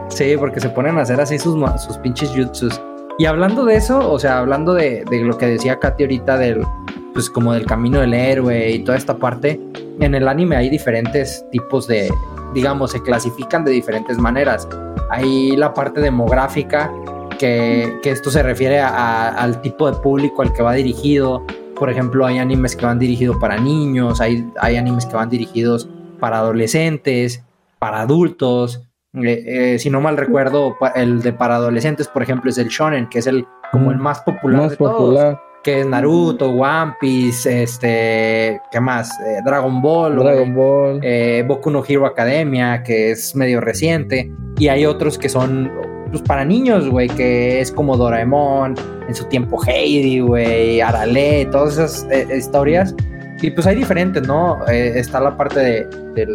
Sí, 0.10 0.36
porque 0.38 0.60
se 0.60 0.70
ponen 0.70 0.98
a 0.98 1.02
hacer 1.02 1.22
así 1.22 1.40
sus, 1.40 1.58
sus 1.82 1.98
pinches 2.00 2.32
jutsus. 2.36 2.82
Y 3.18 3.26
hablando 3.26 3.66
de 3.66 3.76
eso, 3.76 4.12
o 4.12 4.20
sea, 4.20 4.40
hablando 4.40 4.74
de, 4.74 5.06
de, 5.10 5.20
lo 5.22 5.38
que 5.38 5.46
decía 5.46 5.80
Katy 5.80 6.04
ahorita 6.04 6.38
del, 6.38 6.66
pues 7.14 7.30
como 7.30 7.54
del 7.54 7.66
camino 7.66 8.00
del 8.00 8.14
héroe 8.14 8.72
y 8.72 8.80
toda 8.84 8.98
esta 8.98 9.16
parte, 9.18 9.60
en 10.00 10.16
el 10.16 10.28
anime 10.28 10.56
hay 10.56 10.70
diferentes 10.70 11.46
tipos 11.52 11.88
de, 11.88 12.10
digamos, 12.54 12.92
se 12.92 13.02
clasifican 13.02 13.64
de 13.64 13.72
diferentes 13.72 14.18
maneras. 14.18 14.68
Hay 15.10 15.56
la 15.56 15.74
parte 15.74 16.02
demográfica, 16.02 16.92
que, 17.38 18.00
que 18.04 18.12
esto 18.12 18.30
se 18.30 18.44
refiere 18.44 18.80
a, 18.80 19.30
al 19.30 19.62
tipo 19.62 19.92
de 19.92 19.98
público 19.98 20.42
al 20.42 20.54
que 20.54 20.62
va 20.62 20.74
dirigido. 20.74 21.44
Por 21.82 21.90
ejemplo, 21.90 22.28
hay 22.28 22.38
animes 22.38 22.76
que 22.76 22.86
van 22.86 23.00
dirigidos 23.00 23.38
para 23.38 23.58
niños, 23.58 24.22
hay, 24.22 24.48
hay 24.60 24.76
animes 24.76 25.08
que 25.08 25.16
van 25.16 25.32
dirigidos 25.32 25.90
para 26.20 26.38
adolescentes, 26.38 27.44
para 27.80 28.02
adultos. 28.02 28.88
Eh, 29.16 29.44
eh, 29.48 29.80
si 29.80 29.90
no 29.90 30.00
mal 30.00 30.16
recuerdo, 30.16 30.78
el 30.94 31.24
de 31.24 31.34
para 31.34 31.56
adolescentes, 31.56 32.08
por 32.08 32.22
ejemplo, 32.22 32.52
es 32.52 32.60
el 32.60 32.68
shonen, 32.68 33.10
que 33.10 33.18
es 33.18 33.26
el 33.26 33.48
como 33.72 33.90
el 33.90 33.98
mm, 33.98 34.00
más 34.00 34.22
popular 34.22 34.70
de 34.70 34.78
todos, 34.78 35.38
que 35.64 35.80
es 35.80 35.88
Naruto, 35.88 36.52
One 36.52 36.94
Piece, 37.02 37.64
este, 37.64 38.62
¿qué 38.72 38.80
más? 38.80 39.20
Eh, 39.22 39.40
Dragon 39.44 39.82
Ball, 39.82 40.18
Dragon 40.18 40.54
Ball, 40.54 41.02
Boku 41.48 41.72
no 41.72 41.84
Hero 41.84 42.06
Academia, 42.06 42.84
que 42.84 43.10
es 43.10 43.36
medio 43.36 43.60
reciente, 43.60 44.32
y 44.60 44.68
hay 44.68 44.86
otros 44.86 45.18
que 45.18 45.30
son 45.30 45.72
pues, 46.12 46.22
para 46.24 46.46
niños, 46.46 46.88
güey, 46.90 47.08
que 47.10 47.62
es 47.62 47.72
como 47.72 47.98
Doraemon, 47.98 48.76
en 49.08 49.16
su 49.16 49.26
tiempo 49.26 49.60
Heidi, 49.66 50.20
güey, 50.20 50.82
Arale, 50.82 51.48
todas 51.52 51.78
esas 51.78 52.08
historias, 52.32 52.96
y 53.42 53.50
pues 53.50 53.66
hay 53.66 53.76
diferentes, 53.76 54.28
¿no? 54.28 54.64
está 54.68 55.20
la 55.20 55.36
parte 55.36 55.60
de, 55.60 56.26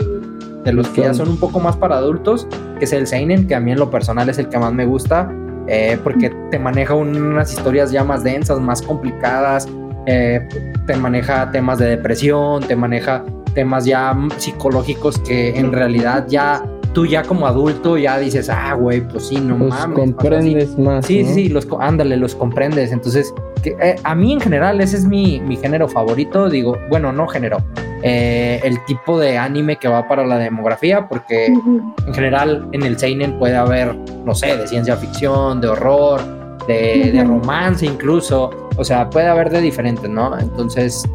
de 0.66 0.72
los 0.72 0.88
que 0.88 1.02
ya 1.02 1.14
son 1.14 1.28
un 1.28 1.36
poco 1.38 1.60
más 1.60 1.76
para 1.76 1.96
adultos, 1.96 2.48
que 2.78 2.84
es 2.84 2.92
el 2.92 3.06
Seinen, 3.06 3.46
que 3.46 3.54
a 3.54 3.60
mí 3.60 3.70
en 3.70 3.78
lo 3.78 3.88
personal 3.88 4.28
es 4.28 4.38
el 4.38 4.48
que 4.48 4.58
más 4.58 4.72
me 4.72 4.84
gusta, 4.84 5.30
eh, 5.68 5.96
porque 6.02 6.30
te 6.50 6.58
maneja 6.58 6.94
unas 6.94 7.52
historias 7.52 7.92
ya 7.92 8.02
más 8.02 8.24
densas, 8.24 8.58
más 8.58 8.82
complicadas, 8.82 9.68
eh, 10.06 10.46
te 10.86 10.96
maneja 10.96 11.50
temas 11.52 11.78
de 11.78 11.90
depresión, 11.90 12.62
te 12.66 12.74
maneja 12.74 13.24
temas 13.54 13.84
ya 13.84 14.16
psicológicos 14.38 15.18
que 15.20 15.56
en 15.56 15.72
realidad 15.72 16.26
ya 16.28 16.64
tú 16.96 17.04
ya 17.04 17.22
como 17.22 17.46
adulto 17.46 17.98
ya 17.98 18.18
dices, 18.18 18.48
ah, 18.48 18.72
güey, 18.72 19.02
pues 19.02 19.28
sí, 19.28 19.38
no 19.38 19.58
los 19.58 19.68
mames. 19.68 19.98
comprendes 19.98 20.78
más. 20.78 21.04
Sí, 21.04 21.26
sí, 21.26 21.50
los, 21.50 21.68
ándale, 21.78 22.16
los 22.16 22.34
comprendes. 22.34 22.90
Entonces, 22.90 23.34
que, 23.62 23.76
eh, 23.78 23.96
a 24.02 24.14
mí 24.14 24.32
en 24.32 24.40
general 24.40 24.80
ese 24.80 24.96
es 24.96 25.04
mi, 25.04 25.38
mi 25.40 25.58
género 25.58 25.88
favorito, 25.88 26.48
digo, 26.48 26.78
bueno, 26.88 27.12
no 27.12 27.28
género, 27.28 27.58
eh, 28.02 28.62
el 28.64 28.82
tipo 28.86 29.20
de 29.20 29.36
anime 29.36 29.76
que 29.76 29.88
va 29.88 30.08
para 30.08 30.26
la 30.26 30.38
demografía, 30.38 31.06
porque 31.06 31.48
en 31.48 32.14
general 32.14 32.66
en 32.72 32.82
el 32.82 32.98
Seinen 32.98 33.38
puede 33.38 33.56
haber, 33.56 33.94
no 34.24 34.34
sé, 34.34 34.56
de 34.56 34.66
ciencia 34.66 34.96
ficción, 34.96 35.60
de 35.60 35.68
horror, 35.68 36.22
de, 36.66 37.22
romance 37.26 37.84
incluso, 37.84 38.70
o 38.74 38.84
sea, 38.84 39.10
puede 39.10 39.28
haber 39.28 39.50
de 39.50 39.60
diferentes, 39.60 40.08
¿no? 40.08 40.38
Entonces, 40.38 41.06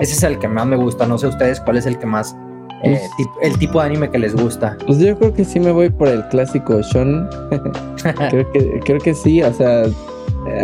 ese 0.00 0.12
es 0.14 0.22
el 0.24 0.40
que 0.40 0.48
más 0.48 0.66
me 0.66 0.74
gusta, 0.74 1.06
no 1.06 1.16
sé 1.16 1.28
ustedes 1.28 1.60
cuál 1.60 1.76
es 1.76 1.86
el 1.86 1.96
que 1.96 2.06
más... 2.06 2.36
Eh, 2.82 3.00
el 3.42 3.58
tipo 3.58 3.80
de 3.80 3.86
anime 3.86 4.10
que 4.10 4.18
les 4.18 4.34
gusta. 4.34 4.76
Pues 4.86 4.98
yo 4.98 5.18
creo 5.18 5.32
que 5.32 5.44
sí 5.44 5.58
me 5.58 5.72
voy 5.72 5.88
por 5.90 6.08
el 6.08 6.26
clásico 6.28 6.80
Shon. 6.82 7.28
creo, 8.30 8.52
que, 8.52 8.80
creo 8.84 9.00
que 9.00 9.14
sí, 9.14 9.42
o 9.42 9.52
sea, 9.52 9.84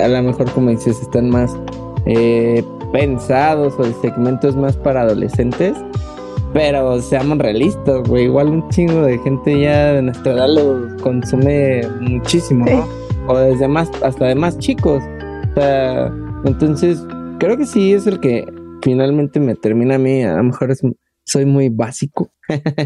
a 0.03 0.09
lo 0.09 0.23
mejor 0.23 0.51
como 0.53 0.71
dices, 0.71 1.01
están 1.01 1.31
más 1.31 1.57
eh, 2.07 2.63
pensados 2.93 3.75
o 3.79 3.85
de 3.85 3.95
segmentos 3.95 4.57
más 4.57 4.77
para 4.77 5.03
adolescentes. 5.03 5.77
Pero 6.53 7.01
seamos 7.01 7.39
realistas, 7.39 8.07
güey. 8.09 8.25
Igual 8.25 8.49
un 8.49 8.69
chingo 8.69 9.03
de 9.03 9.19
gente 9.19 9.59
ya 9.59 9.95
de 9.95 10.03
nuestra 10.03 10.35
edad 10.35 10.49
lo 10.49 10.97
consume 11.03 11.81
muchísimo, 12.01 12.67
¿no? 12.67 12.87
O 13.27 13.39
desde 13.39 13.67
más, 13.69 13.91
hasta 14.03 14.27
de 14.27 14.35
más 14.35 14.59
chicos. 14.59 15.03
O 15.51 15.55
sea, 15.55 16.13
entonces, 16.45 17.03
creo 17.39 17.57
que 17.57 17.65
sí 17.65 17.95
es 17.95 18.07
el 18.07 18.21
que 18.21 18.45
finalmente 18.83 19.41
me 19.41 19.55
termina 19.55 19.95
a 19.95 19.99
mí. 19.99 20.23
A 20.25 20.37
lo 20.37 20.43
mejor 20.43 20.71
es, 20.71 20.83
soy 21.25 21.47
muy 21.47 21.69
básico. 21.69 22.31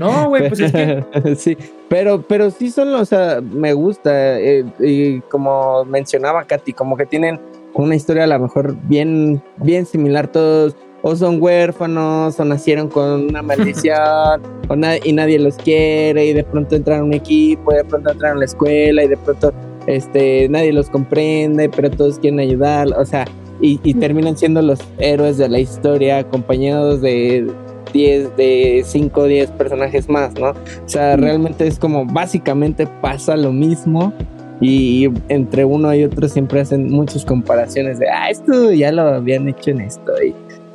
No, 0.01 0.29
güey, 0.29 0.49
pues 0.49 0.61
es 0.61 0.72
que. 0.72 1.05
sí, 1.37 1.57
pero, 1.88 2.22
pero 2.22 2.51
sí 2.51 2.70
son, 2.70 2.94
o 2.94 3.05
sea, 3.05 3.40
me 3.40 3.72
gusta. 3.72 4.38
Eh, 4.38 4.64
y 4.79 5.20
como 5.22 5.85
mencionaba 5.85 6.44
Katy, 6.44 6.72
como 6.72 6.96
que 6.96 7.07
tienen 7.07 7.40
una 7.75 7.94
historia 7.94 8.25
a 8.25 8.27
lo 8.27 8.38
mejor 8.38 8.77
bien, 8.88 9.42
bien 9.59 9.87
similar 9.87 10.29
todos, 10.29 10.77
o 11.03 11.14
son 11.14 11.42
huérfanos, 11.42 12.38
o 12.38 12.44
nacieron 12.44 12.88
con 12.88 13.29
una 13.29 13.42
maldición, 13.42 14.42
y 15.05 15.12
nadie 15.12 15.38
los 15.38 15.57
quiere, 15.57 16.27
y 16.27 16.33
de 16.33 16.44
pronto 16.44 16.77
entran 16.77 17.01
a 17.01 17.05
un 17.05 17.12
equipo, 17.12 17.72
y 17.72 17.77
de 17.77 17.85
pronto 17.85 18.11
entran 18.11 18.37
a 18.37 18.38
la 18.40 18.44
escuela, 18.44 19.05
y 19.05 19.09
de 19.09 19.16
pronto 19.16 19.53
este, 19.87 20.49
nadie 20.49 20.72
los 20.72 20.88
comprende, 20.88 21.68
pero 21.68 21.90
todos 21.90 22.18
quieren 22.18 22.40
ayudar, 22.40 22.88
o 22.96 23.05
sea, 23.05 23.27
y, 23.61 23.94
terminan 23.94 24.37
siendo 24.37 24.61
los 24.61 24.81
héroes 24.99 25.38
de 25.38 25.49
la 25.49 25.59
historia, 25.59 26.18
acompañados 26.18 27.01
de 27.01 27.51
10, 27.97 28.37
de 28.37 28.83
5 28.85 29.20
o 29.20 29.25
10 29.25 29.51
personajes 29.53 30.09
más, 30.09 30.35
¿no? 30.35 30.51
O 30.51 30.89
sea, 30.89 31.16
realmente 31.16 31.66
es 31.66 31.79
como 31.79 32.05
básicamente 32.05 32.87
pasa 32.87 33.37
lo 33.37 33.53
mismo 33.53 34.12
y 34.61 35.09
entre 35.29 35.64
uno 35.64 35.95
y 35.95 36.05
otro 36.05 36.29
siempre 36.29 36.61
hacen 36.61 36.91
muchas 36.91 37.25
comparaciones 37.25 37.99
de, 37.99 38.09
ah, 38.11 38.29
esto 38.29 38.70
ya 38.73 38.93
lo 38.93 39.03
habían 39.03 39.49
hecho 39.49 39.70
en 39.70 39.81
esto. 39.81 40.12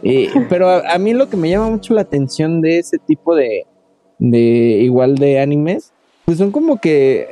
Y, 0.04 0.30
pero 0.50 0.68
a, 0.70 0.98
mí 0.98 1.14
lo 1.14 1.30
que 1.30 1.38
me 1.38 1.50
llama 1.50 1.70
mucho 1.70 1.94
la 1.94 2.02
atención 2.02 2.60
de 2.62 2.80
ese 2.80 2.98
tipo 2.98 3.36
de, 3.36 3.66
de 4.18 4.40
igual 4.40 5.16
de 5.16 5.40
animes, 5.40 5.94
pues 6.26 6.40
son 6.40 6.52
como 6.52 6.82
que 6.82 7.28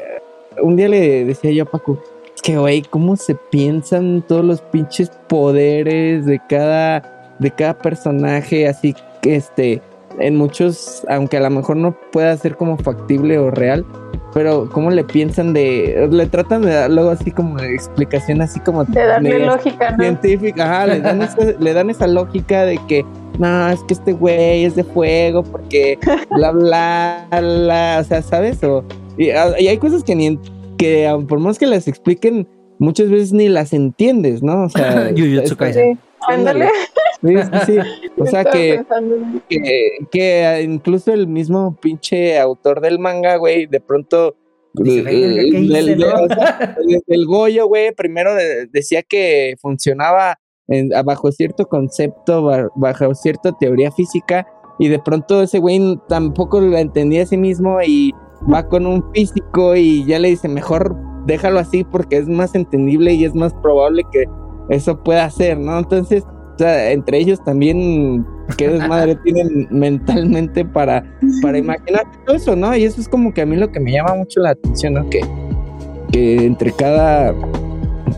un 0.61 0.76
día 0.76 0.88
le 0.88 1.26
decía 1.26 1.51
yo 1.51 1.63
a 1.63 1.72
Paco, 1.72 1.99
es 2.36 2.43
que 2.43 2.57
güey, 2.57 2.84
¿cómo 2.84 3.16
se 3.16 3.34
piensan 3.36 4.24
todos 4.28 4.45
los 4.45 4.61
pinches 4.61 5.09
poderes 5.28 6.28
de 6.28 6.39
cada, 6.47 7.36
de 7.39 7.49
cada 7.49 7.78
personaje? 7.78 8.68
Así 8.68 8.93
que 9.22 9.36
este, 9.36 9.82
en 10.20 10.36
muchos, 10.36 11.03
aunque 11.10 11.38
a 11.38 11.41
lo 11.41 11.49
mejor 11.49 11.78
no 11.78 11.95
pueda 12.12 12.36
ser 12.38 12.55
como 12.55 12.78
factible 12.78 13.38
o 13.38 13.51
real, 13.51 13.86
pero 14.34 14.70
cómo 14.72 14.91
le 14.91 15.03
piensan 15.03 15.53
de, 15.53 16.07
le 16.12 16.26
tratan 16.28 16.62
de 16.62 16.74
dar 16.74 16.91
luego 16.91 17.10
así 17.10 17.32
como 17.32 17.57
de 17.57 17.74
explicación 17.74 18.41
así 18.41 18.60
como 18.60 18.84
de 18.86 19.05
darle 19.05 19.45
lógica, 19.45 19.95
científica, 19.97 20.66
ajá, 20.66 20.88
le 20.88 21.01
dan, 21.01 21.22
esa, 21.22 21.38
le 21.60 21.74
dan 21.74 21.89
esa 21.89 22.07
lógica 22.07 22.66
de 22.66 22.80
que 22.88 23.05
no, 23.38 23.70
es 23.70 23.82
que 23.84 23.93
este 23.93 24.14
güey 24.14 24.66
es 24.66 24.76
de 24.76 24.84
fuego 24.84 25.43
porque 25.43 25.97
bla, 26.32 26.51
bla, 26.51 27.28
bla, 27.30 27.97
o 28.01 28.03
sea, 28.03 28.22
¿sabes? 28.22 28.64
O, 28.64 28.84
y, 29.18 29.30
hay 29.30 29.78
cosas 29.78 30.03
que 30.03 30.16
ni, 30.16 30.39
que 30.78 31.10
por 31.28 31.39
más 31.39 31.57
que 31.57 31.66
las 31.66 31.88
expliquen, 31.88 32.47
muchas 32.78 33.10
veces 33.10 33.34
ni 33.34 33.49
las 33.49 33.74
entiendes, 33.74 34.43
¿no? 34.43 34.66
O 34.66 34.70
sea, 34.70 35.12
Ándale. 36.28 36.70
Sí, 37.22 37.36
sí, 37.65 37.78
O 38.17 38.26
sea 38.26 38.45
que, 38.45 38.82
que, 40.09 40.61
incluso 40.63 41.11
el 41.11 41.28
mismo 41.28 41.76
pinche 41.82 42.39
autor 42.39 42.80
del 42.80 42.97
manga, 42.97 43.36
güey, 43.36 43.65
de 43.65 43.82
pronto 43.82 44.36
el, 47.07 47.26
Goyo, 47.26 47.67
güey, 47.67 47.93
primero 47.93 48.32
decía 48.72 49.03
que 49.03 49.55
funcionaba 49.59 50.39
bajo 51.03 51.32
cierto 51.32 51.67
concepto, 51.67 52.70
bajo 52.76 53.13
cierta 53.15 53.51
teoría 53.59 53.91
física, 53.91 54.47
y 54.78 54.88
de 54.88 54.99
pronto 54.99 55.41
ese 55.41 55.59
güey 55.59 55.99
tampoco 56.07 56.61
lo 56.61 56.78
entendía 56.78 57.24
a 57.24 57.26
sí 57.26 57.38
mismo 57.38 57.82
y 57.82 58.13
va 58.51 58.67
con 58.67 58.86
un 58.86 59.03
físico 59.13 59.76
y 59.76 60.05
ya 60.05 60.20
le 60.20 60.30
dice, 60.30 60.47
mejor 60.47 60.95
déjalo 61.26 61.59
así 61.59 61.84
porque 61.84 62.17
es 62.17 62.28
más 62.30 62.55
entendible 62.55 63.13
y 63.13 63.26
es 63.26 63.36
más 63.36 63.53
probable 63.55 64.03
que 64.11 64.26
eso 64.70 65.03
pueda 65.03 65.30
ser, 65.30 65.59
¿no? 65.59 65.78
Entonces, 65.78 66.24
entre 66.60 67.18
ellos 67.20 67.43
también, 67.43 68.26
qué 68.57 68.70
desmadre 68.70 69.16
tienen 69.24 69.68
mentalmente 69.72 70.66
para, 70.66 71.03
para 71.41 71.57
imaginar 71.57 72.03
todo 72.26 72.36
eso, 72.36 72.55
¿no? 72.55 72.76
Y 72.76 72.84
eso 72.84 73.01
es 73.01 73.07
como 73.07 73.34
que 73.34 73.41
a 73.41 73.45
mí 73.45 73.55
lo 73.55 73.72
que 73.72 73.80
me 73.80 73.91
llama 73.91 74.16
mucho 74.16 74.39
la 74.39 74.51
atención, 74.51 74.93
¿no? 74.93 75.10
Que, 75.10 75.22
que 76.12 76.45
entre 76.45 76.72
cada 76.72 77.34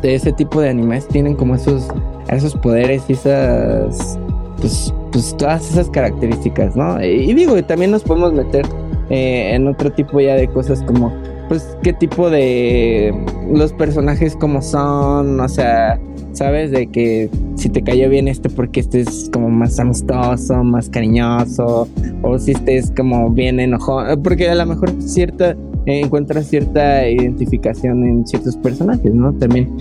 de 0.02 0.16
ese 0.16 0.32
tipo 0.32 0.62
de 0.62 0.70
animales 0.70 1.08
tienen 1.08 1.36
como 1.36 1.56
esos, 1.56 1.88
esos 2.30 2.56
poderes 2.56 3.04
y 3.08 3.14
esas, 3.14 4.20
pues, 4.58 4.94
pues 5.12 5.36
todas 5.38 5.70
esas 5.70 5.90
características, 5.90 6.76
¿no? 6.76 7.04
Y, 7.04 7.34
digo, 7.34 7.62
también 7.64 7.92
nos 7.92 8.04
podemos 8.04 8.34
meter 8.34 8.66
eh, 9.10 9.54
en 9.54 9.68
otro 9.68 9.92
tipo 9.92 10.20
ya 10.20 10.36
de 10.36 10.48
cosas 10.48 10.82
como, 10.84 11.14
pues, 11.52 11.78
qué 11.84 11.92
tipo 11.92 12.30
de 12.30 13.14
los 13.54 13.74
personajes 13.74 14.38
como 14.38 14.62
son, 14.62 15.38
o 15.38 15.50
sea, 15.50 16.00
¿sabes? 16.32 16.72
De 16.72 16.88
que 16.88 17.30
si 17.58 17.68
te 17.68 17.84
cayó 17.84 18.08
bien 18.08 18.30
este 18.30 18.50
porque 18.50 18.80
estés 18.80 19.30
como 19.34 19.50
más 19.50 19.78
amistoso, 19.78 20.64
más 20.64 20.88
cariñoso, 20.90 21.90
o 22.22 22.40
si 22.40 22.52
estés 22.52 22.94
como 22.96 23.30
bien 23.32 23.60
enojado, 23.60 24.24
porque 24.24 24.50
a 24.50 24.56
lo 24.56 24.66
mejor 24.66 24.94
cierta 25.02 25.52
eh, 25.88 26.00
encuentras 26.00 26.48
cierta 26.48 27.06
identificación 27.10 28.06
en 28.06 28.26
ciertos 28.26 28.56
personajes, 28.56 29.14
¿no? 29.14 29.34
También. 29.34 29.78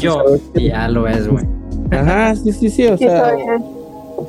yo, 0.00 0.24
ya 0.56 0.88
lo 0.88 1.06
es, 1.06 1.28
güey. 1.28 1.44
Ajá, 1.92 2.34
sí, 2.34 2.50
sí, 2.50 2.68
sí, 2.68 2.88
o 2.88 2.98
sea. 2.98 3.36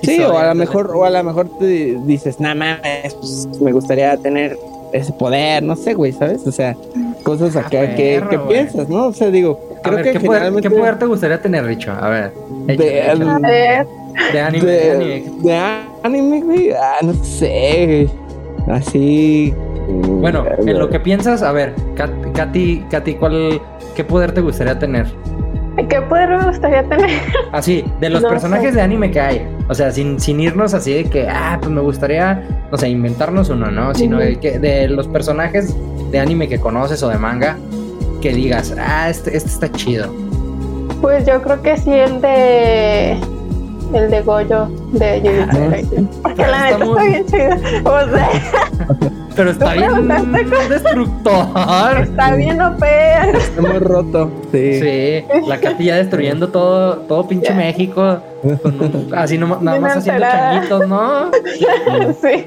Sí, 0.03 0.19
o 0.21 0.37
a 0.37 0.49
lo 0.49 0.55
mejor, 0.55 0.91
o 0.95 1.03
a 1.03 1.09
lo 1.09 1.23
mejor 1.23 1.49
te 1.57 1.97
dices, 2.05 2.39
nada 2.39 2.53
más, 2.53 2.79
pues, 3.15 3.49
me 3.59 3.71
gustaría 3.71 4.15
tener 4.17 4.55
ese 4.93 5.11
poder, 5.13 5.63
no 5.63 5.75
sé, 5.75 5.93
güey, 5.93 6.11
¿sabes? 6.11 6.45
O 6.47 6.51
sea, 6.51 6.75
cosas 7.23 7.55
acá 7.55 7.81
ah, 7.81 7.95
que, 7.95 8.23
que 8.29 8.39
piensas, 8.39 8.87
¿no? 8.87 9.07
O 9.07 9.13
sea, 9.13 9.29
digo, 9.29 9.73
Creo 9.83 9.97
que 10.01 10.11
¿qué, 10.13 10.19
poder, 10.19 10.53
¿qué, 10.61 10.69
poder, 10.69 10.97
te 10.97 11.05
gustaría 11.05 11.41
tener, 11.41 11.65
Richo? 11.65 11.91
A 11.91 12.07
ver. 12.09 12.33
de, 12.67 12.75
de, 12.77 13.01
anime. 14.39 15.23
De, 15.41 15.59
anime, 16.03 16.41
güey. 16.41 16.71
Ah, 16.71 16.99
no 17.01 17.13
sé. 17.13 18.07
Así. 18.67 19.53
Bueno, 19.87 20.45
en 20.57 20.79
lo 20.79 20.89
que 20.89 20.99
piensas, 21.01 21.43
a 21.43 21.51
ver, 21.51 21.75
Katy, 22.33 22.85
Katy, 22.89 23.15
¿cuál, 23.15 23.61
¿qué 23.93 24.05
poder 24.05 24.31
te 24.31 24.39
gustaría 24.39 24.79
tener? 24.79 25.07
¿Qué 25.75 26.01
poder 26.01 26.29
me 26.29 26.45
gustaría 26.45 26.83
tener? 26.83 27.09
Así, 27.51 27.83
de 27.99 28.09
los 28.09 28.23
personajes 28.23 28.75
de 28.75 28.81
anime 28.81 29.09
que 29.11 29.19
hay. 29.19 29.47
O 29.69 29.73
sea, 29.73 29.91
sin, 29.91 30.19
sin 30.19 30.39
irnos 30.39 30.73
así 30.73 30.93
de 30.93 31.05
que, 31.05 31.27
ah, 31.27 31.57
pues 31.59 31.71
me 31.71 31.81
gustaría, 31.81 32.43
no 32.71 32.77
sé, 32.77 32.89
inventarnos 32.89 33.49
uno, 33.49 33.71
¿no? 33.71 33.93
Sino 33.95 34.19
de, 34.19 34.39
que, 34.39 34.59
de 34.59 34.87
los 34.87 35.07
personajes 35.07 35.75
de 36.11 36.19
anime 36.19 36.47
que 36.47 36.59
conoces 36.59 37.01
o 37.01 37.09
de 37.09 37.17
manga, 37.17 37.57
que 38.21 38.33
digas, 38.33 38.75
ah, 38.77 39.09
este, 39.09 39.35
este 39.35 39.49
está 39.49 39.71
chido? 39.71 40.13
Pues 41.01 41.25
yo 41.25 41.41
creo 41.41 41.61
que 41.61 41.75
sí 41.77 41.91
el 41.91 42.21
de 42.21 43.17
el 43.93 44.09
de 44.09 44.21
Goyo 44.21 44.67
de 44.93 45.21
Jujutsu 45.21 46.09
ah, 46.13 46.19
Porque 46.23 46.41
la 46.41 46.71
neta 46.71 46.85
está 46.85 47.03
bien 47.03 47.25
chido. 47.25 47.49
O 47.83 48.09
sea, 48.09 49.09
pero 49.35 49.51
está 49.51 49.73
bien 49.73 50.07
destructor. 50.69 52.01
Está 52.01 52.35
bien 52.35 52.61
OP. 52.61 52.83
Está 52.83 53.61
muy 53.61 53.79
roto. 53.79 54.31
Sí. 54.51 54.79
Sí, 54.79 55.25
la 55.47 55.59
capilla 55.59 55.97
destruyendo 55.97 56.49
todo, 56.49 56.97
todo 56.97 57.27
pinche 57.27 57.53
México. 57.53 58.19
así 59.15 59.37
no, 59.37 59.59
nada 59.61 59.79
más 59.79 59.97
haciendo 59.97 60.21
changuitos, 60.21 60.87
¿no? 60.87 61.31
sí. 62.21 62.45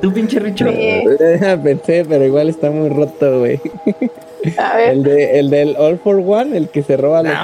Tú 0.00 0.12
pinche 0.12 0.38
Richo. 0.38 0.66
Sí. 0.66 1.04
Pensé, 1.62 2.04
pero 2.08 2.24
igual 2.24 2.48
está 2.48 2.70
muy 2.70 2.88
roto, 2.88 3.40
güey. 3.40 3.60
A 4.58 4.76
ver. 4.76 4.90
El, 4.90 5.02
de, 5.02 5.40
el 5.40 5.50
del 5.50 5.76
All 5.76 5.98
for 5.98 6.16
One, 6.16 6.56
el 6.56 6.68
que 6.68 6.82
se 6.82 6.96
roba 6.96 7.22
los 7.22 7.32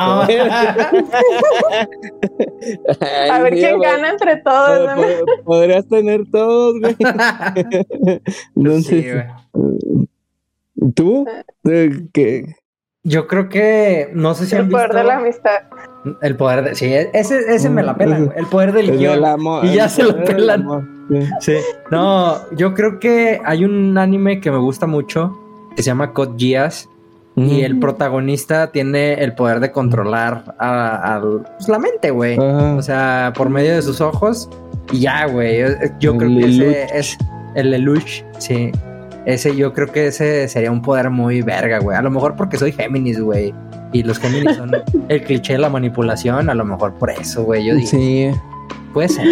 A 3.30 3.40
ver 3.40 3.52
quién 3.54 3.80
gana 3.80 4.10
entre 4.10 4.36
todos. 4.38 4.90
Podrías 5.44 5.86
tener 5.88 6.22
todos, 6.30 6.80
güey. 6.80 6.96
Entonces, 8.56 9.26
¿tú? 10.94 11.26
¿Qué? 12.12 12.56
Yo 13.02 13.26
creo 13.26 13.50
que 13.50 14.10
no 14.14 14.34
sé 14.34 14.46
si 14.46 14.56
el 14.56 14.68
poder 14.68 14.94
de 14.94 15.04
la 15.04 15.16
amistad. 15.16 15.64
El 16.22 16.36
poder 16.36 16.64
de 16.64 16.74
sí, 16.74 16.90
ese, 16.92 17.54
ese 17.54 17.68
me 17.68 17.82
la 17.82 17.96
pela, 17.96 18.16
el 18.16 18.46
poder 18.46 18.72
del 18.72 18.90
el 18.90 18.98
guion. 18.98 19.24
Amor, 19.24 19.64
y 19.64 19.74
ya 19.74 19.88
se 19.88 20.02
lo 20.04 20.24
pelan. 20.24 20.66
Sí. 21.40 21.56
No, 21.90 22.50
yo 22.52 22.72
creo 22.72 22.98
que 22.98 23.40
hay 23.44 23.64
un 23.64 23.98
anime 23.98 24.40
que 24.40 24.50
me 24.50 24.56
gusta 24.56 24.86
mucho 24.86 25.43
que 25.76 25.82
se 25.82 25.88
llama 25.88 26.12
Code 26.12 26.34
Geass. 26.38 26.88
Y 27.36 27.62
el 27.62 27.80
protagonista 27.80 28.70
tiene 28.70 29.14
el 29.14 29.34
poder 29.34 29.58
de 29.58 29.72
controlar 29.72 30.54
a, 30.60 31.20
pues, 31.56 31.68
la 31.68 31.80
mente, 31.80 32.12
güey. 32.12 32.38
O 32.38 32.80
sea, 32.80 33.32
por 33.36 33.50
medio 33.50 33.74
de 33.74 33.82
sus 33.82 34.00
ojos. 34.00 34.48
Y 34.92 35.00
ya, 35.00 35.26
güey. 35.26 35.64
Yo 35.98 36.16
creo 36.16 36.30
que 36.30 36.46
ese 36.46 36.86
es 36.96 37.18
el 37.56 37.70
Lelouch, 37.70 38.22
sí. 38.38 38.70
Ese 39.26 39.56
yo 39.56 39.72
creo 39.72 39.90
que 39.90 40.08
ese 40.08 40.46
sería 40.48 40.70
un 40.70 40.80
poder 40.80 41.10
muy 41.10 41.42
verga, 41.42 41.80
güey. 41.80 41.96
A 41.96 42.02
lo 42.02 42.10
mejor 42.10 42.36
porque 42.36 42.56
soy 42.56 42.70
Géminis, 42.70 43.20
güey. 43.20 43.52
Y 43.92 44.04
los 44.04 44.20
Géminis 44.20 44.56
son 44.56 44.70
el 45.08 45.22
cliché 45.24 45.54
de 45.54 45.58
la 45.58 45.70
manipulación. 45.70 46.48
A 46.48 46.54
lo 46.54 46.64
mejor 46.64 46.94
por 46.94 47.10
eso, 47.10 47.42
güey. 47.42 47.64
Yo 47.64 47.74
digo. 47.74 47.88
Sí. 47.88 48.30
Puede 48.94 49.08
ser. 49.08 49.26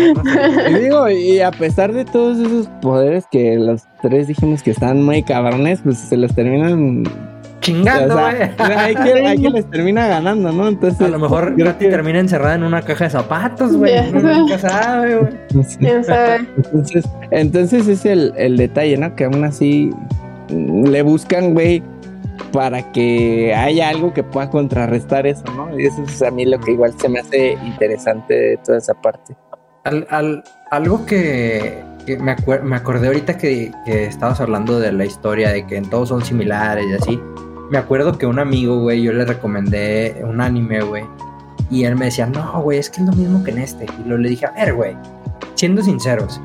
y 0.70 0.74
digo, 0.74 1.08
y 1.08 1.40
a 1.40 1.52
pesar 1.52 1.92
de 1.92 2.04
todos 2.04 2.38
esos 2.38 2.66
poderes 2.82 3.24
que 3.30 3.56
los 3.56 3.84
tres 4.02 4.26
dijimos 4.26 4.62
que 4.62 4.72
están 4.72 5.02
muy 5.02 5.22
cabrones, 5.22 5.80
pues 5.82 5.98
se 5.98 6.16
los 6.16 6.34
terminan 6.34 7.04
chingando, 7.60 8.14
güey. 8.14 8.50
hay, 8.58 8.94
que, 9.40 9.50
les 9.50 9.70
termina 9.70 10.08
ganando, 10.08 10.52
¿no? 10.52 10.68
Entonces. 10.68 11.00
A 11.00 11.08
lo 11.08 11.18
mejor 11.20 11.56
Katy 11.56 11.88
termina 11.88 12.18
encerrada 12.18 12.56
en 12.56 12.64
una 12.64 12.82
caja 12.82 13.04
de 13.04 13.10
zapatos, 13.10 13.76
güey. 13.76 14.12
Nunca 14.12 14.58
sabe, 14.58 15.16
güey. 15.16 15.32
Entonces, 15.80 17.08
entonces 17.30 17.88
es 17.88 18.04
el, 18.04 18.34
el 18.36 18.56
detalle, 18.56 18.98
¿no? 18.98 19.14
Que 19.14 19.24
aún 19.24 19.44
así 19.44 19.90
le 20.50 21.02
buscan, 21.02 21.54
güey, 21.54 21.82
para 22.52 22.92
que 22.92 23.54
haya 23.54 23.88
algo 23.88 24.12
que 24.12 24.22
pueda 24.22 24.50
contrarrestar 24.50 25.26
eso, 25.26 25.44
¿no? 25.56 25.78
Y 25.78 25.86
eso 25.86 26.02
es 26.02 26.22
a 26.22 26.30
mí 26.30 26.44
lo 26.44 26.58
que 26.60 26.72
igual 26.72 26.92
se 26.98 27.08
me 27.08 27.20
hace 27.20 27.52
interesante 27.64 28.34
de 28.34 28.56
toda 28.58 28.78
esa 28.78 28.94
parte. 28.94 29.34
Al, 29.84 30.44
algo 30.70 31.04
que, 31.06 31.82
me, 32.20 32.36
me, 32.62 32.76
acordé 32.76 33.08
ahorita 33.08 33.36
que, 33.36 33.72
estabas 33.86 34.40
hablando 34.40 34.78
de 34.78 34.92
la 34.92 35.04
historia, 35.04 35.50
de 35.50 35.66
que 35.66 35.76
en 35.76 35.90
todos 35.90 36.10
son 36.10 36.24
similares 36.24 36.86
y 36.88 36.92
así. 36.94 37.20
Me 37.70 37.78
acuerdo 37.78 38.16
que 38.18 38.26
un 38.26 38.38
amigo, 38.38 38.80
güey, 38.80 39.02
yo 39.02 39.12
le 39.12 39.24
recomendé 39.24 40.22
un 40.24 40.40
anime, 40.40 40.82
güey. 40.82 41.04
Y 41.70 41.84
él 41.84 41.96
me 41.96 42.06
decía, 42.06 42.26
no, 42.26 42.60
güey, 42.62 42.78
es 42.78 42.90
que 42.90 43.00
es 43.00 43.06
lo 43.06 43.12
mismo 43.14 43.42
que 43.42 43.50
en 43.50 43.58
este. 43.58 43.86
Y 44.04 44.08
lo 44.08 44.18
le 44.18 44.28
dije, 44.28 44.46
a 44.46 44.50
ver, 44.50 44.74
güey, 44.74 44.96
siendo 45.54 45.82
sinceros. 45.82 46.40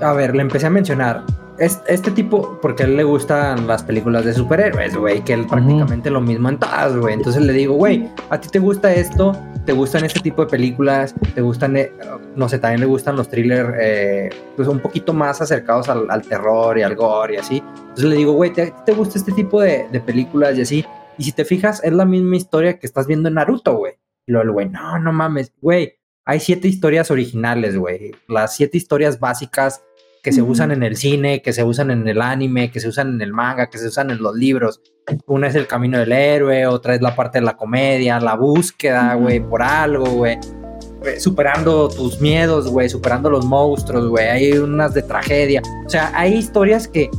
A 0.00 0.12
ver, 0.12 0.34
le 0.34 0.42
empecé 0.42 0.66
a 0.66 0.70
mencionar. 0.70 1.24
Este, 1.58 2.10
tipo, 2.10 2.58
porque 2.60 2.82
a 2.82 2.86
él 2.86 2.96
le 2.96 3.04
gustan 3.04 3.66
las 3.66 3.82
películas 3.82 4.24
de 4.24 4.34
superhéroes, 4.34 4.96
güey, 4.96 5.22
que 5.22 5.34
él 5.34 5.46
prácticamente 5.46 6.10
lo 6.10 6.20
mismo 6.20 6.48
en 6.48 6.58
todas, 6.58 6.96
güey. 6.96 7.14
Entonces 7.14 7.42
le 7.42 7.52
digo, 7.52 7.74
güey, 7.74 8.08
¿a 8.30 8.40
ti 8.40 8.48
te 8.48 8.58
gusta 8.58 8.92
esto? 8.92 9.36
te 9.64 9.72
gustan 9.72 10.04
este 10.04 10.20
tipo 10.20 10.44
de 10.44 10.50
películas, 10.50 11.14
te 11.34 11.40
gustan, 11.40 11.76
eh, 11.76 11.90
no 12.36 12.48
sé, 12.48 12.58
también 12.58 12.80
le 12.80 12.86
gustan 12.86 13.16
los 13.16 13.28
thrillers, 13.28 13.74
eh, 13.80 14.30
pues 14.56 14.68
un 14.68 14.80
poquito 14.80 15.12
más 15.12 15.40
acercados 15.40 15.88
al, 15.88 16.22
terror 16.22 16.78
y 16.78 16.82
al 16.82 16.94
gore 16.94 17.34
y 17.34 17.36
así. 17.38 17.62
Entonces 17.76 18.04
le 18.04 18.16
digo, 18.16 18.32
güey, 18.32 18.52
¿te, 18.52 18.74
¿te, 18.84 18.92
gusta 18.92 19.18
este 19.18 19.32
tipo 19.32 19.60
de, 19.60 19.88
películas 20.04 20.58
y 20.58 20.62
así? 20.62 20.84
Y 21.16 21.24
si 21.24 21.32
te 21.32 21.44
fijas, 21.44 21.82
es 21.82 21.92
la 21.92 22.04
misma 22.04 22.36
historia 22.36 22.78
que 22.78 22.86
estás 22.86 23.06
viendo 23.06 23.28
en 23.28 23.36
Naruto, 23.36 23.76
güey. 23.76 23.94
Y 24.26 24.32
luego 24.32 24.44
el 24.44 24.52
güey, 24.52 24.68
no, 24.68 24.98
no 24.98 25.12
mames, 25.12 25.52
güey, 25.60 25.98
hay 26.24 26.40
siete 26.40 26.68
historias 26.68 27.10
originales, 27.10 27.76
güey. 27.76 28.12
Las 28.28 28.56
siete 28.56 28.76
historias 28.76 29.20
básicas 29.20 29.82
que 30.24 30.32
se 30.32 30.40
usan 30.40 30.72
en 30.72 30.82
el 30.82 30.96
cine, 30.96 31.42
que 31.42 31.52
se 31.52 31.62
usan 31.62 31.90
en 31.90 32.08
el 32.08 32.22
anime, 32.22 32.70
que 32.70 32.80
se 32.80 32.88
usan 32.88 33.10
en 33.10 33.20
el 33.20 33.34
manga, 33.34 33.68
que 33.68 33.76
se 33.76 33.88
usan 33.88 34.10
en 34.10 34.22
los 34.22 34.34
libros. 34.34 34.80
Una 35.26 35.48
es 35.48 35.54
el 35.54 35.66
camino 35.66 35.98
del 35.98 36.12
héroe, 36.12 36.66
otra 36.66 36.94
es 36.94 37.02
la 37.02 37.14
parte 37.14 37.40
de 37.40 37.44
la 37.44 37.58
comedia, 37.58 38.18
la 38.20 38.34
búsqueda, 38.34 39.14
güey, 39.16 39.40
por 39.40 39.62
algo, 39.62 40.06
güey. 40.06 40.38
superando 41.18 41.90
tus 41.90 42.22
miedos, 42.22 42.68
güey, 42.68 42.88
superando 42.88 43.28
los 43.28 43.44
monstruos, 43.44 44.08
güey, 44.08 44.26
hay 44.28 44.52
unas 44.52 44.94
de 44.94 45.02
tragedia. 45.02 45.60
O 45.84 45.90
sea, 45.90 46.10
hay 46.14 46.32
historias 46.32 46.88
que 46.88 47.10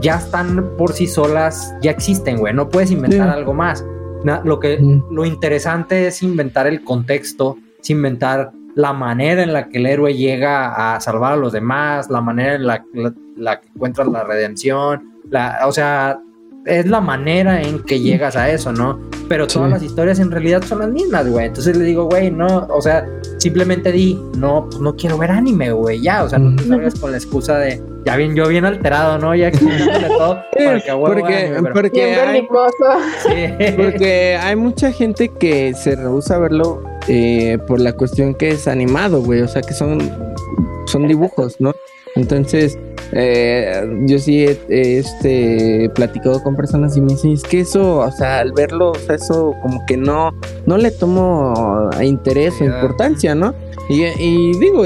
ya 0.00 0.16
están 0.16 0.74
por 0.78 0.94
sí 0.94 1.06
solas, 1.06 1.74
ya 1.82 1.90
existen, 1.90 2.38
güey, 2.38 2.54
no 2.54 2.70
puedes 2.70 2.90
inventar 2.90 3.28
algo 3.28 3.52
más. 3.52 3.84
lo 4.24 4.58
que 4.58 4.78
lo 5.10 5.26
interesante 5.26 6.06
es 6.06 6.22
inventar 6.22 6.66
el 6.66 6.82
contexto, 6.82 7.58
es 7.78 7.90
inventar 7.90 8.52
la 8.74 8.92
manera 8.92 9.42
en 9.42 9.52
la 9.52 9.68
que 9.68 9.78
el 9.78 9.86
héroe 9.86 10.14
llega 10.14 10.94
a 10.94 11.00
salvar 11.00 11.32
a 11.32 11.36
los 11.36 11.52
demás, 11.52 12.10
la 12.10 12.20
manera 12.20 12.54
en 12.54 12.66
la, 12.66 12.84
la, 13.36 13.60
que 13.60 13.68
encuentras 13.74 14.08
la 14.08 14.24
redención, 14.24 15.20
la, 15.30 15.60
o 15.66 15.72
sea, 15.72 16.20
es 16.64 16.86
la 16.86 17.00
manera 17.00 17.62
en 17.62 17.82
que 17.82 18.00
llegas 18.00 18.36
a 18.36 18.50
eso, 18.50 18.72
¿no? 18.72 19.00
Pero 19.28 19.46
todas 19.46 19.70
las 19.70 19.82
historias 19.82 20.18
en 20.20 20.30
realidad 20.30 20.62
son 20.62 20.80
las 20.80 20.90
mismas, 20.90 21.28
güey. 21.28 21.46
Entonces 21.46 21.76
le 21.76 21.84
digo, 21.84 22.04
güey, 22.04 22.30
no, 22.30 22.66
o 22.70 22.80
sea, 22.80 23.06
simplemente 23.38 23.92
di, 23.92 24.18
no, 24.36 24.66
pues 24.66 24.80
no 24.80 24.96
quiero 24.96 25.18
ver 25.18 25.30
anime, 25.30 25.72
güey, 25.72 26.00
ya, 26.00 26.24
o 26.24 26.28
sea, 26.28 26.38
no 26.38 26.56
te 26.56 26.64
salgas 26.64 26.94
con 26.98 27.10
la 27.10 27.18
excusa 27.18 27.58
de, 27.58 27.82
ya 28.04 28.16
bien, 28.16 28.34
yo 28.34 28.48
bien 28.48 28.64
alterado, 28.64 29.18
¿no? 29.18 29.34
Ya 29.34 29.48
explicándole 29.48 30.08
todo, 30.08 30.42
porque, 30.52 31.56
porque, 31.60 31.70
porque, 31.72 32.14
hay, 32.14 32.48
sí. 33.22 33.74
porque 33.76 34.38
hay 34.40 34.56
mucha 34.56 34.92
gente 34.92 35.28
que 35.28 35.74
se 35.74 35.96
rehúsa 35.96 36.36
a 36.36 36.38
verlo 36.38 36.82
eh, 37.08 37.58
por 37.66 37.80
la 37.80 37.92
cuestión 37.92 38.34
que 38.34 38.50
es 38.50 38.68
animado, 38.68 39.22
güey, 39.22 39.40
o 39.40 39.48
sea, 39.48 39.62
que 39.62 39.74
son, 39.74 39.98
son 40.86 41.08
dibujos, 41.08 41.60
¿no? 41.60 41.72
Entonces, 42.16 42.78
eh, 43.12 43.88
yo 44.06 44.18
sí 44.18 44.44
he, 44.44 44.98
este, 44.98 45.90
platicado 45.94 46.42
con 46.42 46.56
personas 46.56 46.96
y 46.96 47.00
me 47.00 47.12
dicen, 47.12 47.32
es 47.32 47.42
que 47.42 47.60
eso, 47.60 47.98
o 47.98 48.12
sea, 48.12 48.40
al 48.40 48.52
verlo, 48.52 48.90
o 48.90 48.94
sea, 48.94 49.14
eso 49.14 49.54
como 49.62 49.84
que 49.86 49.96
no, 49.96 50.32
no 50.66 50.76
le 50.76 50.90
tomo 50.90 51.90
interés 52.02 52.60
o 52.60 52.64
importancia, 52.64 53.34
¿no? 53.34 53.54
Y, 53.88 54.04
y 54.04 54.58
digo, 54.58 54.84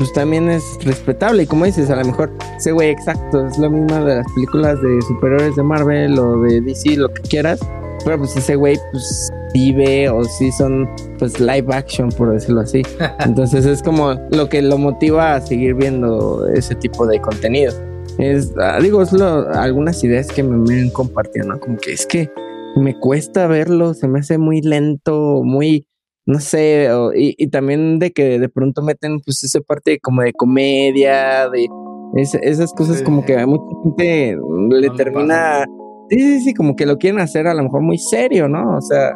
pues 0.00 0.14
también 0.14 0.48
es 0.48 0.64
respetable. 0.82 1.42
Y 1.42 1.46
como 1.46 1.66
dices, 1.66 1.90
a 1.90 1.96
lo 1.96 2.06
mejor 2.06 2.30
ese 2.56 2.72
güey 2.72 2.88
exacto 2.88 3.46
es 3.46 3.58
lo 3.58 3.68
mismo 3.68 4.02
de 4.02 4.16
las 4.16 4.32
películas 4.32 4.80
de 4.80 5.02
superhéroes 5.02 5.56
de 5.56 5.62
Marvel 5.62 6.18
o 6.18 6.40
de 6.40 6.62
DC, 6.62 6.96
lo 6.96 7.10
que 7.10 7.20
quieras. 7.20 7.60
Pero 8.04 8.18
pues 8.18 8.36
ese 8.36 8.56
güey, 8.56 8.78
pues 8.92 9.30
vive 9.52 10.08
o 10.08 10.24
si 10.24 10.50
son 10.52 10.88
pues 11.18 11.40
live 11.40 11.66
action 11.74 12.08
por 12.10 12.32
decirlo 12.32 12.60
así. 12.60 12.82
Entonces 13.20 13.66
es 13.66 13.82
como 13.82 14.14
lo 14.30 14.48
que 14.48 14.62
lo 14.62 14.78
motiva 14.78 15.34
a 15.34 15.40
seguir 15.40 15.74
viendo 15.74 16.46
ese 16.54 16.74
tipo 16.74 17.06
de 17.06 17.20
contenido. 17.20 17.72
Es, 18.18 18.52
ah, 18.60 18.78
digo, 18.80 19.02
es 19.02 19.12
algunas 19.12 20.02
ideas 20.04 20.28
que 20.28 20.42
me, 20.42 20.56
me 20.56 20.80
han 20.80 20.90
compartido, 20.90 21.46
¿no? 21.46 21.60
Como 21.60 21.76
que 21.76 21.92
es 21.92 22.06
que 22.06 22.30
me 22.76 22.98
cuesta 22.98 23.46
verlo, 23.46 23.94
se 23.94 24.08
me 24.08 24.20
hace 24.20 24.38
muy 24.38 24.60
lento, 24.60 25.42
muy, 25.44 25.86
no 26.26 26.40
sé, 26.40 26.88
y, 27.14 27.48
también 27.48 27.98
de 27.98 28.12
que 28.12 28.38
de 28.38 28.48
pronto 28.48 28.82
meten 28.82 29.20
pues 29.20 29.42
esa 29.44 29.60
parte 29.60 29.98
como 30.00 30.22
de 30.22 30.32
comedia, 30.32 31.48
de 31.48 31.66
esas 32.14 32.72
cosas 32.72 33.02
como 33.02 33.24
que 33.24 33.38
a 33.38 33.46
mucha 33.46 33.64
gente 33.82 34.36
le 34.70 34.90
termina... 34.90 35.66
Sí, 36.10 36.18
sí, 36.18 36.40
sí, 36.40 36.54
como 36.54 36.76
que 36.76 36.86
lo 36.86 36.98
quieren 36.98 37.20
hacer 37.20 37.46
a 37.46 37.54
lo 37.54 37.62
mejor 37.62 37.82
muy 37.82 37.98
serio, 37.98 38.48
¿no? 38.48 38.76
O 38.76 38.80
sea, 38.80 39.12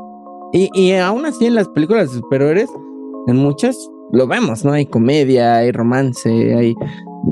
y, 0.53 0.71
y 0.75 0.93
aún 0.95 1.27
así 1.27 1.47
en 1.47 1.57
las 1.57 1.69
películas 1.69 2.11
de 2.11 2.19
superhéroes, 2.19 2.71
en 3.27 3.37
muchas 3.37 3.77
lo 4.13 4.27
vemos, 4.27 4.65
¿no? 4.65 4.73
Hay 4.73 4.87
comedia, 4.87 5.57
hay 5.57 5.73
romance, 5.73 6.31
hay, 6.55 6.75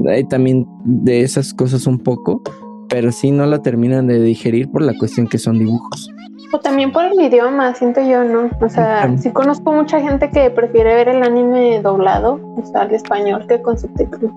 hay 0.09 0.25
también 0.25 0.67
de 0.85 1.23
esas 1.23 1.55
cosas 1.55 1.87
un 1.87 1.99
poco, 1.99 2.43
pero 2.89 3.13
sí 3.13 3.31
no 3.31 3.47
lo 3.47 3.61
terminan 3.61 4.07
de 4.07 4.21
digerir 4.21 4.71
por 4.71 4.83
la 4.83 4.93
cuestión 4.99 5.29
que 5.29 5.39
son 5.39 5.59
dibujos. 5.59 6.11
O 6.53 6.59
también 6.59 6.93
por 6.93 7.05
el 7.05 7.19
idioma, 7.19 7.75
siento 7.75 8.01
yo, 8.03 8.25
¿no? 8.25 8.51
O 8.61 8.69
sea, 8.69 9.17
sí 9.17 9.31
conozco 9.31 9.73
mucha 9.73 10.01
gente 10.01 10.29
que 10.31 10.51
prefiere 10.51 10.95
ver 10.95 11.09
el 11.09 11.23
anime 11.23 11.81
doblado, 11.81 12.41
o 12.57 12.67
sea, 12.67 12.83
al 12.83 12.95
español, 12.95 13.47
que 13.47 13.63
con 13.63 13.79
subtítulos. 13.79 14.33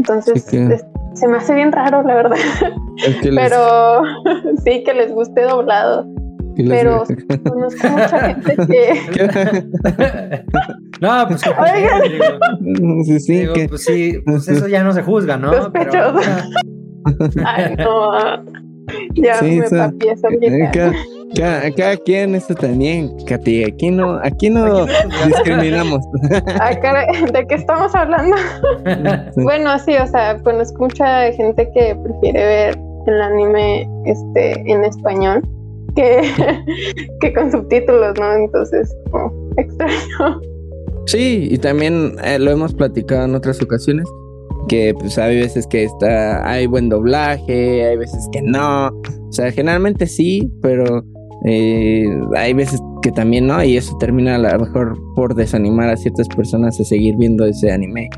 Entonces, 0.00 0.46
se 1.12 1.28
me 1.28 1.36
hace 1.36 1.54
bien 1.54 1.72
raro, 1.72 2.02
la 2.02 2.14
verdad. 2.14 2.36
Pero 3.22 4.02
sí, 4.64 4.82
que 4.82 4.94
les 4.94 5.12
guste 5.12 5.42
doblado. 5.42 6.06
Pero 6.56 7.04
conozco 7.48 7.88
mucha 7.88 8.18
gente 8.20 8.56
que. 8.66 10.44
no, 11.00 11.28
pues. 11.28 11.42
sí, 13.06 13.20
sí, 13.20 13.46
pues 13.68 13.84
sí, 13.84 14.18
pues 14.24 14.48
eso 14.48 14.68
ya 14.68 14.82
no 14.82 14.92
se 14.92 15.02
juzga, 15.02 15.36
¿no? 15.36 15.52
Sospechoso. 15.52 16.20
Ay, 17.44 17.76
no. 17.76 18.44
Ya 19.14 19.40
me 19.42 19.62
papi 19.62 20.08
esa 20.08 20.28
cada, 21.34 21.70
cada, 21.72 21.96
quien 21.96 22.38
también, 22.60 23.12
Katy. 23.26 23.64
Aquí 23.64 23.90
no, 23.90 24.18
aquí 24.22 24.50
no 24.50 24.86
discriminamos. 25.26 26.00
¿De 27.32 27.46
qué 27.48 27.54
estamos 27.54 27.94
hablando? 27.94 28.36
Bueno, 29.36 29.78
sí, 29.78 29.96
o 29.96 30.06
sea, 30.06 30.38
conozco 30.42 30.84
mucha 30.84 31.32
gente 31.32 31.68
que 31.72 31.94
prefiere 31.94 32.44
ver 32.44 32.78
el 33.06 33.20
anime 33.22 33.88
este 34.06 34.52
en 34.70 34.84
español 34.84 35.42
que, 35.96 37.32
con 37.34 37.50
subtítulos, 37.50 38.18
¿no? 38.18 38.32
Entonces, 38.32 38.94
como 39.10 39.32
extraño. 39.56 40.40
Sí, 41.06 41.48
y 41.50 41.58
también 41.58 42.16
eh, 42.24 42.38
lo 42.38 42.50
hemos 42.50 42.74
platicado 42.74 43.24
en 43.24 43.34
otras 43.34 43.60
ocasiones, 43.62 44.06
que 44.68 44.94
pues 44.98 45.18
hay 45.18 45.40
veces 45.40 45.66
que 45.66 45.84
está, 45.84 46.48
hay 46.48 46.66
buen 46.66 46.88
doblaje, 46.88 47.86
hay 47.86 47.96
veces 47.96 48.28
que 48.32 48.42
no, 48.42 48.88
o 48.88 49.32
sea, 49.32 49.50
generalmente 49.50 50.06
sí, 50.06 50.50
pero 50.62 51.04
eh, 51.44 52.06
hay 52.36 52.52
veces 52.52 52.80
que 53.02 53.10
también 53.12 53.46
no, 53.46 53.62
y 53.62 53.76
eso 53.76 53.96
termina 53.98 54.36
a 54.36 54.38
lo 54.38 54.58
mejor 54.58 54.98
por 55.14 55.34
desanimar 55.34 55.88
a 55.88 55.96
ciertas 55.96 56.28
personas 56.28 56.78
a 56.80 56.84
seguir 56.84 57.16
viendo 57.16 57.44
ese 57.46 57.72
anime. 57.72 58.10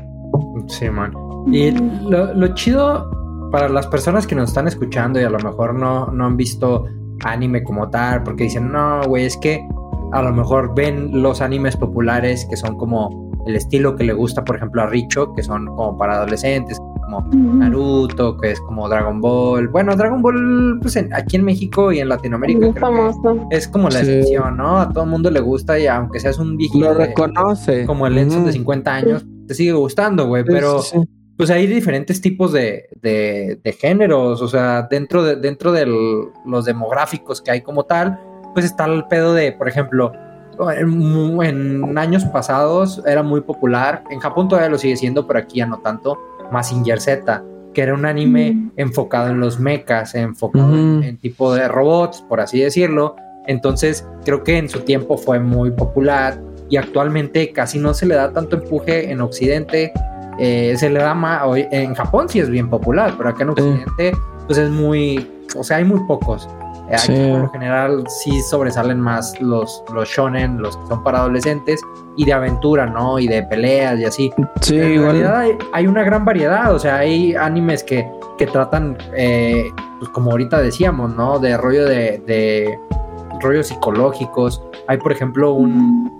Sí, 0.67 0.89
man. 0.89 1.13
Y 1.51 1.71
lo, 1.71 2.33
lo 2.33 2.47
chido 2.55 3.09
para 3.51 3.69
las 3.69 3.87
personas 3.87 4.25
que 4.25 4.35
nos 4.35 4.49
están 4.49 4.67
escuchando 4.67 5.19
y 5.21 5.23
a 5.23 5.29
lo 5.29 5.39
mejor 5.39 5.75
no, 5.75 6.07
no 6.07 6.25
han 6.25 6.37
visto 6.37 6.85
anime 7.23 7.63
como 7.63 7.89
tal, 7.89 8.23
porque 8.23 8.45
dicen, 8.45 8.71
no, 8.71 9.03
güey, 9.07 9.25
es 9.25 9.37
que 9.37 9.65
a 10.11 10.21
lo 10.21 10.33
mejor 10.33 10.73
ven 10.75 11.21
los 11.21 11.41
animes 11.41 11.77
populares 11.77 12.45
que 12.49 12.57
son 12.57 12.77
como 12.77 13.31
el 13.45 13.55
estilo 13.55 13.95
que 13.95 14.03
le 14.05 14.13
gusta, 14.13 14.43
por 14.43 14.55
ejemplo, 14.55 14.81
a 14.81 14.87
Richo, 14.87 15.33
que 15.33 15.43
son 15.43 15.65
como 15.67 15.97
para 15.97 16.15
adolescentes, 16.15 16.79
como 17.21 17.53
Naruto, 17.53 18.37
que 18.37 18.51
es 18.51 18.59
como 18.61 18.89
Dragon 18.89 19.21
Ball. 19.21 19.67
Bueno, 19.67 19.95
Dragon 19.95 20.21
Ball, 20.21 20.79
pues 20.81 20.97
aquí 20.97 21.35
en 21.35 21.45
México 21.45 21.91
y 21.91 21.99
en 21.99 22.09
Latinoamérica 22.09 22.67
es 23.51 23.67
como 23.67 23.89
la 23.89 23.99
excepción, 23.99 24.57
¿no? 24.57 24.79
A 24.79 24.89
todo 24.89 25.03
el 25.03 25.09
mundo 25.09 25.29
le 25.29 25.39
gusta 25.39 25.79
y 25.79 25.87
aunque 25.87 26.19
seas 26.19 26.37
un 26.39 26.57
viejito. 26.57 26.85
Lo 26.85 26.93
reconoce. 26.93 27.85
como 27.85 28.07
el 28.07 28.17
Edson 28.17 28.45
de 28.45 28.53
50 28.53 28.93
años, 28.93 29.25
te 29.47 29.53
sigue 29.53 29.73
gustando, 29.73 30.27
güey, 30.27 30.43
pero 30.43 30.81
pues 31.37 31.49
hay 31.49 31.67
diferentes 31.67 32.21
tipos 32.21 32.51
de, 32.51 32.89
de, 33.01 33.77
géneros, 33.79 34.41
o 34.41 34.47
sea, 34.47 34.83
dentro 34.83 35.23
de, 35.23 35.35
dentro 35.35 35.71
de 35.71 35.85
los 36.45 36.65
demográficos 36.65 37.41
que 37.41 37.51
hay 37.51 37.61
como 37.61 37.85
tal, 37.85 38.19
pues 38.53 38.65
está 38.65 38.85
el 38.85 39.05
pedo 39.05 39.33
de, 39.33 39.51
por 39.51 39.67
ejemplo, 39.67 40.13
en, 40.75 41.97
años 41.97 42.25
pasados 42.25 43.01
era 43.05 43.23
muy 43.23 43.41
popular, 43.41 44.03
en 44.09 44.19
Japón 44.19 44.47
todavía 44.47 44.69
lo 44.69 44.77
sigue 44.77 44.95
siendo, 44.95 45.25
pero 45.25 45.39
aquí 45.39 45.57
ya 45.57 45.65
no 45.65 45.79
tanto, 45.79 46.19
Massinger 46.53 47.01
Z, 47.01 47.43
que 47.73 47.81
era 47.81 47.93
un 47.93 48.05
anime 48.05 48.53
mm. 48.53 48.71
enfocado 48.77 49.29
en 49.29 49.39
los 49.39 49.59
mechas, 49.59 50.15
enfocado 50.15 50.73
en, 50.73 51.03
en, 51.03 51.17
tipo 51.17 51.53
de 51.53 51.67
robots, 51.67 52.23
por 52.29 52.39
así 52.39 52.61
decirlo. 52.61 53.15
Entonces, 53.45 54.07
creo 54.23 54.43
que 54.43 54.57
en 54.57 54.69
su 54.69 54.79
tiempo 54.81 55.17
fue 55.17 55.39
muy 55.39 55.71
popular 55.71 56.39
y 56.69 56.77
actualmente 56.77 57.51
casi 57.51 57.77
no 57.77 57.93
se 57.93 58.05
le 58.05 58.15
da 58.15 58.31
tanto 58.31 58.55
empuje 58.55 59.11
en 59.11 59.19
Occidente 59.19 59.91
eh, 60.39 60.75
se 60.77 60.89
le 60.89 60.99
da 60.99 61.13
más, 61.13 61.43
en 61.55 61.93
Japón 61.93 62.27
sí 62.27 62.39
es 62.39 62.49
bien 62.49 62.69
popular, 62.69 63.13
pero 63.17 63.29
acá 63.29 63.43
en 63.43 63.49
Occidente 63.49 64.13
pues 64.47 64.57
es 64.57 64.69
muy, 64.69 65.29
o 65.55 65.63
sea, 65.63 65.77
hay 65.77 65.85
muy 65.85 65.99
pocos. 66.07 66.49
Eh, 66.89 66.95
aquí 66.95 67.31
por 67.31 67.41
lo 67.41 67.49
general 67.49 68.03
sí 68.07 68.41
sobresalen 68.41 68.99
más 68.99 69.39
los, 69.39 69.83
los 69.93 70.09
shonen, 70.09 70.61
los 70.61 70.75
que 70.75 70.87
son 70.87 71.03
para 71.03 71.19
adolescentes 71.19 71.81
y 72.17 72.25
de 72.25 72.33
aventura, 72.33 72.85
¿no? 72.85 73.19
Y 73.19 73.27
de 73.27 73.43
peleas 73.43 73.99
y 73.99 74.05
así. 74.05 74.33
Sí, 74.61 74.77
en 74.79 75.01
realidad 75.01 75.45
hay, 75.71 75.87
una 75.87 76.03
gran 76.03 76.25
variedad, 76.25 76.73
o 76.73 76.79
sea, 76.79 76.97
hay 76.97 77.35
animes 77.35 77.83
que, 77.83 78.09
que 78.37 78.47
tratan, 78.47 78.97
eh, 79.15 79.65
pues 79.99 80.09
como 80.11 80.31
ahorita 80.31 80.61
decíamos, 80.61 81.15
¿no? 81.15 81.39
De 81.39 81.57
rollo 81.57 81.85
de, 81.85 82.21
de 82.25 82.77
rollos 83.41 83.67
psicológicos. 83.67 84.61
Hay, 84.87 84.97
por 84.97 85.11
ejemplo, 85.11 85.53
un, 85.53 86.11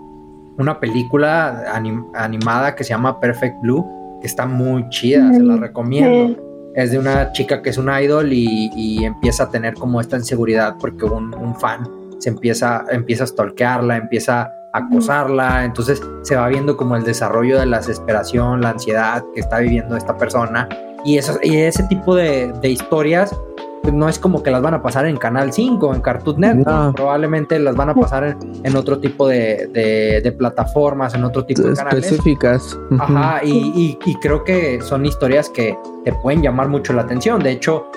una 0.57 0.79
película 0.79 1.65
animada 2.13 2.75
que 2.75 2.83
se 2.83 2.91
llama 2.91 3.19
Perfect 3.19 3.61
Blue 3.61 4.19
está 4.23 4.45
muy 4.45 4.87
chida, 4.89 5.33
se 5.33 5.43
la 5.43 5.57
recomiendo. 5.57 6.41
Es 6.75 6.91
de 6.91 6.97
una 6.97 7.31
chica 7.33 7.61
que 7.61 7.69
es 7.69 7.77
un 7.77 7.89
idol 7.89 8.31
y, 8.33 9.03
empieza 9.03 9.43
a 9.43 9.49
tener 9.49 9.75
como 9.75 10.01
esta 10.01 10.17
inseguridad 10.17 10.75
porque 10.79 11.05
un, 11.05 11.55
fan 11.59 11.87
se 12.19 12.29
empieza, 12.29 12.85
empieza 12.89 13.25
a 13.25 13.27
stalkearla, 13.27 13.97
empieza 13.97 14.51
a 14.73 14.79
acosarla, 14.79 15.65
entonces 15.65 16.01
se 16.23 16.35
va 16.35 16.47
viendo 16.47 16.75
como 16.77 16.95
el 16.95 17.03
desarrollo 17.03 17.59
de 17.59 17.65
la 17.65 17.77
desesperación, 17.77 18.61
la 18.61 18.69
ansiedad 18.69 19.23
que 19.33 19.41
está 19.41 19.59
viviendo 19.59 19.95
esta 19.95 20.17
persona. 20.17 20.67
Y, 21.05 21.17
eso, 21.17 21.37
y 21.43 21.57
ese 21.57 21.83
tipo 21.83 22.15
de, 22.15 22.53
historias 22.63 23.29
pues, 23.31 23.52
no 23.91 24.07
es 24.07 24.19
como 24.19 24.43
que 24.43 24.51
las 24.51 24.61
van 24.61 24.73
a 24.73 24.81
pasar 24.81 25.05
en 25.05 25.17
Canal 25.17 25.51
5, 25.51 25.93
en 25.93 26.01
Cartoon 26.01 26.39
Network, 26.39 26.95
probablemente 26.95 27.59
las 27.59 27.75
van 27.75 27.89
a 27.89 27.95
pasar 27.95 28.37
en, 28.63 28.75
otro 28.75 28.99
tipo 28.99 29.27
de, 29.27 30.35
plataformas, 30.37 31.13
en 31.15 31.23
otro 31.23 31.45
tipo 31.45 31.63
de 31.63 31.75
canales. 31.75 32.05
Específicas. 32.05 32.79
Ajá, 32.99 33.41
y, 33.43 33.97
creo 34.21 34.43
que 34.43 34.79
son 34.81 35.05
historias 35.05 35.49
que 35.49 35.77
te 36.05 36.13
pueden 36.13 36.41
llamar 36.41 36.69
mucho 36.69 36.93
la 36.93 37.01
atención. 37.01 37.41
De 37.43 37.51
hecho, 37.51 37.87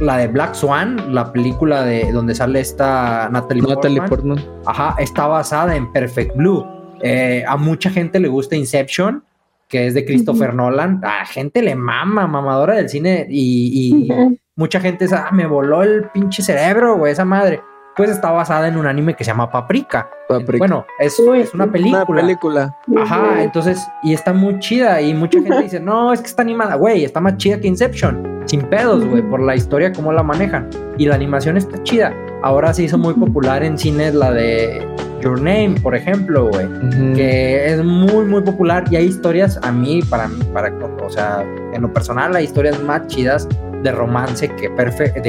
la 0.00 0.18
de 0.18 0.28
Black 0.28 0.54
Swan, 0.54 1.14
la 1.14 1.32
película 1.32 1.82
de 1.82 2.12
donde 2.12 2.34
sale 2.34 2.60
esta 2.60 3.28
Natalie, 3.30 3.62
Portman, 4.08 4.38
ajá, 4.66 4.96
está 4.98 5.26
basada 5.26 5.76
en 5.76 5.90
Perfect 5.92 6.36
Blue. 6.36 6.66
Eh, 7.02 7.44
a 7.46 7.56
mucha 7.56 7.90
gente 7.90 8.20
le 8.20 8.28
gusta 8.28 8.54
Inception, 8.54 9.24
que 9.72 9.86
es 9.86 9.94
de 9.94 10.04
Christopher 10.04 10.54
Nolan. 10.54 11.00
A 11.02 11.24
gente 11.24 11.62
le 11.62 11.74
mama, 11.74 12.26
mamadora 12.26 12.74
del 12.74 12.90
cine 12.90 13.26
y, 13.28 14.06
mucha 14.54 14.78
gente 14.80 15.06
dice, 15.06 15.16
ah, 15.16 15.30
me 15.32 15.46
voló 15.46 15.82
el 15.82 16.10
pinche 16.12 16.42
cerebro, 16.42 16.98
güey, 16.98 17.12
esa 17.12 17.24
madre. 17.24 17.62
Pues 17.96 18.10
está 18.10 18.30
basada 18.30 18.68
en 18.68 18.76
un 18.76 18.86
anime 18.86 19.14
que 19.14 19.24
se 19.24 19.30
llama 19.30 19.50
Paprika. 19.50 20.10
Bueno, 20.58 20.84
es, 20.98 21.18
es, 21.18 21.54
una 21.54 21.70
película. 21.70 22.04
Una 22.06 22.20
película. 22.20 22.76
Ajá, 22.98 23.42
entonces, 23.42 23.86
y 24.02 24.12
está 24.12 24.34
muy 24.34 24.58
chida. 24.58 25.00
Y 25.00 25.14
mucha 25.14 25.40
gente 25.40 25.62
dice, 25.62 25.80
no, 25.80 26.12
es 26.12 26.20
que 26.20 26.26
está 26.26 26.42
animada, 26.42 26.74
güey, 26.74 27.04
está 27.04 27.20
más 27.20 27.38
chida 27.38 27.58
que 27.58 27.66
Inception. 27.66 28.42
Sin 28.46 28.62
pedos, 28.62 29.06
güey, 29.06 29.22
por 29.22 29.40
la 29.40 29.56
historia, 29.56 29.92
cómo 29.92 30.12
la 30.12 30.22
manejan. 30.22 30.68
Y 30.98 31.06
la 31.06 31.14
animación 31.14 31.56
está 31.56 31.82
chida. 31.82 32.14
Ahora 32.42 32.74
se 32.74 32.82
hizo 32.82 32.98
muy 32.98 33.14
popular 33.14 33.62
en 33.62 33.78
cines 33.78 34.14
la 34.14 34.32
de 34.32 34.86
Your 35.22 35.40
Name, 35.40 35.76
por 35.82 35.94
ejemplo, 35.94 36.48
güey, 36.48 36.66
que 37.14 37.72
es 37.72 37.82
muy, 37.84 38.24
muy 38.24 38.42
popular 38.42 38.84
y 38.90 38.96
hay 38.96 39.06
historias, 39.06 39.58
a 39.62 39.72
mí, 39.72 40.00
para, 40.02 40.28
para, 40.52 40.72
o 41.02 41.10
sea, 41.10 41.44
en 41.72 41.82
lo 41.82 41.92
personal, 41.92 42.34
hay 42.34 42.44
historias 42.44 42.82
más 42.82 43.06
chidas 43.06 43.48
de 43.82 43.92
romance 43.92 44.48
que 44.48 44.68
perfecto, 44.70 45.22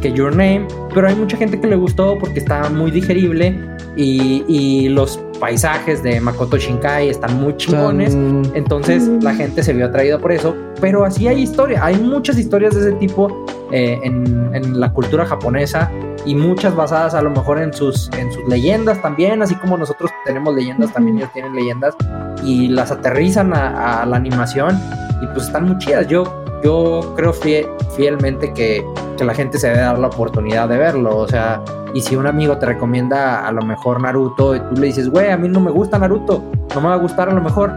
que 0.00 0.12
Your 0.12 0.30
Name, 0.30 0.66
pero 0.94 1.08
hay 1.08 1.14
mucha 1.14 1.36
gente 1.36 1.58
que 1.58 1.66
le 1.66 1.76
gustó 1.76 2.18
porque 2.18 2.38
está 2.38 2.68
muy 2.68 2.90
digerible 2.90 3.58
y, 3.96 4.44
y 4.48 4.88
los 4.90 5.18
paisajes 5.40 6.02
de 6.02 6.20
Makoto 6.20 6.56
Shinkai 6.56 7.08
están 7.08 7.40
muy 7.40 7.56
chingones, 7.56 8.14
entonces 8.54 9.08
la 9.22 9.34
gente 9.34 9.62
se 9.62 9.72
vio 9.72 9.86
atraída 9.86 10.18
por 10.18 10.32
eso, 10.32 10.54
pero 10.80 11.04
así 11.04 11.26
hay 11.26 11.42
historia, 11.42 11.84
hay 11.84 11.96
muchas 11.96 12.38
historias 12.38 12.74
de 12.74 12.88
ese 12.88 12.92
tipo 12.92 13.46
eh, 13.74 13.98
en, 14.04 14.50
en, 14.54 14.78
la 14.78 14.92
cultura 14.92 15.26
japonesa 15.26 15.90
y 16.24 16.34
muchas 16.34 16.76
basadas 16.76 17.14
a 17.14 17.22
lo 17.22 17.30
mejor 17.30 17.60
en 17.60 17.72
sus, 17.72 18.08
en 18.16 18.32
sus 18.32 18.46
leyendas 18.48 19.02
también, 19.02 19.42
así 19.42 19.56
como 19.56 19.76
nosotros 19.76 20.10
tenemos 20.24 20.54
leyendas, 20.54 20.92
también 20.92 21.18
ellos 21.18 21.32
tienen 21.32 21.54
leyendas 21.54 21.96
y 22.44 22.68
las 22.68 22.92
aterrizan 22.92 23.52
a, 23.52 24.02
a 24.02 24.06
la 24.06 24.16
animación 24.16 24.80
y 25.20 25.26
pues 25.26 25.46
están 25.46 25.66
muy 25.66 25.78
chidas. 25.78 26.06
Yo 26.06 26.24
yo 26.64 27.12
creo 27.14 27.34
fielmente 27.34 28.52
que, 28.54 28.82
que, 29.18 29.24
la 29.24 29.34
gente 29.34 29.58
se 29.58 29.68
debe 29.68 29.80
dar 29.80 29.98
la 29.98 30.06
oportunidad 30.06 30.66
de 30.66 30.78
verlo. 30.78 31.18
O 31.18 31.28
sea, 31.28 31.62
y 31.92 32.00
si 32.00 32.16
un 32.16 32.26
amigo 32.26 32.56
te 32.56 32.66
recomienda 32.66 33.46
a 33.46 33.52
lo 33.52 33.62
mejor 33.62 34.00
Naruto 34.00 34.56
y 34.56 34.60
tú 34.60 34.80
le 34.80 34.86
dices, 34.86 35.10
güey, 35.10 35.30
a 35.30 35.36
mí 35.36 35.48
no 35.48 35.60
me 35.60 35.70
gusta 35.70 35.98
Naruto, 35.98 36.42
no 36.74 36.80
me 36.80 36.88
va 36.88 36.94
a 36.94 36.98
gustar 36.98 37.28
a 37.28 37.34
lo 37.34 37.42
mejor, 37.42 37.70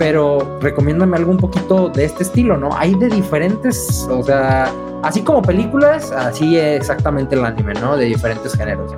pero 0.00 0.58
recomiéndame 0.62 1.18
algo 1.18 1.30
un 1.30 1.36
poquito 1.36 1.90
de 1.90 2.06
este 2.06 2.22
estilo, 2.22 2.56
¿no? 2.56 2.70
Hay 2.74 2.94
de 2.94 3.08
diferentes, 3.08 4.08
o 4.10 4.22
sea, 4.22 4.72
así 5.02 5.20
como 5.20 5.42
películas, 5.42 6.10
así 6.10 6.56
exactamente 6.56 7.34
el 7.34 7.44
anime, 7.44 7.74
¿no? 7.74 7.98
De 7.98 8.06
diferentes 8.06 8.56
géneros. 8.56 8.90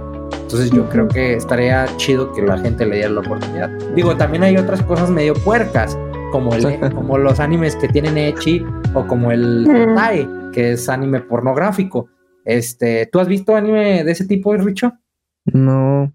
Entonces 0.42 0.70
yo 0.70 0.88
creo 0.88 1.08
que 1.08 1.34
estaría 1.34 1.88
chido 1.96 2.32
que 2.32 2.42
la 2.42 2.56
gente 2.56 2.86
le 2.86 2.94
diera 2.94 3.10
la 3.10 3.20
oportunidad. 3.20 3.68
Digo, 3.96 4.16
también 4.16 4.44
hay 4.44 4.56
otras 4.56 4.80
cosas 4.84 5.10
medio 5.10 5.34
puercas 5.34 5.98
como, 6.30 6.54
el, 6.54 6.78
como 6.94 7.18
los 7.18 7.40
animes 7.40 7.74
que 7.74 7.88
tienen 7.88 8.16
Echi 8.16 8.64
o 8.94 9.04
como 9.04 9.32
el 9.32 9.66
Tai, 9.96 10.28
que 10.52 10.74
es 10.74 10.88
anime 10.88 11.18
pornográfico. 11.18 12.10
Este, 12.44 13.08
¿tú 13.10 13.18
has 13.18 13.26
visto 13.26 13.56
anime 13.56 14.04
de 14.04 14.12
ese 14.12 14.24
tipo, 14.24 14.54
Richo? 14.54 14.92
No. 15.46 16.12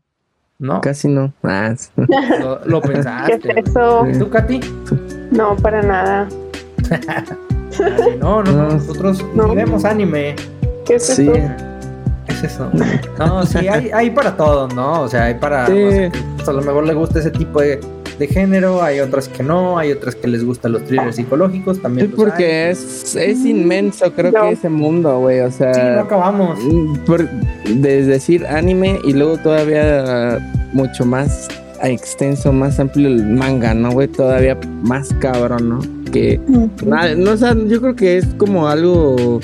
¿No? 0.60 0.82
Casi 0.82 1.08
no. 1.08 1.32
Ah, 1.44 1.76
lo, 2.66 2.82
pensaste. 2.82 3.40
¿Qué 3.40 3.60
es 3.60 3.68
eso? 3.68 4.08
¿Tú, 4.18 4.30
Katy? 4.30 4.60
No, 5.32 5.56
para 5.56 5.84
nada. 5.84 6.28
no, 8.20 8.44
no, 8.44 8.70
nosotros 8.70 9.24
no. 9.36 9.54
vemos 9.54 9.86
anime. 9.86 10.36
¿Qué 10.86 10.96
es 10.96 11.10
eso? 11.12 11.32
¿Qué 11.32 12.34
es 12.34 12.44
eso? 12.44 12.72
No, 13.20 13.46
sí, 13.46 13.68
hay, 13.68 13.92
hay 13.92 14.10
para 14.10 14.36
todos, 14.36 14.74
¿no? 14.74 15.02
O 15.02 15.08
sea, 15.08 15.26
hay 15.26 15.36
para. 15.36 15.66
a 15.66 16.52
lo 16.52 16.62
mejor 16.62 16.86
le 16.88 16.94
gusta 16.96 17.20
ese 17.20 17.32
tipo 17.32 17.62
de 17.62 17.80
de 18.18 18.28
género, 18.28 18.82
hay 18.82 19.00
otras 19.00 19.28
que 19.30 19.44
no, 19.44 19.78
hay 19.78 19.92
otras 19.92 20.16
que 20.16 20.28
les 20.28 20.44
gustan 20.44 20.74
los 20.74 20.84
thrillers 20.86 21.16
psicológicos 21.16 21.82
también. 21.82 22.08
Sí, 22.08 22.14
porque 22.16 22.70
es, 22.70 23.16
es 23.16 23.46
inmenso, 23.46 24.12
creo 24.14 24.32
que 24.32 24.52
ese 24.52 24.70
mundo, 24.70 25.20
güey, 25.20 25.42
o 25.42 25.52
sea. 25.52 25.74
Sí, 25.74 25.82
no 25.82 26.02
acabamos. 26.02 26.60
Mm, 26.64 26.96
por, 27.06 27.30
de 27.30 28.06
decir 28.06 28.46
anime 28.46 29.00
y 29.04 29.14
luego 29.14 29.38
todavía 29.38 30.40
mucho 30.74 31.06
más 31.06 31.48
extenso, 31.84 32.52
más 32.52 32.80
amplio 32.80 33.08
el 33.08 33.26
manga, 33.26 33.74
¿no, 33.74 33.92
güey? 33.92 34.08
Todavía 34.08 34.58
más 34.82 35.14
cabrón, 35.20 35.70
¿no? 35.70 35.80
Que, 36.12 36.40
no, 36.48 37.32
o 37.32 37.38
sea, 37.38 37.56
yo 37.56 37.82
creo 37.82 37.96
que 37.96 38.18
es 38.18 38.26
como 38.38 38.68
algo 38.68 39.40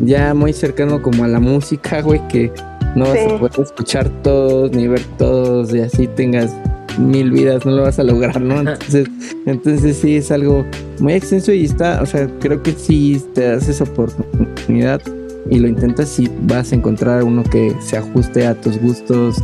ya 0.00 0.34
muy 0.34 0.52
cercano 0.52 1.00
como 1.02 1.24
a 1.24 1.28
la 1.28 1.40
música, 1.40 2.02
güey, 2.02 2.20
que 2.28 2.50
no 2.94 3.06
vas 3.06 3.18
a 3.18 3.38
poder 3.38 3.60
escuchar 3.60 4.08
todos 4.22 4.72
ni 4.72 4.88
ver 4.88 5.02
todos 5.16 5.72
y 5.74 5.80
así 5.80 6.06
tengas 6.08 6.52
mil 6.98 7.30
vidas, 7.30 7.64
no 7.64 7.72
lo 7.72 7.82
vas 7.82 7.98
a 7.98 8.04
lograr, 8.04 8.40
¿no? 8.40 8.60
Entonces, 8.60 9.08
entonces 9.46 9.96
sí 9.96 10.16
es 10.16 10.30
algo 10.30 10.64
muy 11.00 11.14
extenso 11.14 11.52
y 11.52 11.64
está, 11.64 12.00
o 12.02 12.06
sea, 12.06 12.28
creo 12.40 12.62
que 12.62 12.72
si 12.72 13.22
te 13.34 13.42
das 13.42 13.68
esa 13.68 13.84
oportunidad 13.84 15.00
y 15.48 15.58
lo 15.58 15.68
intentas, 15.68 16.08
sí 16.08 16.30
vas 16.42 16.72
a 16.72 16.76
encontrar 16.76 17.24
uno 17.24 17.42
que 17.42 17.74
se 17.80 17.96
ajuste 17.96 18.46
a 18.46 18.54
tus 18.54 18.78
gustos, 18.78 19.42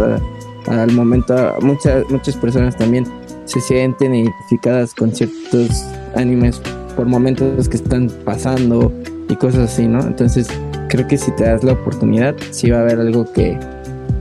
al 0.67 0.93
momento. 0.93 1.35
Muchas, 1.63 2.05
muchas 2.11 2.37
personas 2.37 2.77
también 2.77 3.07
se 3.45 3.61
sienten 3.61 4.15
identificadas 4.15 4.95
con 4.95 5.15
ciertos 5.15 5.85
animes 6.15 6.61
por 6.97 7.07
momentos 7.07 7.69
que 7.69 7.77
están 7.77 8.09
pasando 8.25 8.93
y 9.29 9.37
cosas 9.37 9.73
así, 9.73 9.87
¿no? 9.87 10.01
Entonces, 10.01 10.49
creo 10.89 11.07
que 11.07 11.19
si 11.19 11.31
te 11.33 11.45
das 11.45 11.65
la 11.65 11.73
oportunidad, 11.73 12.35
sí 12.51 12.71
va 12.71 12.79
a 12.79 12.81
haber 12.83 13.01
algo 13.01 13.31
que, 13.33 13.59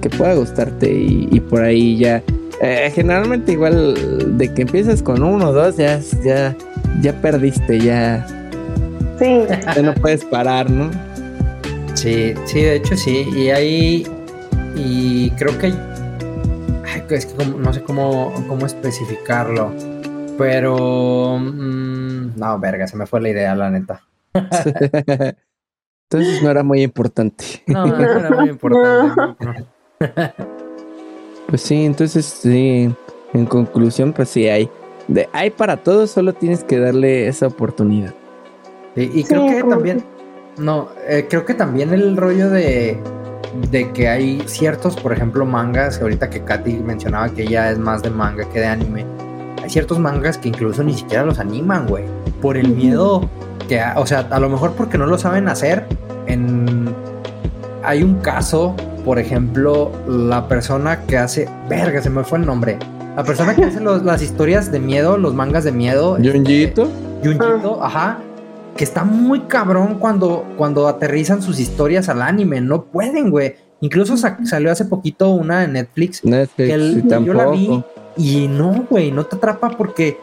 que 0.02 0.10
pueda 0.10 0.36
gustarte 0.36 0.92
y 0.92 1.40
por 1.40 1.62
ahí 1.62 1.98
ya 1.98 2.24
eh, 2.66 2.92
generalmente 2.92 3.52
igual 3.52 4.38
de 4.38 4.54
que 4.54 4.64
empiezas 4.64 5.02
con 5.04 5.24
uno 5.24 5.50
o 5.50 5.54
dos, 5.54 5.78
ya, 5.78 6.00
ya, 6.24 6.56
ya 7.02 7.14
perdiste, 7.22 7.80
ya. 7.80 8.26
Sí. 9.20 9.44
Ya 9.76 9.82
no 9.82 9.94
puedes 9.94 10.26
parar, 10.26 10.70
¿no? 10.70 10.90
Sí, 11.94 12.34
sí, 12.46 12.62
de 12.62 12.76
hecho 12.76 12.98
sí. 12.98 13.28
Y 13.36 13.50
ahí, 13.50 14.08
y 14.76 15.30
creo 15.32 15.58
que, 15.58 15.74
es 17.10 17.26
que 17.26 17.46
no 17.46 17.72
sé 17.72 17.84
cómo, 17.84 18.34
cómo 18.48 18.66
especificarlo, 18.66 19.72
pero, 20.38 21.38
mm, 21.40 22.38
no, 22.38 22.60
verga, 22.60 22.88
se 22.88 22.98
me 22.98 23.06
fue 23.06 23.22
la 23.22 23.30
idea, 23.30 23.56
la 23.56 23.70
neta. 23.70 24.02
Entonces 26.10 26.44
no 26.44 26.50
era 26.50 26.64
muy 26.64 26.82
importante. 26.82 27.64
No, 27.68 27.86
no 27.86 28.00
era 28.00 28.30
muy 28.32 28.50
importante. 28.50 29.36
Pues 31.48 31.62
sí, 31.62 31.86
entonces 31.86 32.26
sí, 32.26 32.94
en 33.34 33.46
conclusión, 33.46 34.14
pues 34.14 34.30
sí 34.30 34.48
hay. 34.48 34.70
De, 35.08 35.30
hay 35.34 35.52
para 35.52 35.78
todos, 35.78 36.12
solo 36.12 36.34
tienes 36.34 36.64
que 36.64 36.80
darle 36.80 37.28
esa 37.28 37.48
oportunidad. 37.48 38.14
y 38.96 39.24
creo 39.24 39.48
que 39.48 39.64
también, 39.64 40.04
no, 40.58 40.90
eh, 41.08 41.28
creo 41.30 41.46
que 41.46 41.54
también 41.54 41.94
el 41.94 42.18
rollo 42.18 42.50
de, 42.50 42.98
de 43.70 43.92
que 43.92 44.08
hay 44.08 44.42
ciertos, 44.48 44.96
por 44.96 45.14
ejemplo, 45.14 45.46
mangas, 45.46 46.02
ahorita 46.02 46.30
que 46.30 46.44
Katy 46.44 46.74
mencionaba 46.78 47.30
que 47.30 47.44
ella 47.44 47.72
es 47.72 47.78
más 47.78 48.02
de 48.02 48.10
manga 48.10 48.50
que 48.50 48.60
de 48.60 48.66
anime, 48.66 49.06
hay 49.62 49.70
ciertos 49.70 50.00
mangas 50.00 50.38
que 50.38 50.50
incluso 50.50 50.84
ni 50.84 50.94
siquiera 50.94 51.24
los 51.24 51.40
animan, 51.40 51.88
güey, 51.88 52.06
por 52.42 52.58
el 52.58 52.70
miedo 52.70 53.30
que, 53.68 53.82
o 53.96 54.06
sea, 54.06 54.28
a 54.30 54.40
lo 54.40 54.50
mejor 54.50 54.74
porque 54.74 54.98
no 54.98 55.06
lo 55.06 55.18
saben 55.18 55.48
hacer, 55.48 55.86
en... 56.28 56.94
Hay 57.84 58.02
un 58.02 58.16
caso 58.16 58.76
por 59.06 59.20
ejemplo, 59.20 59.92
la 60.08 60.48
persona 60.48 61.04
que 61.06 61.18
hace. 61.18 61.48
Verga, 61.70 62.02
se 62.02 62.10
me 62.10 62.24
fue 62.24 62.40
el 62.40 62.46
nombre. 62.46 62.78
La 63.16 63.24
persona 63.24 63.56
que 63.56 63.64
hace 63.64 63.80
las 63.80 64.22
historias 64.22 64.72
de 64.72 64.80
miedo, 64.80 65.18
los 65.18 65.36
mangas 65.36 65.64
de 65.64 65.72
miedo. 65.72 66.16
Junjito. 66.16 66.90
Este, 67.22 67.38
Junjito, 67.38 67.82
ajá. 67.82 68.18
Que 68.76 68.84
está 68.84 69.06
muy 69.06 69.42
cabrón 69.42 70.00
cuando, 70.00 70.44
cuando 70.58 70.88
aterrizan 70.88 71.42
sus 71.42 71.60
historias 71.60 72.10
al 72.10 72.24
anime. 72.24 72.60
No 72.60 72.86
pueden, 72.86 73.30
güey. 73.30 73.56
Incluso 73.80 74.18
salió 74.18 74.72
hace 74.72 74.86
poquito 74.86 75.30
una 75.30 75.62
de 75.62 75.68
Netflix. 75.68 76.26
Netflix. 76.26 77.04
Que 77.04 77.24
yo 77.24 77.34
la 77.34 77.48
vi. 77.48 77.84
Y 78.18 78.48
no, 78.48 78.86
güey, 78.90 79.12
no 79.12 79.26
te 79.26 79.36
atrapa 79.36 79.70
porque 79.70 80.18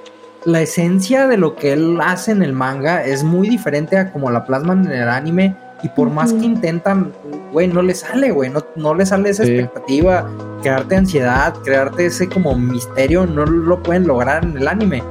la 0.44 0.60
esencia 0.60 1.28
de 1.28 1.36
lo 1.36 1.54
que 1.54 1.72
él 1.72 1.98
hace 2.02 2.32
en 2.32 2.42
el 2.42 2.52
manga 2.52 3.04
es 3.04 3.22
muy 3.22 3.48
diferente 3.48 3.96
a 3.96 4.12
como 4.12 4.30
la 4.30 4.44
plasman 4.44 4.86
en 4.86 4.92
el 4.92 5.08
anime 5.08 5.54
y 5.82 5.88
por 5.88 6.10
más 6.10 6.32
que 6.32 6.44
intentan, 6.44 7.12
güey, 7.52 7.68
no 7.68 7.82
le 7.82 7.94
sale, 7.94 8.30
güey, 8.30 8.50
no, 8.50 8.64
no 8.76 8.94
le 8.94 9.04
sale 9.04 9.30
esa 9.30 9.44
expectativa, 9.44 10.28
crearte 10.62 10.96
ansiedad, 10.96 11.54
crearte 11.64 12.06
ese 12.06 12.28
como 12.28 12.54
misterio, 12.54 13.26
no 13.26 13.44
lo 13.44 13.82
pueden 13.82 14.06
lograr 14.06 14.44
en 14.44 14.56
el 14.56 14.68
anime. 14.68 15.02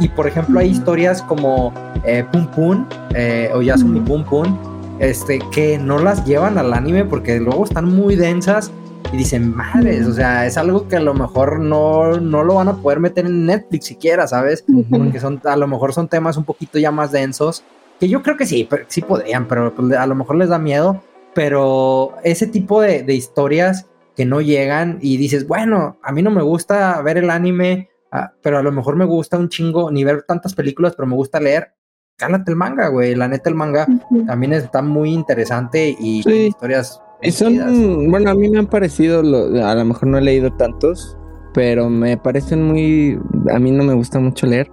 Y 0.00 0.08
por 0.08 0.26
ejemplo, 0.26 0.60
hay 0.60 0.68
historias 0.68 1.22
como 1.22 1.72
eh, 2.04 2.24
Pum 2.30 2.46
Pum 2.48 2.86
eh, 3.14 3.50
o 3.54 3.62
Yasumi 3.62 4.00
Pum 4.00 4.22
Pum, 4.24 4.58
este, 4.98 5.40
que 5.52 5.78
no 5.78 5.98
las 5.98 6.24
llevan 6.24 6.58
al 6.58 6.72
anime 6.74 7.04
porque 7.04 7.40
luego 7.40 7.64
están 7.64 7.86
muy 7.86 8.14
densas 8.14 8.70
y 9.12 9.16
dicen, 9.16 9.56
madres, 9.56 10.06
o 10.06 10.12
sea, 10.12 10.46
es 10.46 10.58
algo 10.58 10.86
que 10.86 10.96
a 10.96 11.00
lo 11.00 11.14
mejor 11.14 11.60
no, 11.60 12.20
no 12.20 12.44
lo 12.44 12.54
van 12.54 12.68
a 12.68 12.76
poder 12.76 13.00
meter 13.00 13.24
en 13.24 13.46
Netflix 13.46 13.86
siquiera, 13.86 14.26
¿sabes? 14.26 14.64
Porque 14.90 15.18
son, 15.18 15.40
a 15.44 15.56
lo 15.56 15.66
mejor 15.66 15.94
son 15.94 16.08
temas 16.08 16.36
un 16.36 16.44
poquito 16.44 16.78
ya 16.78 16.90
más 16.90 17.10
densos, 17.10 17.64
que 17.98 18.08
yo 18.08 18.22
creo 18.22 18.36
que 18.36 18.46
sí, 18.46 18.68
sí 18.88 19.02
podrían, 19.02 19.48
pero 19.48 19.74
pues, 19.74 19.92
a 19.92 20.06
lo 20.06 20.14
mejor 20.14 20.36
les 20.36 20.48
da 20.48 20.58
miedo, 20.58 21.02
pero 21.34 22.14
ese 22.24 22.46
tipo 22.46 22.80
de, 22.80 23.02
de 23.02 23.14
historias 23.14 23.86
que 24.16 24.24
no 24.24 24.40
llegan 24.40 24.98
y 25.00 25.16
dices, 25.16 25.46
bueno, 25.46 25.96
a 26.02 26.10
mí 26.10 26.22
no 26.22 26.30
me 26.32 26.42
gusta 26.42 27.00
ver 27.02 27.18
el 27.18 27.30
anime, 27.30 27.88
ah, 28.10 28.32
pero 28.42 28.58
a 28.58 28.62
lo 28.62 28.72
mejor 28.72 28.96
me 28.96 29.04
gusta 29.04 29.38
un 29.38 29.48
chingo, 29.48 29.92
ni 29.92 30.02
ver 30.02 30.24
tantas 30.24 30.54
películas, 30.54 30.94
pero 30.96 31.06
me 31.06 31.14
gusta 31.14 31.38
leer, 31.38 31.68
cálate 32.16 32.50
el 32.50 32.56
manga, 32.56 32.88
güey. 32.88 33.14
La 33.14 33.28
neta, 33.28 33.48
el 33.48 33.54
manga 33.54 33.86
también 34.26 34.52
está 34.52 34.82
muy 34.82 35.10
interesante 35.10 35.96
y 35.98 36.28
historias. 36.48 37.00
Y 37.22 37.30
son, 37.30 38.10
bueno, 38.10 38.30
a 38.30 38.34
mí 38.34 38.48
me 38.48 38.58
han 38.58 38.66
parecido, 38.66 39.20
a 39.20 39.74
lo 39.74 39.84
mejor 39.84 40.08
no 40.08 40.18
he 40.18 40.20
leído 40.20 40.52
tantos, 40.56 41.16
pero 41.54 41.88
me 41.88 42.16
parecen 42.16 42.64
muy, 42.64 43.18
a 43.52 43.58
mí 43.58 43.70
no 43.70 43.84
me 43.84 43.94
gusta 43.94 44.18
mucho 44.18 44.46
leer, 44.46 44.68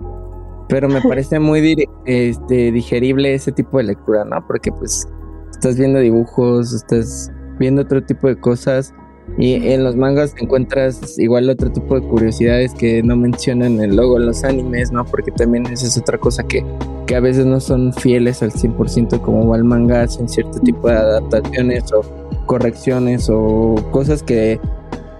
pero 0.67 0.89
me 0.89 1.01
parece 1.01 1.39
muy 1.39 1.87
este, 2.05 2.71
digerible 2.71 3.33
ese 3.33 3.51
tipo 3.51 3.77
de 3.77 3.85
lectura, 3.85 4.25
¿no? 4.25 4.45
Porque 4.47 4.71
pues 4.71 5.07
estás 5.51 5.77
viendo 5.77 5.99
dibujos, 5.99 6.73
estás 6.73 7.31
viendo 7.59 7.83
otro 7.83 8.03
tipo 8.03 8.27
de 8.27 8.37
cosas 8.39 8.93
y 9.37 9.53
en 9.71 9.83
los 9.83 9.95
mangas 9.95 10.33
encuentras 10.39 11.17
igual 11.17 11.49
otro 11.49 11.71
tipo 11.71 11.99
de 11.99 12.07
curiosidades 12.07 12.73
que 12.73 13.01
no 13.01 13.15
mencionan 13.15 13.79
el 13.81 13.95
logo 13.95 14.17
en 14.17 14.27
los 14.27 14.43
animes, 14.43 14.91
¿no? 14.91 15.03
Porque 15.05 15.31
también 15.31 15.65
esa 15.67 15.87
es 15.87 15.97
otra 15.97 16.17
cosa 16.17 16.43
que, 16.43 16.63
que 17.07 17.15
a 17.15 17.19
veces 17.19 17.45
no 17.45 17.59
son 17.59 17.91
fieles 17.93 18.43
al 18.43 18.51
100% 18.51 19.21
como 19.21 19.47
va 19.47 19.57
el 19.57 19.63
manga, 19.63 20.03
hacen 20.03 20.29
cierto 20.29 20.59
tipo 20.59 20.87
de 20.87 20.95
adaptaciones 20.95 21.91
o 21.91 22.01
correcciones 22.45 23.27
o 23.29 23.75
cosas 23.91 24.21
que 24.21 24.59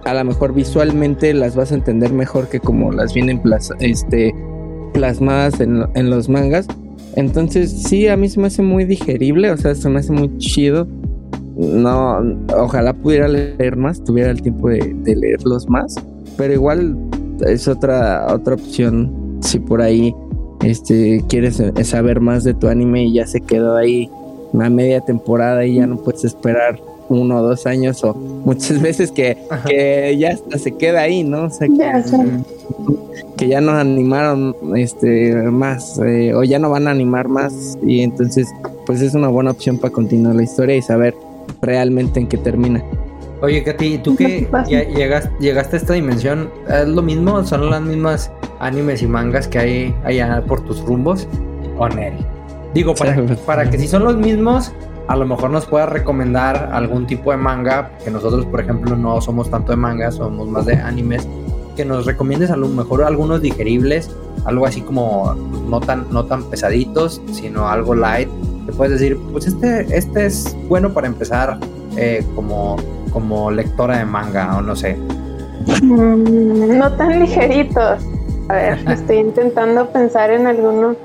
a 0.04 0.14
lo 0.14 0.24
mejor 0.24 0.54
visualmente 0.54 1.34
las 1.34 1.56
vas 1.56 1.72
a 1.72 1.74
entender 1.74 2.12
mejor 2.12 2.48
que 2.48 2.60
como 2.60 2.92
las 2.92 3.12
vienen 3.12 3.42
este, 3.80 4.32
plasmadas 4.96 5.60
en, 5.60 5.84
en 5.94 6.10
los 6.10 6.28
mangas. 6.28 6.66
Entonces 7.14 7.70
sí, 7.70 8.08
a 8.08 8.16
mí 8.16 8.28
se 8.28 8.40
me 8.40 8.46
hace 8.46 8.62
muy 8.62 8.84
digerible, 8.84 9.50
o 9.50 9.56
sea, 9.56 9.74
se 9.74 9.88
me 9.88 10.00
hace 10.00 10.12
muy 10.12 10.36
chido 10.38 10.86
no, 11.56 12.18
ojalá 12.54 12.92
pudiera 12.92 13.28
leer 13.28 13.76
más, 13.76 14.04
tuviera 14.04 14.30
el 14.30 14.42
tiempo 14.42 14.68
de, 14.68 14.94
leerlos 15.04 15.68
más, 15.68 15.94
pero 16.36 16.52
igual 16.52 16.96
es 17.46 17.66
otra, 17.66 18.26
otra 18.32 18.54
opción 18.54 19.38
si 19.40 19.58
por 19.58 19.80
ahí 19.80 20.14
este, 20.62 21.24
quieres 21.28 21.62
saber 21.84 22.20
más 22.20 22.44
de 22.44 22.54
tu 22.54 22.68
anime 22.68 23.04
y 23.04 23.14
ya 23.14 23.26
se 23.26 23.40
quedó 23.40 23.76
ahí 23.76 24.10
una 24.52 24.68
media 24.68 25.00
temporada 25.00 25.64
y 25.64 25.76
ya 25.76 25.86
no 25.86 25.96
puedes 25.96 26.24
esperar 26.24 26.78
uno 27.08 27.38
o 27.38 27.42
dos 27.42 27.66
años 27.66 28.04
o 28.04 28.14
muchas 28.14 28.80
veces 28.82 29.10
que, 29.10 29.36
ya 30.18 30.30
hasta 30.30 30.58
se 30.58 30.72
queda 30.72 31.02
ahí, 31.02 31.24
¿no? 31.24 31.44
O 31.44 31.50
sea, 31.50 31.68
que, 31.68 31.76
ya 31.76 32.04
no 33.60 33.72
animaron 33.72 34.54
este 34.76 35.34
más 35.34 35.98
eh, 35.98 36.32
o 36.34 36.42
ya 36.42 36.58
no 36.58 36.70
van 36.70 36.88
a 36.88 36.90
animar 36.90 37.28
más 37.28 37.78
y 37.82 38.00
entonces 38.00 38.48
pues 38.86 39.02
es 39.02 39.14
una 39.14 39.28
buena 39.28 39.50
opción 39.50 39.78
para 39.78 39.92
continuar 39.92 40.34
la 40.36 40.42
historia 40.42 40.76
y 40.76 40.82
saber 40.82 41.14
realmente 41.60 42.20
en 42.20 42.28
qué 42.28 42.38
termina. 42.38 42.82
Oye, 43.42 43.62
Katy, 43.62 43.98
¿tú 43.98 44.16
que 44.16 44.48
ya 44.68 44.82
llegaste, 44.84 45.76
a 45.76 45.76
esta 45.76 45.92
dimensión? 45.92 46.50
¿Es 46.68 46.88
lo 46.88 47.02
mismo? 47.02 47.44
¿Son 47.44 47.68
las 47.68 47.82
mismas 47.82 48.32
animes 48.60 49.02
y 49.02 49.06
mangas 49.06 49.46
que 49.46 49.58
hay 49.58 49.94
allá 50.04 50.42
por 50.46 50.64
tus 50.64 50.80
rumbos? 50.80 51.28
¿O 51.78 51.86
Nel? 51.88 52.14
Digo, 52.72 52.94
para, 52.94 53.14
para 53.44 53.68
que 53.68 53.78
si 53.78 53.88
son 53.88 54.04
los 54.04 54.16
mismos, 54.16 54.72
a 55.08 55.16
lo 55.16 55.26
mejor 55.26 55.50
nos 55.50 55.66
puedas 55.66 55.88
recomendar 55.90 56.70
algún 56.72 57.06
tipo 57.06 57.30
de 57.30 57.36
manga, 57.36 57.90
que 58.02 58.10
nosotros, 58.10 58.46
por 58.46 58.60
ejemplo, 58.60 58.96
no 58.96 59.20
somos 59.20 59.50
tanto 59.50 59.72
de 59.72 59.76
manga, 59.76 60.10
somos 60.10 60.48
más 60.48 60.64
de 60.64 60.76
animes, 60.76 61.28
que 61.76 61.84
nos 61.84 62.06
recomiendes 62.06 62.50
a 62.50 62.56
lo 62.56 62.68
mejor 62.68 63.04
algunos 63.04 63.40
digeribles, 63.42 64.10
algo 64.44 64.66
así 64.66 64.80
como 64.80 65.34
no 65.68 65.80
tan, 65.80 66.06
no 66.10 66.24
tan 66.24 66.44
pesaditos, 66.44 67.20
sino 67.32 67.68
algo 67.68 67.94
light, 67.94 68.28
te 68.66 68.72
puedes 68.72 68.98
decir, 68.98 69.18
pues 69.30 69.46
este, 69.46 69.86
este 69.96 70.26
es 70.26 70.56
bueno 70.68 70.92
para 70.92 71.06
empezar 71.06 71.58
eh, 71.96 72.24
como, 72.34 72.76
como 73.12 73.50
lectora 73.50 73.98
de 73.98 74.04
manga 74.04 74.56
o 74.56 74.60
no 74.60 74.74
sé. 74.74 74.96
Mm, 75.82 76.78
no 76.78 76.92
tan 76.96 77.20
ligeritos. 77.20 78.02
A 78.48 78.54
ver, 78.54 78.78
estoy 78.90 79.18
intentando 79.18 79.88
pensar 79.90 80.30
en 80.30 80.46
alguno, 80.46 80.96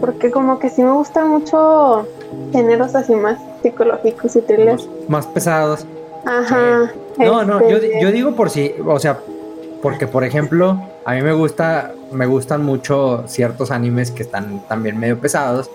porque 0.00 0.30
como 0.30 0.58
que 0.58 0.70
sí 0.70 0.82
me 0.82 0.92
gustan 0.92 1.28
mucho 1.28 2.06
géneros 2.52 2.94
así 2.94 3.14
más 3.14 3.38
psicológicos 3.62 4.36
y 4.36 4.42
thrillers. 4.42 4.88
Más, 5.08 5.26
pesados. 5.26 5.86
Ajá. 6.24 6.90
no, 7.16 7.44
no, 7.44 7.60
yo, 7.68 7.76
este, 7.76 8.00
yo 8.00 8.12
digo 8.12 8.34
por 8.34 8.50
si, 8.50 8.74
o 8.84 8.98
sea, 8.98 9.18
porque 9.82 10.06
por 10.06 10.24
ejemplo, 10.24 10.82
a 11.04 11.14
mí 11.14 11.22
me 11.22 11.32
gusta, 11.32 11.92
me 12.12 12.26
gustan 12.26 12.64
mucho 12.64 13.24
ciertos 13.26 13.70
animes 13.70 14.10
que 14.10 14.22
están 14.22 14.66
también 14.68 14.98
medio 14.98 15.18
pesados 15.18 15.70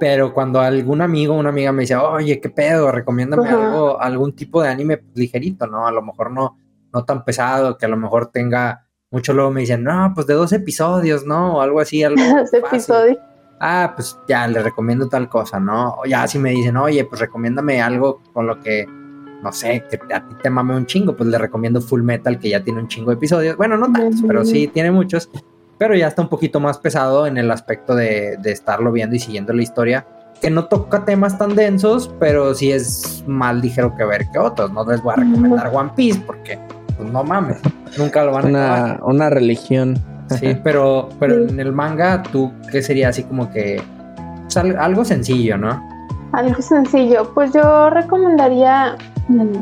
pero 0.00 0.32
cuando 0.32 0.60
algún 0.60 1.02
amigo 1.02 1.34
o 1.34 1.38
una 1.38 1.50
amiga 1.50 1.72
me 1.72 1.82
dice, 1.82 1.94
oye, 1.94 2.40
qué 2.40 2.48
pedo, 2.48 2.90
recomiéndame 2.90 3.50
algo, 3.50 4.00
algún 4.00 4.34
tipo 4.34 4.62
de 4.62 4.70
anime 4.70 5.02
ligerito, 5.14 5.66
¿no? 5.66 5.86
A 5.86 5.92
lo 5.92 6.00
mejor 6.00 6.30
no, 6.30 6.56
no 6.90 7.04
tan 7.04 7.22
pesado, 7.22 7.76
que 7.76 7.84
a 7.84 7.88
lo 7.90 7.98
mejor 7.98 8.28
tenga 8.28 8.86
mucho, 9.10 9.34
luego 9.34 9.50
me 9.50 9.60
dicen, 9.60 9.84
no, 9.84 10.10
pues 10.14 10.26
de 10.26 10.32
dos 10.32 10.54
episodios, 10.54 11.26
¿no? 11.26 11.56
O 11.56 11.60
algo 11.60 11.80
así, 11.80 12.02
algo. 12.02 12.22
dos 12.40 12.54
episodios. 12.54 13.18
Ah, 13.60 13.92
pues 13.94 14.18
ya 14.26 14.48
le 14.48 14.62
recomiendo 14.62 15.06
tal 15.06 15.28
cosa, 15.28 15.60
¿no? 15.60 15.96
O 15.96 16.06
ya 16.06 16.26
si 16.26 16.38
me 16.38 16.48
dicen, 16.52 16.78
oye, 16.78 17.04
pues 17.04 17.20
recomiéndame 17.20 17.82
algo 17.82 18.22
con 18.32 18.46
lo 18.46 18.58
que, 18.58 18.86
no 19.42 19.52
sé, 19.52 19.84
que 19.90 19.98
a 20.14 20.26
ti 20.26 20.34
te 20.42 20.50
mame 20.50 20.76
un 20.76 20.86
chingo, 20.86 21.16
pues 21.16 21.28
le 21.28 21.38
recomiendo 21.38 21.80
Full 21.80 22.02
Metal, 22.02 22.38
que 22.38 22.50
ya 22.50 22.62
tiene 22.62 22.80
un 22.80 22.88
chingo 22.88 23.10
de 23.10 23.16
episodios. 23.16 23.56
Bueno, 23.56 23.76
no 23.76 23.92
tantos, 23.92 24.22
pero 24.26 24.44
sí 24.44 24.68
tiene 24.68 24.90
muchos 24.90 25.30
pero 25.80 25.96
ya 25.96 26.08
está 26.08 26.20
un 26.20 26.28
poquito 26.28 26.60
más 26.60 26.76
pesado 26.76 27.26
en 27.26 27.38
el 27.38 27.50
aspecto 27.50 27.94
de, 27.94 28.38
estarlo 28.44 28.92
viendo 28.92 29.16
y 29.16 29.18
siguiendo 29.18 29.54
la 29.54 29.62
historia, 29.62 30.06
que 30.38 30.50
no 30.50 30.66
toca 30.66 31.06
temas 31.06 31.38
tan 31.38 31.54
densos, 31.56 32.14
pero 32.20 32.54
sí 32.54 32.70
es 32.70 33.24
más 33.26 33.56
ligero 33.56 33.96
que 33.96 34.04
ver 34.04 34.26
que 34.30 34.38
otros. 34.38 34.70
No 34.72 34.84
les 34.84 35.02
voy 35.02 35.14
a 35.14 35.16
recomendar 35.16 35.70
One 35.72 35.90
Piece 35.96 36.20
porque, 36.26 36.58
pues 36.98 37.10
no 37.10 37.24
mames, 37.24 37.62
nunca 37.96 38.22
lo 38.24 38.32
van 38.32 38.44
a 38.44 38.48
una, 38.48 39.00
Una 39.04 39.30
religión. 39.30 39.98
Sí, 40.38 40.54
pero, 40.62 41.08
pero 41.18 41.48
en 41.48 41.58
el 41.58 41.72
manga, 41.72 42.22
¿tú 42.24 42.52
qué 42.70 42.82
sería 42.82 43.08
así 43.08 43.22
como 43.22 43.50
que 43.50 43.80
pues, 44.42 44.58
algo 44.58 45.02
sencillo, 45.06 45.56
¿no? 45.56 45.82
Algo 46.32 46.60
sencillo. 46.60 47.32
Pues 47.32 47.54
yo 47.54 47.88
recomendaría. 47.88 48.98
Mm, 49.30 49.56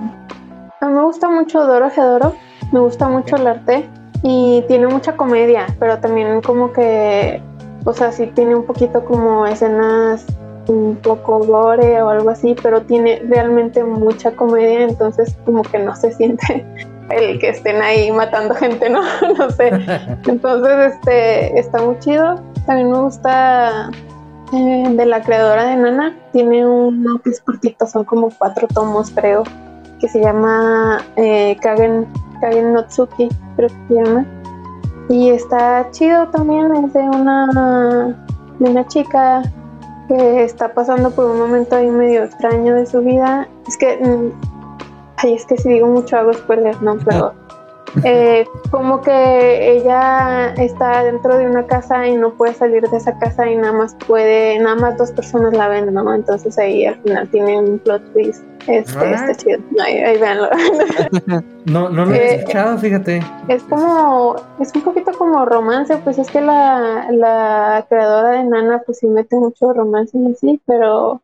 a 0.80 0.86
mí 0.88 0.94
me 0.94 1.02
gusta 1.02 1.28
mucho 1.28 1.66
Doro 1.66 1.90
Gedoro, 1.90 2.34
me 2.72 2.80
gusta 2.80 3.06
mucho 3.08 3.36
el 3.36 3.46
arte 3.46 3.86
y 4.22 4.64
tiene 4.66 4.86
mucha 4.86 5.14
comedia, 5.14 5.66
pero 5.78 5.98
también 5.98 6.40
como 6.40 6.72
que, 6.72 7.42
o 7.84 7.92
sea, 7.92 8.10
sí 8.10 8.28
tiene 8.28 8.54
un 8.54 8.64
poquito 8.64 9.04
como 9.04 9.46
escenas 9.46 10.24
un 10.68 10.96
poco 10.96 11.40
gore 11.40 12.00
o 12.00 12.08
algo 12.08 12.30
así, 12.30 12.56
pero 12.62 12.80
tiene 12.82 13.22
realmente 13.28 13.84
mucha 13.84 14.32
comedia, 14.32 14.82
entonces 14.84 15.36
como 15.44 15.62
que 15.62 15.78
no 15.78 15.94
se 15.94 16.12
siente 16.16 16.64
el 17.10 17.38
que 17.38 17.50
estén 17.50 17.82
ahí 17.82 18.10
matando 18.10 18.54
gente, 18.54 18.88
¿no? 18.88 19.02
no 19.38 19.50
sé. 19.50 19.70
Entonces, 20.26 20.92
este, 20.94 21.58
está 21.58 21.80
muy 21.80 21.98
chido. 22.00 22.38
También 22.66 22.90
me 22.90 23.00
gusta 23.00 23.90
eh, 24.52 24.84
de 24.90 25.06
la 25.06 25.22
creadora 25.22 25.64
de 25.64 25.76
Nana, 25.76 26.16
tiene 26.32 26.66
uno 26.66 27.20
que 27.20 27.30
es 27.30 27.40
cortito, 27.40 27.86
son 27.86 28.04
como 28.04 28.30
cuatro 28.30 28.68
tomos, 28.68 29.10
creo, 29.10 29.42
que 30.00 30.08
se 30.08 30.20
llama 30.20 30.98
eh, 31.16 31.56
Kagen 31.60 32.06
Kagen 32.40 32.72
Notsuki, 32.72 33.28
creo 33.56 33.68
que 33.68 33.88
se 33.88 33.94
llama. 33.94 34.26
Y 35.08 35.30
está 35.30 35.90
chido 35.90 36.28
también, 36.28 36.74
es 36.74 36.92
de 36.92 37.00
una, 37.00 38.16
de 38.58 38.70
una 38.70 38.86
chica 38.86 39.42
que 40.08 40.44
está 40.44 40.72
pasando 40.72 41.10
por 41.10 41.26
un 41.26 41.38
momento 41.38 41.76
ahí 41.76 41.90
medio 41.90 42.24
extraño 42.24 42.74
de 42.74 42.86
su 42.86 43.00
vida. 43.00 43.48
Es 43.66 43.76
que, 43.76 43.96
mm, 43.96 44.32
ay, 45.16 45.34
es 45.34 45.46
que 45.46 45.56
si 45.56 45.68
digo 45.68 45.88
mucho 45.88 46.16
hago 46.16 46.32
spoilers, 46.32 46.80
no, 46.82 46.96
pero 47.04 47.34
eh, 48.04 48.46
como 48.70 49.00
que 49.00 49.72
ella 49.72 50.54
está 50.54 51.02
dentro 51.04 51.36
de 51.36 51.46
una 51.46 51.66
casa 51.66 52.06
y 52.06 52.14
no 52.14 52.34
puede 52.34 52.54
salir 52.54 52.82
de 52.88 52.96
esa 52.96 53.18
casa 53.18 53.48
y 53.50 53.56
nada 53.56 53.72
más 53.72 53.96
puede, 54.06 54.58
nada 54.58 54.76
más 54.76 54.98
dos 54.98 55.12
personas 55.12 55.52
la 55.54 55.68
ven, 55.68 55.92
¿no? 55.92 56.14
Entonces 56.14 56.58
ahí 56.58 56.86
al 56.86 57.00
final 57.02 57.28
tiene 57.30 57.58
un 57.58 57.78
plot 57.78 58.12
twist. 58.12 58.44
Este, 58.66 58.98
ah. 58.98 59.14
está 59.14 59.34
chido. 59.34 59.60
Ahí, 59.82 59.98
ahí 59.98 60.18
véanlo. 60.18 60.50
no, 61.66 61.88
no 61.88 62.04
lo 62.04 62.14
he 62.14 62.18
eh, 62.18 62.34
escuchado, 62.36 62.78
fíjate. 62.78 63.22
Es 63.48 63.62
como, 63.64 64.36
es 64.60 64.74
un 64.74 64.82
poquito 64.82 65.12
como 65.12 65.44
romance, 65.46 65.96
pues 65.98 66.18
es 66.18 66.30
que 66.30 66.40
la, 66.40 67.08
la 67.10 67.86
creadora 67.88 68.30
de 68.30 68.44
Nana 68.44 68.82
pues 68.84 68.98
sí 68.98 69.06
mete 69.06 69.36
mucho 69.36 69.72
romance 69.72 70.16
en 70.16 70.36
sí, 70.36 70.60
pero 70.66 71.22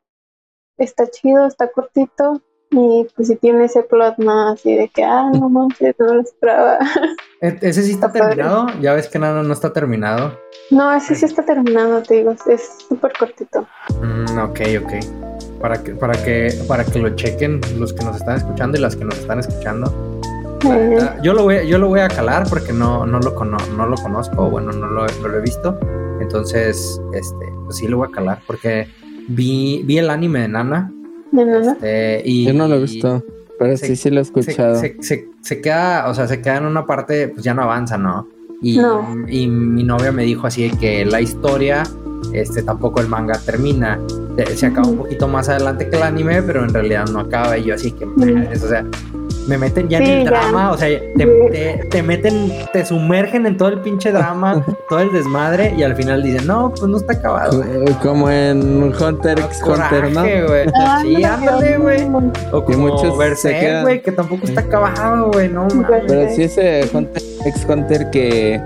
está 0.79 1.07
chido, 1.09 1.47
está 1.47 1.69
cortito 1.69 2.41
y 2.75 3.07
pues 3.15 3.29
si 3.29 3.37
tiene 3.37 3.65
ese 3.65 3.83
plot 3.83 4.19
más 4.19 4.55
así 4.55 4.75
de 4.75 4.89
que, 4.89 5.05
ah, 5.05 5.31
no 5.33 5.49
manches, 5.49 5.95
no 5.99 6.15
lo 6.15 6.21
esperaba. 6.21 6.79
¿E-, 7.41 7.59
¿Ese 7.61 7.83
sí 7.83 7.93
está, 7.93 8.11
terminado? 8.11 8.67
Ya 8.81 8.95
ves 8.95 9.09
que 9.09 9.19
nada 9.19 9.43
no 9.43 9.53
está 9.53 9.73
terminado. 9.73 10.39
No, 10.71 10.93
ese 10.93 11.15
sí 11.15 11.25
está 11.25 11.45
terminado, 11.45 12.03
te 12.03 12.15
digo, 12.15 12.35
es 12.47 12.79
súper 12.89 13.13
cortito. 13.19 13.67
Mm, 14.01 14.39
ok, 14.39 14.61
ok. 14.83 15.61
para 15.61 15.83
que, 15.83 15.95
para 15.95 16.25
que, 16.25 16.49
para 16.67 16.85
que 16.85 16.99
lo 16.99 17.15
chequen 17.17 17.61
los 17.79 17.93
que 17.93 18.05
nos 18.05 18.17
están 18.17 18.37
escuchando 18.37 18.77
y 18.77 18.81
las 18.81 18.97
que 18.97 19.05
nos 19.05 19.19
están 19.19 19.39
escuchando. 19.39 20.21
Yo 21.23 21.35
lo 21.35 21.43
voy, 21.43 21.67
yo 21.69 21.79
lo 21.79 21.89
voy 21.89 22.01
a 22.01 22.09
calar 22.09 22.49
porque 22.49 22.73
no, 22.73 23.05
no, 23.05 23.21
lo, 23.21 23.33
no 23.45 23.87
lo 23.87 23.97
conozco, 23.97 24.49
bueno, 24.49 24.73
no 24.73 24.87
lo, 24.87 25.07
he 25.07 25.41
visto. 25.43 25.79
Entonces, 26.21 27.01
este, 27.13 27.53
pues 27.65 27.77
sí 27.77 27.87
lo 27.87 27.99
voy 27.99 28.09
a 28.09 28.11
calar 28.11 28.41
porque 28.47 28.89
vi, 29.29 29.83
vi 29.85 29.99
el 29.99 30.09
anime 30.09 30.41
de 30.41 30.49
Nana. 30.49 30.91
Este, 31.37 32.23
y, 32.25 32.45
yo 32.47 32.55
no 32.55 32.69
lo 32.69 32.77
he 32.77 32.81
visto, 32.81 33.25
pero 33.59 33.77
sí, 33.77 33.97
sí 33.97 34.11
lo 34.11 34.21
he 34.21 34.23
escuchado. 34.23 34.81
Se, 34.81 35.61
queda, 35.61 36.09
o 36.09 36.15
sea, 36.15 36.27
se 36.27 36.41
queda 36.41 36.59
en 36.59 36.65
una 36.65 36.87
parte, 36.87 37.29
pues 37.29 37.45
ya 37.45 37.55
no 37.55 37.63
avanza, 37.63 37.99
¿no? 37.99 38.29
Y, 38.63 38.81
y 39.29 39.47
mi 39.47 39.83
novia 39.83 40.11
me 40.11 40.25
dijo 40.25 40.47
así 40.47 40.71
que 40.81 41.05
la 41.05 41.21
historia 41.21 41.83
este 42.33 42.63
tampoco 42.63 43.01
el 43.01 43.09
manga 43.09 43.39
termina. 43.39 43.99
Se 44.55 44.67
acaba 44.67 44.89
un 44.89 44.99
poquito 44.99 45.29
más 45.29 45.49
adelante 45.49 45.89
que 45.89 45.97
el 45.97 46.03
anime, 46.03 46.43
pero 46.43 46.65
en 46.65 46.73
realidad 46.73 47.07
no 47.07 47.21
acaba. 47.21 47.57
Y 47.59 47.65
yo 47.65 47.75
así 47.75 47.93
que, 47.93 48.05
o 48.05 48.69
sea, 48.69 48.85
me 49.47 49.59
meten 49.59 49.89
ya 49.89 49.99
en 49.99 50.05
el 50.05 50.25
drama, 50.25 50.73
o 50.73 50.79
sea, 50.79 50.89
te, 51.91 52.03
meten, 52.03 52.53
te 52.73 52.85
sumergen 52.85 53.47
en 53.47 53.57
todo 53.57 53.69
el 53.69 53.81
pinche 53.81 54.11
drama, 54.13 54.65
todo 54.89 55.01
el 55.01 55.13
desmadre, 55.13 55.75
y 55.77 55.83
al 55.83 55.95
final 55.97 56.23
dicen, 56.23 56.47
no, 56.47 56.71
pues 56.71 56.83
no 56.83 56.97
está 56.97 57.15
acabado. 57.15 57.63
Como 58.03 58.31
en 58.31 58.93
Hunter 58.95 59.39
x 59.39 59.63
Hunter, 59.63 60.13
¿no? 60.13 60.25
Ah, 60.81 61.01
sí, 61.03 61.23
ándale, 61.23 61.79
güey. 61.79 62.05
O 62.53 62.65
como 62.65 62.79
muchos 62.79 63.17
Berserk, 63.17 63.83
güey, 63.83 64.03
que 64.03 64.13
tampoco 64.13 64.47
está 64.47 64.63
acabado, 64.63 65.31
güey, 65.33 65.49
no 65.49 65.69
Pero 66.07 66.35
sí 66.35 66.45
ese 66.45 66.89
Hunter 66.93 67.23
x 67.47 67.67
Hunter 67.69 68.11
que 68.11 68.61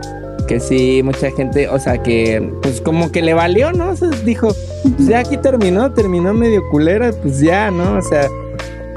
que 0.49 0.59
sí, 0.61 1.03
mucha 1.05 1.31
gente, 1.31 1.69
o 1.69 1.79
sea, 1.79 2.03
que 2.03 2.51
pues 2.63 2.81
como 2.81 3.13
que 3.13 3.23
le 3.23 3.35
valió, 3.35 3.71
¿no? 3.73 3.91
O 3.91 3.97
sea, 3.97 4.09
dijo, 4.25 4.49
pues 4.97 5.07
ya 5.07 5.19
aquí 5.19 5.37
terminó, 5.37 5.93
terminó 5.93 6.33
medio 6.33 6.63
culera, 6.71 7.13
pues 7.13 7.39
ya, 7.41 7.71
¿no? 7.71 7.99
O 7.99 8.03
sea, 8.03 8.27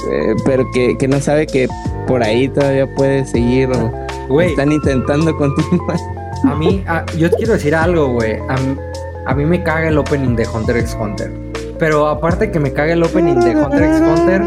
eh, 0.10 0.36
pero 0.46 0.66
que, 0.72 0.98
que, 0.98 1.08
no 1.08 1.20
sabe 1.20 1.48
que 1.48 1.68
por 2.08 2.24
ahí 2.24 2.48
todavía 2.48 2.94
puede 2.96 3.26
seguir 3.26 3.70
o 4.30 4.42
están 4.42 4.72
intentando 4.72 5.36
continuar. 5.36 5.98
A 6.46 6.56
mí, 6.56 6.84
yo 7.18 7.30
quiero 7.32 7.54
decir 7.54 7.76
algo, 7.76 8.14
güey. 8.14 8.38
A, 9.26 9.36
mí 9.36 9.46
me 9.46 9.62
caga 9.64 9.90
el 9.90 9.98
opening 9.98 10.36
de 10.36 10.48
Hunter 10.48 10.78
x 10.78 10.98
Hunter. 11.00 11.32
Pero 11.78 12.08
aparte 12.08 12.52
que 12.52 12.60
me 12.60 12.72
caga 12.74 12.94
el 12.94 13.04
opening 13.04 13.36
de 13.36 13.56
Hunter 13.56 13.84
x 13.84 14.02
Hunter, 14.02 14.42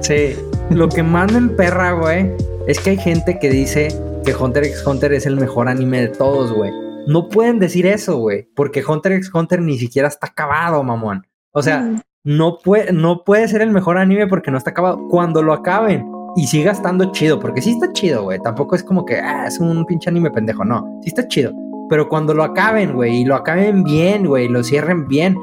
sí, 0.00 0.36
lo 0.70 0.88
que 0.88 1.02
más 1.02 1.32
me 1.32 1.38
emperra, 1.38 1.92
güey, 1.92 2.32
es 2.66 2.80
que 2.80 2.90
hay 2.90 2.98
gente 2.98 3.38
que 3.38 3.50
dice 3.50 3.88
que 4.24 4.34
Hunter 4.34 4.64
x 4.64 4.84
Hunter 4.86 5.12
es 5.12 5.26
el 5.26 5.36
mejor 5.36 5.68
anime 5.68 6.00
de 6.00 6.08
todos, 6.08 6.52
güey. 6.52 6.72
No 7.06 7.28
pueden 7.28 7.58
decir 7.58 7.86
eso, 7.86 8.18
güey, 8.18 8.48
porque 8.54 8.84
Hunter 8.84 9.12
x 9.12 9.30
Hunter 9.32 9.62
ni 9.62 9.78
siquiera 9.78 10.08
está 10.08 10.26
acabado, 10.26 10.82
mamón. 10.82 11.26
O 11.52 11.62
sea, 11.62 11.80
mm. 11.80 12.02
No, 12.28 12.58
puede, 12.58 12.92
no 12.92 13.24
puede 13.24 13.48
ser 13.48 13.62
el 13.62 13.70
mejor 13.70 13.96
anime 13.96 14.26
porque 14.26 14.50
no 14.50 14.58
está 14.58 14.70
acabado. 14.70 15.08
Cuando 15.08 15.42
lo 15.42 15.54
acaben 15.54 16.06
y 16.36 16.46
siga 16.46 16.72
estando 16.72 17.10
chido, 17.10 17.40
porque 17.40 17.62
sí 17.62 17.70
está 17.70 17.90
chido, 17.94 18.24
güey. 18.24 18.38
Tampoco 18.40 18.76
es 18.76 18.84
como 18.84 19.06
que 19.06 19.16
ah, 19.16 19.46
es 19.46 19.58
un 19.58 19.86
pinche 19.86 20.10
anime 20.10 20.30
pendejo, 20.30 20.62
no. 20.62 21.00
Sí 21.02 21.08
está 21.08 21.26
chido. 21.26 21.52
Pero 21.88 22.06
cuando 22.10 22.34
lo 22.34 22.44
acaben, 22.44 22.92
güey, 22.92 23.22
y 23.22 23.24
lo 23.24 23.34
acaben 23.34 23.82
bien, 23.82 24.26
güey, 24.26 24.46
lo 24.46 24.62
cierren 24.62 25.08
bien. 25.08 25.38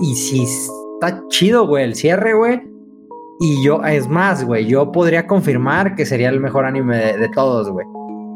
Y 0.00 0.14
si 0.14 0.44
está 0.44 1.22
chido, 1.28 1.66
güey, 1.66 1.84
el 1.84 1.94
cierre, 1.94 2.32
güey. 2.32 2.62
Y 3.40 3.62
yo, 3.62 3.84
es 3.84 4.08
más, 4.08 4.42
güey, 4.42 4.64
yo 4.64 4.90
podría 4.92 5.26
confirmar 5.26 5.94
que 5.94 6.06
sería 6.06 6.30
el 6.30 6.40
mejor 6.40 6.64
anime 6.64 7.18
de 7.18 7.28
todos, 7.28 7.68
güey 7.68 7.86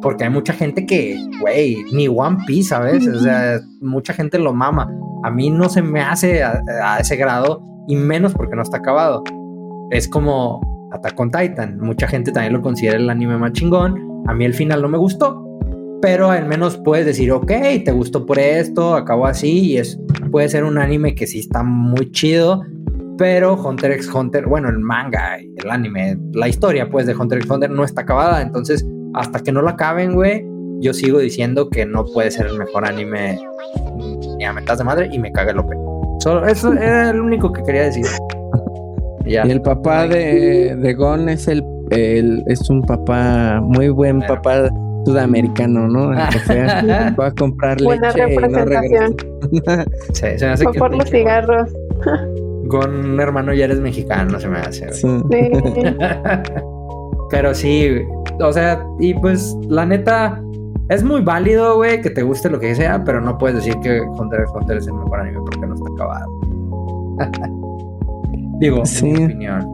porque 0.02 0.24
hay 0.24 0.30
mucha 0.30 0.52
gente 0.52 0.84
que, 0.84 1.16
güey, 1.40 1.82
ni 1.90 2.08
One 2.08 2.36
Piece, 2.46 2.68
¿sabes? 2.68 3.08
O 3.08 3.20
sea, 3.20 3.58
mucha 3.80 4.12
gente 4.12 4.38
lo 4.38 4.52
mama. 4.52 4.86
A 5.22 5.30
mí 5.30 5.48
no 5.48 5.70
se 5.70 5.80
me 5.80 6.02
hace 6.02 6.42
a, 6.42 6.98
ese 7.00 7.16
grado 7.16 7.62
y 7.88 7.96
menos 7.96 8.34
porque 8.34 8.56
no 8.56 8.62
está 8.62 8.78
acabado. 8.78 9.22
Es 9.90 10.08
como 10.08 10.60
Attack 10.92 11.18
on 11.18 11.30
Titan. 11.30 11.78
Mucha 11.80 12.06
gente 12.06 12.32
también 12.32 12.52
lo 12.52 12.62
considera 12.62 12.96
el 12.96 13.10
anime 13.10 13.36
más 13.36 13.52
chingón. 13.52 14.22
A 14.26 14.34
mí 14.34 14.44
el 14.44 14.54
final 14.54 14.80
no 14.80 14.88
me 14.88 14.98
gustó, 14.98 15.44
pero 16.00 16.30
al 16.30 16.46
menos 16.46 16.76
puedes 16.78 17.06
decir, 17.06 17.30
ok, 17.32 17.50
te 17.84 17.92
gustó 17.92 18.24
por 18.24 18.38
esto, 18.38 18.94
acabó 18.94 19.26
así 19.26 19.72
y 19.72 19.76
es, 19.78 20.00
puede 20.30 20.48
ser 20.48 20.64
un 20.64 20.78
anime 20.78 21.14
que 21.14 21.26
sí 21.26 21.40
está 21.40 21.62
muy 21.62 22.10
chido, 22.10 22.62
pero 23.18 23.54
Hunter 23.54 23.92
x 23.92 24.12
Hunter, 24.12 24.46
bueno, 24.46 24.68
el 24.68 24.78
manga, 24.78 25.36
el 25.36 25.70
anime, 25.70 26.18
la 26.32 26.48
historia 26.48 26.90
pues 26.90 27.06
de 27.06 27.14
Hunter 27.14 27.38
x 27.38 27.50
Hunter 27.50 27.70
no 27.70 27.84
está 27.84 28.02
acabada, 28.02 28.42
entonces 28.42 28.86
hasta 29.14 29.40
que 29.40 29.52
no 29.52 29.62
lo 29.62 29.68
acaben, 29.68 30.14
güey, 30.14 30.44
yo 30.80 30.92
sigo 30.92 31.18
diciendo 31.18 31.68
que 31.70 31.86
no 31.86 32.04
puede 32.04 32.30
ser 32.30 32.46
el 32.46 32.58
mejor 32.58 32.86
anime 32.86 33.38
ni 34.36 34.44
a 34.44 34.52
metas 34.52 34.78
de 34.78 34.84
madre 34.84 35.08
y 35.12 35.18
me 35.18 35.32
caga 35.32 35.52
el 35.52 35.58
open. 35.58 35.83
Solo 36.20 36.46
eso 36.46 36.72
era 36.72 37.10
el 37.10 37.20
único 37.20 37.52
que 37.52 37.62
quería 37.62 37.82
decir. 37.84 38.06
Y 39.26 39.36
el 39.36 39.62
papá 39.62 40.06
de, 40.06 40.76
de 40.76 40.92
Gon 40.92 41.30
es 41.30 41.48
el, 41.48 41.64
es 42.46 42.68
un 42.68 42.82
papá, 42.82 43.58
muy 43.62 43.88
buen 43.88 44.20
papá 44.20 44.68
sudamericano, 45.04 45.88
¿no? 45.88 46.10
va 46.10 47.26
a 47.26 47.30
comprar 47.32 47.82
Buena 47.82 48.08
leche 48.08 48.26
representación. 48.26 49.16
Y 49.50 49.60
no 49.60 49.84
sí, 50.12 50.38
se 50.38 50.46
me 50.46 50.52
hace 50.52 50.66
que 50.66 50.78
por 50.78 50.94
los 50.94 51.08
cigarros. 51.08 51.72
Gon, 52.64 53.20
hermano, 53.20 53.52
ya 53.52 53.66
eres 53.66 53.80
mexicano, 53.80 54.38
se 54.40 54.48
me 54.48 54.58
hace. 54.58 54.92
Sí. 54.92 55.08
Pero 57.34 57.52
sí, 57.52 57.88
o 58.40 58.52
sea, 58.52 58.80
y 59.00 59.12
pues 59.12 59.56
la 59.68 59.84
neta, 59.84 60.40
es 60.88 61.02
muy 61.02 61.20
válido, 61.20 61.74
güey, 61.74 62.00
que 62.00 62.10
te 62.10 62.22
guste 62.22 62.48
lo 62.48 62.60
que 62.60 62.76
sea, 62.76 63.02
pero 63.02 63.20
no 63.20 63.36
puedes 63.38 63.56
decir 63.56 63.74
que 63.82 64.00
Hunter 64.02 64.42
x 64.42 64.52
Hunter 64.54 64.76
es 64.76 64.86
el 64.86 64.94
mejor 64.94 65.18
anime 65.18 65.40
porque 65.40 65.66
no 65.66 65.74
está 65.74 65.90
acabado. 65.94 66.40
Digo, 68.60 68.86
sí. 68.86 69.06
mi 69.06 69.24
opinión. 69.24 69.68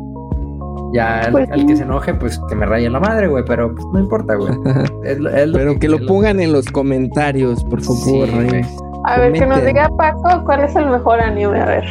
Ya 0.94 1.20
el, 1.20 1.32
pues 1.32 1.50
que 1.50 1.76
se 1.76 1.82
enoje, 1.82 2.14
pues 2.14 2.40
que 2.48 2.54
me 2.54 2.64
raye 2.64 2.88
la 2.88 2.98
madre, 2.98 3.28
güey, 3.28 3.44
pero 3.46 3.74
pues, 3.74 3.86
no 3.92 4.00
importa, 4.00 4.36
güey. 4.36 4.54
pero 5.52 5.78
que, 5.78 5.86
lo 5.86 5.98
pongan 6.06 6.40
en 6.40 6.54
los 6.54 6.64
comentarios, 6.64 7.62
por 7.64 7.82
favor, 7.82 8.26
A 9.04 9.18
ver, 9.18 9.32
que 9.34 9.44
nos 9.44 9.62
diga 9.66 9.90
Paco 9.98 10.44
cuál 10.46 10.64
es 10.64 10.74
el 10.76 10.88
mejor 10.88 11.20
anime, 11.20 11.60
a 11.60 11.66
ver. 11.66 11.84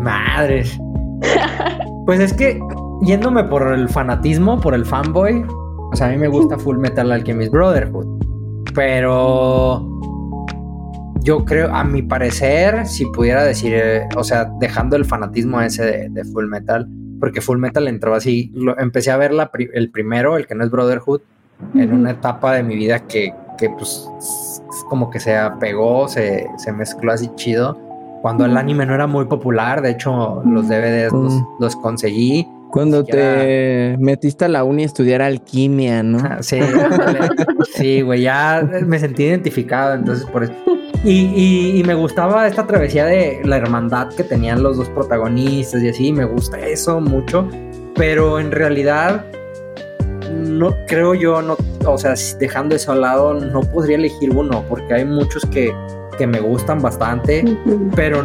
Madres. 0.00 0.78
pues 2.04 2.20
es 2.20 2.34
que 2.34 2.60
yéndome 3.02 3.44
por 3.44 3.72
el 3.72 3.88
fanatismo, 3.88 4.60
por 4.60 4.74
el 4.74 4.84
fanboy, 4.84 5.44
o 5.90 5.96
sea, 5.96 6.08
a 6.08 6.10
mí 6.10 6.18
me 6.18 6.28
gusta 6.28 6.58
Full 6.58 6.78
Metal 6.78 7.10
Alchemist 7.10 7.50
Brotherhood. 7.50 8.06
Pero 8.74 9.86
yo 11.22 11.44
creo, 11.44 11.74
a 11.74 11.84
mi 11.84 12.02
parecer, 12.02 12.86
si 12.86 13.06
pudiera 13.06 13.42
decir, 13.42 13.72
eh, 13.74 14.08
o 14.16 14.24
sea, 14.24 14.50
dejando 14.60 14.96
el 14.96 15.04
fanatismo 15.04 15.60
ese 15.60 16.08
de, 16.08 16.24
Full 16.24 16.46
Metal, 16.46 16.86
porque 17.20 17.40
Full 17.40 17.58
Metal 17.58 17.88
entró 17.88 18.14
así, 18.14 18.52
lo, 18.54 18.78
empecé 18.78 19.10
a 19.10 19.16
ver 19.16 19.32
el 19.72 19.90
primero, 19.90 20.36
el 20.36 20.46
que 20.46 20.54
no 20.54 20.64
es 20.64 20.70
Brotherhood, 20.70 21.20
en 21.74 21.92
una 21.92 22.12
etapa 22.12 22.54
de 22.54 22.62
mi 22.62 22.76
vida 22.76 23.00
que, 23.00 23.34
que 23.56 23.68
pues 23.70 24.08
como 24.88 25.10
que 25.10 25.18
se 25.18 25.36
apegó, 25.36 26.06
se, 26.06 26.46
se 26.56 26.72
mezcló 26.72 27.12
así 27.12 27.30
chido. 27.34 27.76
Cuando 28.22 28.44
el 28.44 28.56
anime 28.56 28.84
no 28.84 28.94
era 28.94 29.06
muy 29.06 29.24
popular, 29.24 29.80
de 29.80 29.90
hecho 29.90 30.42
los 30.44 30.68
DVDs 30.68 31.12
los, 31.12 31.42
los 31.58 31.76
conseguí 31.76 32.46
cuando 32.70 33.04
te 33.04 33.96
metiste 33.98 34.44
a 34.44 34.48
la 34.48 34.64
uni 34.64 34.82
a 34.82 34.86
estudiar 34.86 35.22
alquimia, 35.22 36.02
¿no? 36.02 36.18
Ah, 36.18 36.38
sí, 36.42 36.58
sí, 37.74 38.02
güey, 38.02 38.22
ya 38.22 38.68
me 38.86 38.98
sentí 38.98 39.24
identificado, 39.24 39.94
entonces 39.94 40.26
por 40.26 40.44
eso. 40.44 40.52
Y, 41.04 41.78
y, 41.78 41.84
me 41.84 41.94
gustaba 41.94 42.48
esta 42.48 42.66
travesía 42.66 43.06
de 43.06 43.40
la 43.44 43.58
hermandad 43.58 44.08
que 44.08 44.24
tenían 44.24 44.64
los 44.64 44.78
dos 44.78 44.88
protagonistas 44.88 45.80
y 45.82 45.88
así, 45.88 46.12
me 46.12 46.24
gusta 46.24 46.58
eso 46.58 47.00
mucho, 47.00 47.48
pero 47.94 48.40
en 48.40 48.50
realidad 48.50 49.24
no 50.32 50.74
creo 50.86 51.14
yo, 51.14 51.40
no, 51.40 51.56
o 51.86 51.98
sea, 51.98 52.14
dejando 52.40 52.74
eso 52.74 52.92
al 52.92 53.02
lado, 53.02 53.34
no 53.34 53.60
podría 53.60 53.96
elegir 53.96 54.30
uno, 54.34 54.64
porque 54.68 54.94
hay 54.94 55.04
muchos 55.04 55.46
que, 55.46 55.72
que 56.18 56.26
me 56.26 56.40
gustan 56.40 56.82
bastante, 56.82 57.44
pero 57.94 58.24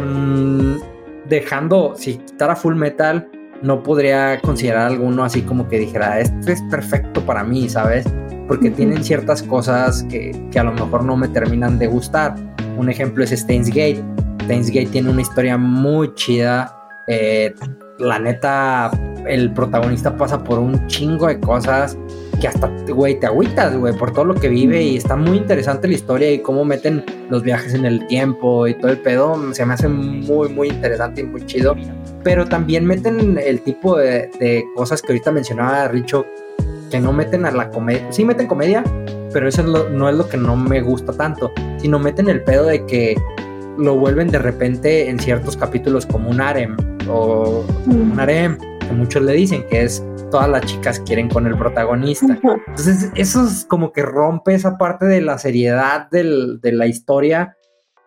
dejando, 1.28 1.94
si 1.96 2.18
quitara 2.18 2.56
Full 2.56 2.74
Metal, 2.74 3.28
no 3.64 3.82
podría 3.82 4.38
considerar 4.40 4.92
alguno 4.92 5.24
así 5.24 5.40
como 5.40 5.66
que 5.68 5.78
dijera, 5.78 6.20
este 6.20 6.52
es 6.52 6.62
perfecto 6.70 7.24
para 7.24 7.42
mí, 7.42 7.68
¿sabes? 7.68 8.04
Porque 8.46 8.70
tienen 8.70 9.02
ciertas 9.02 9.42
cosas 9.42 10.04
que, 10.04 10.38
a 10.54 10.62
lo 10.62 10.72
mejor 10.72 11.02
no 11.02 11.16
me 11.16 11.28
terminan 11.28 11.78
de 11.78 11.86
gustar. 11.86 12.34
Un 12.76 12.90
ejemplo 12.90 13.24
es 13.24 13.30
Steins 13.30 13.68
Gate. 13.68 14.04
Steins 14.42 14.68
Gate 14.68 14.88
tiene 14.92 15.10
una 15.10 15.22
historia 15.22 15.56
muy 15.56 16.12
chida. 16.14 16.76
Eh, 17.06 17.54
la 17.98 18.18
neta, 18.18 18.90
el 19.26 19.50
protagonista 19.54 20.14
pasa 20.14 20.44
por 20.44 20.58
un 20.58 20.86
chingo 20.86 21.26
de 21.26 21.40
cosas 21.40 21.96
que 22.44 22.48
hasta, 22.48 22.70
güey, 22.92 23.18
te 23.18 23.24
agüitas, 23.24 23.74
güey, 23.74 23.96
por 23.96 24.12
todo 24.12 24.26
lo 24.26 24.34
que 24.34 24.50
vive 24.50 24.82
y 24.82 24.98
está 24.98 25.16
muy 25.16 25.38
interesante 25.38 25.88
la 25.88 25.94
historia 25.94 26.30
y 26.30 26.40
cómo 26.40 26.62
meten 26.66 27.02
los 27.30 27.42
viajes 27.42 27.72
en 27.72 27.86
el 27.86 28.06
tiempo 28.06 28.68
y 28.68 28.74
todo 28.74 28.90
el 28.90 28.98
pedo, 28.98 29.54
se 29.54 29.64
me 29.64 29.72
hace 29.72 29.88
muy, 29.88 30.50
muy 30.50 30.68
interesante 30.68 31.22
y 31.22 31.24
muy 31.24 31.46
chido. 31.46 31.74
Pero 32.22 32.44
también 32.44 32.84
meten 32.84 33.38
el 33.42 33.62
tipo 33.62 33.96
de, 33.96 34.62
cosas 34.76 35.00
que 35.00 35.12
ahorita 35.12 35.32
mencionaba 35.32 35.88
Richo, 35.88 36.26
que 36.90 37.00
no 37.00 37.14
meten 37.14 37.46
a 37.46 37.50
la 37.50 37.70
comedia, 37.70 38.06
sí 38.12 38.26
meten 38.26 38.46
comedia, 38.46 38.84
pero 39.32 39.48
eso 39.48 39.62
no 39.62 40.08
es 40.10 40.14
lo 40.14 40.28
que 40.28 40.36
no 40.36 40.54
me 40.54 40.82
gusta 40.82 41.14
tanto, 41.14 41.50
sino 41.78 41.98
meten 41.98 42.28
el 42.28 42.42
pedo 42.42 42.66
de 42.66 42.84
que 42.84 43.16
lo 43.78 43.96
vuelven 43.96 44.28
de 44.28 44.38
repente 44.38 45.08
en 45.08 45.18
ciertos 45.18 45.56
capítulos 45.56 46.04
como 46.04 46.28
un 46.28 46.42
harem 46.42 46.76
o 47.08 47.64
un 47.86 48.20
harem, 48.20 48.58
que 48.86 48.92
muchos 48.94 49.22
le 49.22 49.32
dicen 49.32 49.64
que 49.68 49.82
es 49.82 50.04
todas 50.30 50.48
las 50.48 50.62
chicas 50.66 51.00
quieren 51.00 51.28
con 51.28 51.46
el 51.46 51.56
protagonista. 51.56 52.38
Entonces, 52.66 53.10
eso 53.14 53.46
es 53.46 53.64
como 53.64 53.92
que 53.92 54.02
rompe 54.02 54.54
esa 54.54 54.76
parte 54.78 55.06
de 55.06 55.20
la 55.20 55.38
seriedad 55.38 56.08
del, 56.10 56.60
de 56.60 56.72
la 56.72 56.86
historia 56.86 57.56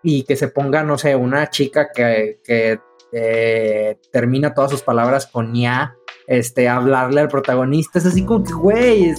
y 0.03 0.23
que 0.23 0.35
se 0.35 0.47
ponga, 0.47 0.83
no 0.83 0.97
sé, 0.97 1.15
una 1.15 1.49
chica 1.49 1.89
que, 1.93 2.39
que 2.43 2.79
eh, 3.11 3.97
termina 4.11 4.53
todas 4.53 4.71
sus 4.71 4.81
palabras 4.81 5.27
con 5.27 5.53
ya, 5.53 5.95
este, 6.27 6.67
hablarle 6.67 7.21
al 7.21 7.29
protagonista. 7.29 7.99
Es 7.99 8.05
así 8.05 8.25
como 8.25 8.43
que, 8.43 8.53
güey, 8.53 9.13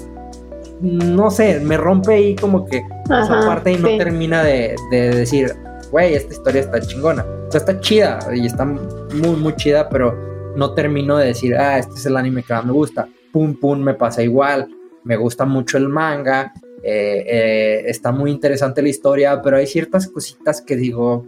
no 0.80 1.30
sé, 1.30 1.60
me 1.60 1.76
rompe 1.76 2.14
ahí 2.14 2.36
como 2.36 2.64
que 2.66 2.82
esa 3.04 3.46
parte 3.46 3.72
y 3.72 3.78
no 3.78 3.88
termina 3.96 4.42
de, 4.42 4.76
de 4.90 5.14
decir, 5.14 5.54
güey, 5.90 6.14
esta 6.14 6.32
historia 6.32 6.60
está 6.60 6.80
chingona. 6.80 7.24
O 7.48 7.50
sea, 7.50 7.60
está 7.60 7.80
chida 7.80 8.18
y 8.34 8.46
está 8.46 8.64
muy, 8.64 9.36
muy 9.36 9.56
chida, 9.56 9.88
pero 9.88 10.27
no 10.56 10.74
termino 10.74 11.16
de 11.16 11.26
decir, 11.26 11.56
ah, 11.56 11.78
este 11.78 11.94
es 11.94 12.06
el 12.06 12.16
anime 12.16 12.42
que 12.42 12.52
más 12.52 12.64
me 12.64 12.72
gusta. 12.72 13.08
Pum, 13.32 13.54
pum, 13.54 13.80
me 13.80 13.94
pasa 13.94 14.22
igual. 14.22 14.68
Me 15.04 15.16
gusta 15.16 15.44
mucho 15.44 15.78
el 15.78 15.88
manga. 15.88 16.52
Eh, 16.82 17.24
eh, 17.26 17.82
está 17.86 18.12
muy 18.12 18.30
interesante 18.30 18.82
la 18.82 18.88
historia, 18.88 19.40
pero 19.42 19.56
hay 19.56 19.66
ciertas 19.66 20.08
cositas 20.08 20.60
que 20.60 20.76
digo, 20.76 21.26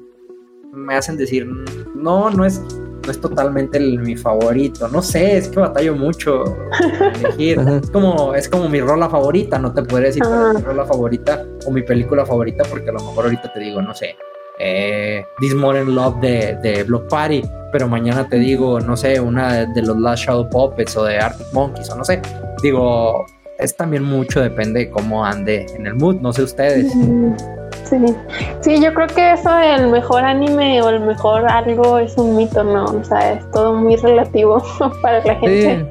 me 0.72 0.94
hacen 0.94 1.16
decir, 1.16 1.46
no, 1.94 2.30
no 2.30 2.44
es, 2.44 2.60
no 3.04 3.10
es 3.10 3.20
totalmente 3.20 3.80
mi 3.80 4.16
favorito. 4.16 4.88
No 4.88 5.02
sé, 5.02 5.36
es 5.36 5.48
que 5.48 5.60
batallo 5.60 5.94
mucho 5.94 6.44
elegir. 7.14 7.58
es 7.82 7.90
como, 7.90 8.34
es 8.34 8.48
como 8.48 8.68
mi 8.68 8.80
rola 8.80 9.08
favorita, 9.08 9.58
no 9.58 9.72
te 9.72 9.82
podría 9.82 10.08
decir 10.08 10.22
mi 10.54 10.62
rola 10.62 10.84
favorita 10.86 11.44
o 11.66 11.70
mi 11.70 11.82
película 11.82 12.24
favorita, 12.24 12.64
porque 12.70 12.90
a 12.90 12.92
lo 12.92 13.00
mejor 13.00 13.24
ahorita 13.24 13.52
te 13.52 13.60
digo, 13.60 13.82
no 13.82 13.94
sé, 13.94 14.16
eh, 14.60 15.24
This 15.40 15.54
Modern 15.54 15.94
Love 15.94 16.20
de, 16.20 16.56
de 16.62 16.82
Block 16.84 17.08
Party 17.08 17.42
pero 17.72 17.88
mañana 17.88 18.26
te 18.28 18.36
digo, 18.36 18.80
no 18.80 18.96
sé, 18.96 19.20
una 19.20 19.66
de, 19.66 19.82
los 19.82 19.96
Last 19.98 20.24
Shadow 20.24 20.48
Puppets 20.48 20.96
o 20.96 21.04
de 21.04 21.18
Arctic 21.18 21.46
Monkeys 21.52 21.90
o 21.90 21.96
no 21.96 22.04
sé. 22.04 22.20
Digo, 22.62 23.26
es 23.58 23.76
también 23.76 24.02
mucho, 24.02 24.40
depende 24.40 24.80
de 24.80 24.90
cómo 24.90 25.24
ande 25.24 25.66
en 25.74 25.86
el 25.86 25.94
mood, 25.94 26.16
no 26.16 26.32
sé 26.32 26.42
ustedes. 26.42 26.92
Sí, 27.84 27.96
sí, 28.60 28.82
yo 28.82 28.92
creo 28.94 29.06
que 29.08 29.32
eso 29.32 29.58
el 29.58 29.88
mejor 29.88 30.24
anime 30.24 30.80
o 30.82 30.88
el 30.90 31.00
mejor 31.00 31.46
algo 31.50 31.98
es 31.98 32.16
un 32.16 32.36
mito, 32.36 32.62
¿no? 32.62 32.84
O 32.84 33.04
sea, 33.04 33.32
es 33.32 33.50
todo 33.50 33.74
muy 33.74 33.96
relativo 33.96 34.62
para 35.02 35.24
la 35.24 35.34
gente. 35.36 35.86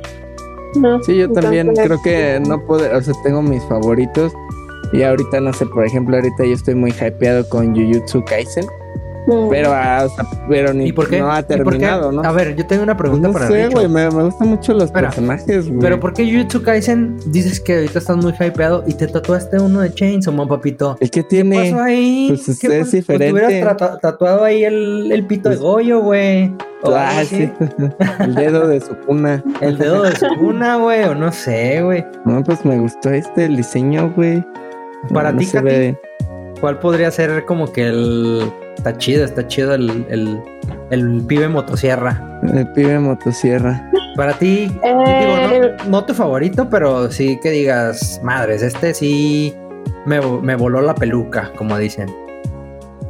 Sí, 1.03 1.17
yo 1.17 1.31
también 1.31 1.73
creo 1.75 1.99
que 2.03 2.39
no 2.47 2.63
puedo, 2.65 2.95
o 2.95 3.01
sea, 3.01 3.13
tengo 3.23 3.41
mis 3.41 3.63
favoritos 3.65 4.31
y 4.91 5.03
ahorita 5.03 5.39
no 5.39 5.53
sé, 5.53 5.65
por 5.65 5.85
ejemplo, 5.85 6.15
ahorita 6.15 6.45
yo 6.45 6.53
estoy 6.53 6.75
muy 6.75 6.91
hypeado 6.91 7.47
con 7.47 7.75
Jujutsu 7.75 8.23
Kaisen. 8.25 8.65
Pero, 9.49 9.71
ah, 9.73 10.07
pero 10.47 10.73
ni 10.73 10.91
por 10.91 11.07
qué? 11.07 11.19
no 11.19 11.31
ha 11.31 11.43
terminado, 11.43 12.11
¿no? 12.11 12.23
A 12.23 12.31
ver, 12.31 12.55
yo 12.55 12.65
tengo 12.65 12.83
una 12.83 12.97
pregunta 12.97 13.31
para 13.31 13.47
ti. 13.47 13.53
No 13.53 13.59
sé, 13.59 13.67
güey, 13.67 13.87
me, 13.87 14.09
me, 14.09 14.23
gustan 14.23 14.47
mucho 14.47 14.73
los 14.73 14.91
personajes, 14.91 15.67
güey. 15.67 15.79
Pero 15.79 15.99
¿por 15.99 16.13
qué 16.13 16.25
Jujutsu 16.25 16.63
Kaisen 16.63 17.17
dices 17.27 17.59
que 17.59 17.75
ahorita 17.75 17.99
estás 17.99 18.17
muy 18.17 18.33
hypeado 18.33 18.83
y 18.87 18.93
te 18.93 19.07
tatuaste 19.07 19.59
uno 19.59 19.81
de 19.81 19.93
Chainsaw 19.93 20.33
Man, 20.33 20.47
papito? 20.47 20.97
¿El 20.99 21.11
que 21.11 21.23
tiene? 21.23 21.63
¿Qué 21.63 21.71
pasó 21.71 21.83
ahí? 21.83 22.25
Pues 22.29 22.49
es, 22.49 22.63
es 22.63 22.91
diferente. 22.91 23.31
Pues 23.31 23.45
hubieras 23.45 23.99
tatuado 24.01 24.43
ahí 24.43 24.63
el, 24.63 25.11
el 25.11 25.25
pito 25.27 25.49
de 25.49 25.57
pues 25.57 25.61
Goyo, 25.61 25.99
güey. 25.99 26.51
Ah, 26.85 27.23
sí. 27.25 27.51
el 28.19 28.35
dedo 28.35 28.67
de 28.67 28.79
su 28.79 28.95
cuna. 29.05 29.43
El 29.61 29.77
dedo 29.77 30.03
de 30.03 30.15
su 30.15 30.25
cuna, 30.39 30.77
güey, 30.77 31.03
o 31.03 31.13
no 31.13 31.31
sé, 31.31 31.83
güey. 31.83 32.05
No, 32.25 32.43
pues 32.43 32.65
me 32.65 32.79
gustó 32.79 33.09
este, 33.09 33.45
el 33.45 33.57
diseño, 33.57 34.11
güey. 34.15 34.43
Para 35.13 35.35
ti, 35.35 35.45
Katy, 35.47 35.95
¿cuál 36.59 36.79
podría 36.79 37.09
ser 37.11 37.45
como 37.45 37.71
que 37.71 37.87
el 37.87 38.51
Está 38.79 38.97
chido, 38.97 39.25
está 39.25 39.45
chido 39.45 39.73
el, 39.73 40.05
el, 40.09 40.41
el 40.89 41.21
pibe 41.27 41.49
motosierra. 41.49 42.39
El 42.53 42.65
pibe 42.71 42.97
motosierra. 42.97 43.91
Para 44.15 44.31
ti, 44.31 44.71
eh, 44.85 45.75
no, 45.89 46.05
tu 46.05 46.13
favorito, 46.13 46.69
pero 46.69 47.11
sí 47.11 47.37
que 47.43 47.51
digas, 47.51 48.21
madres, 48.23 48.61
este 48.61 48.93
sí 48.93 49.53
me, 50.05 50.21
me 50.21 50.55
voló 50.55 50.79
la 50.81 50.95
peluca, 50.95 51.51
como 51.57 51.77
dicen. 51.77 52.09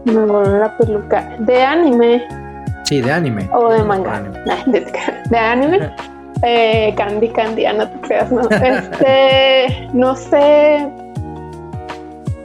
Me 0.06 0.26
voló 0.26 0.58
la 0.58 0.76
peluca. 0.76 1.38
¿De 1.38 1.62
anime? 1.62 2.28
Sí, 2.86 3.00
de 3.00 3.12
anime. 3.12 3.48
O 3.54 3.72
de 3.72 3.84
manga. 3.84 4.24
De, 5.30 5.38
anime. 5.38 5.92
eh, 6.42 6.96
Candy 6.98 7.30
Candy, 7.30 7.66
no 7.78 7.88
te 7.88 8.00
creas, 8.08 8.32
no. 8.32 8.42
Este, 8.50 9.88
no 9.94 10.16
sé 10.16 11.09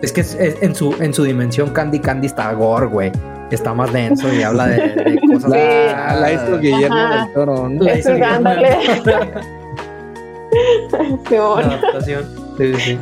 es 0.05 0.13
que 0.13 0.25
en, 0.61 0.75
su, 0.75 0.95
en 1.01 1.15
su 1.15 1.25
dimensión 1.25 1.71
Candy 1.71 1.99
Candy 1.99 2.27
está 2.27 2.53
gore, 2.53 2.85
güey. 2.87 3.11
Está 3.51 3.75
más 3.75 3.93
denso 3.93 4.33
y 4.33 4.43
habla 4.43 4.67
de, 4.67 5.21
cosas. 5.33 5.53
Ah, 5.55 6.17
la 6.21 6.33
hizo 6.33 6.59
Guillermo 6.59 6.97
del 6.97 7.33
Toro, 7.33 7.69
¿no? 7.69 7.83
La 7.83 7.99
hizo 7.99 8.15
Guillermo 8.15 8.49
adaptación. 11.59 12.25
Sí, 12.57 12.75
sí. 12.75 12.99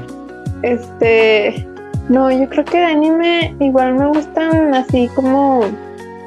Este. 0.63 1.69
No, 2.09 2.31
yo 2.31 2.49
creo 2.49 2.65
que 2.65 2.79
de 2.79 2.85
anime 2.85 3.55
igual 3.61 3.95
me 3.95 4.07
gustan 4.09 4.75
así 4.75 5.09
como. 5.15 5.65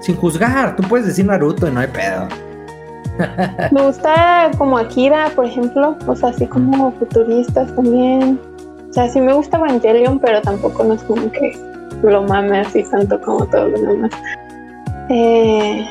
Sin 0.02 0.16
juzgar, 0.16 0.76
tú 0.76 0.84
puedes 0.84 1.08
decir 1.08 1.26
Naruto 1.26 1.68
y 1.68 1.72
no 1.72 1.80
hay 1.82 1.88
pedo. 1.88 2.28
me 3.72 3.82
gusta 3.82 4.52
como 4.58 4.78
Akira, 4.78 5.32
por 5.36 5.46
ejemplo. 5.46 5.98
O 6.08 6.16
sea, 6.16 6.30
así 6.30 6.48
como 6.48 6.92
futuristas 6.94 7.76
también. 7.76 8.40
O 8.96 8.98
sea, 8.98 9.10
sí 9.10 9.20
me 9.20 9.34
gusta 9.34 9.58
Evangelion, 9.58 10.20
pero 10.20 10.42
tampoco 10.42 10.86
no 10.86 10.94
es 10.94 11.04
como 11.04 11.30
que 11.30 11.52
lo 12.02 12.24
mame 12.24 12.62
así 12.62 12.82
tanto 12.84 13.20
como 13.20 13.46
todos 13.46 13.72
los 13.72 13.82
demás. 13.82 14.12
Eh, 15.10 15.86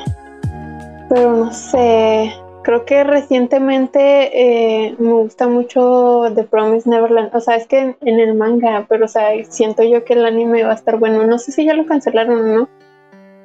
pero 1.10 1.36
no 1.36 1.52
sé, 1.52 2.32
creo 2.62 2.86
que 2.86 3.04
recientemente 3.04 4.30
eh, 4.32 4.96
me 4.98 5.12
gusta 5.12 5.48
mucho 5.48 6.32
The 6.34 6.44
Promise 6.44 6.88
Neverland. 6.88 7.36
O 7.36 7.40
sea, 7.40 7.56
es 7.56 7.66
que 7.66 7.94
en, 8.00 8.20
el 8.20 8.32
manga, 8.36 8.86
pero 8.88 9.04
o 9.04 9.08
sea, 9.08 9.28
siento 9.50 9.82
yo 9.82 10.02
que 10.06 10.14
el 10.14 10.24
anime 10.24 10.64
va 10.64 10.70
a 10.72 10.76
estar 10.76 10.98
bueno. 10.98 11.26
No 11.26 11.36
sé 11.36 11.52
si 11.52 11.66
ya 11.66 11.74
lo 11.74 11.84
cancelaron 11.84 12.38
o 12.38 12.56
no. 12.56 12.68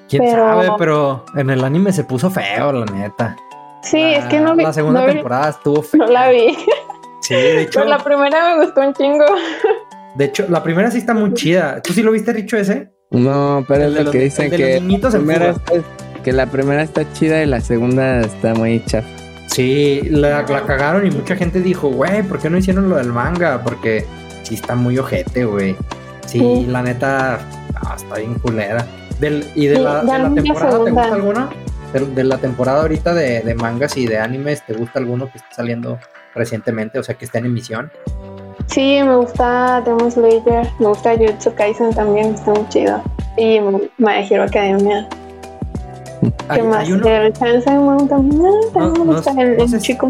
Quién 0.08 0.26
sabe, 0.32 0.70
pero 0.78 1.26
en 1.36 1.50
el 1.50 1.66
anime 1.66 1.92
se 1.92 2.06
puso 2.06 2.32
feo, 2.32 2.72
la 2.72 2.86
neta. 2.86 3.36
Sí, 3.82 4.02
es 4.02 4.24
que 4.28 4.40
no 4.40 4.56
vi. 4.56 4.64
La 4.64 4.72
segunda 4.72 5.06
temporada 5.06 5.50
estuvo 5.50 5.82
fea. 5.82 6.00
No 6.00 6.08
la 6.08 6.30
vi. 6.30 6.58
Sí, 7.22 7.36
de 7.36 7.62
hecho. 7.64 7.84
la 7.86 8.00
primera 8.04 8.56
me 8.56 8.66
gustó 8.66 8.82
un 8.82 8.94
chingo. 8.94 9.26
De 10.16 10.26
hecho, 10.26 10.46
la 10.50 10.64
primera 10.64 10.90
sí 10.90 10.98
está 10.98 11.14
muy 11.14 11.34
chida. 11.34 11.82
¿Tú 11.82 11.94
sí 11.94 12.02
lo 12.02 12.12
viste, 12.12 12.34
Richo, 12.34 12.58
ese? 12.58 12.90
No, 13.12 13.64
pero 13.68 13.86
es 13.86 14.06
lo 14.06 14.12
que 14.12 14.20
dicen 14.20 14.50
que, 14.50 14.82
que 16.24 16.32
la 16.34 16.46
primera 16.48 16.84
está 16.84 17.12
chida 17.14 17.42
y 17.42 17.46
la 17.46 17.62
segunda 17.62 18.22
está 18.22 18.54
muy 18.54 18.84
chafa. 18.86 19.08
Sí, 19.48 20.02
la, 20.10 20.46
cagaron 20.46 21.08
y 21.08 21.12
mucha 21.12 21.36
gente 21.36 21.62
dijo, 21.62 21.90
güey, 21.90 22.22
¿por 22.24 22.40
qué 22.40 22.50
no 22.50 22.58
hicieron 22.58 22.90
lo 22.90 22.98
del 22.98 23.12
manga? 23.12 23.62
Porque 23.64 24.06
sí 24.44 24.56
está 24.56 24.76
muy 24.76 24.98
ojete, 24.98 25.46
güey. 25.46 25.76
Sí, 26.26 26.66
la 26.68 26.84
neta, 26.84 27.40
ah, 27.76 27.96
está 27.98 28.18
bien 28.18 28.36
culera. 28.36 28.86
¿Y 29.56 29.66
de, 29.66 29.80
la, 29.80 30.02
temporada 30.34 30.84
te 30.84 30.92
gusta 30.92 31.14
alguna? 31.14 31.50
De, 31.94 32.24
la 32.24 32.38
temporada 32.38 32.82
ahorita 32.82 33.14
de, 33.16 33.42
de 33.42 33.56
mangas 33.56 33.98
y 33.98 34.06
de 34.06 34.20
animes, 34.20 34.64
¿te 34.66 34.74
gusta 34.74 35.00
alguno 35.00 35.32
que 35.32 35.40
esté 35.40 35.56
saliendo 35.56 35.98
recientemente, 36.36 37.00
o 37.00 37.04
sea, 37.04 37.16
que 37.16 37.26
está 37.26 37.40
en 37.40 37.46
emisión. 37.46 37.92
Sí, 38.68 39.00
me 39.04 39.16
gusta 39.16 39.82
Demon 39.82 40.12
Slayer, 40.12 40.68
me 40.80 40.88
gusta 40.88 41.18
Jutsu 41.18 41.54
Kaisen 41.56 41.94
también, 41.94 42.36
está 42.36 42.52
muy 42.52 42.68
chido. 42.70 43.02
Y 43.38 43.60
My 43.98 44.28
Hero 44.30 44.44
Academia. 44.44 45.08
¿Qué 46.54 46.64
más? 46.64 46.88
Uno... 46.90 47.08
El 47.08 47.34
también, 47.34 48.42
me 48.76 49.14
gusta 49.14 49.32
el, 49.42 49.80
chico 49.80 50.08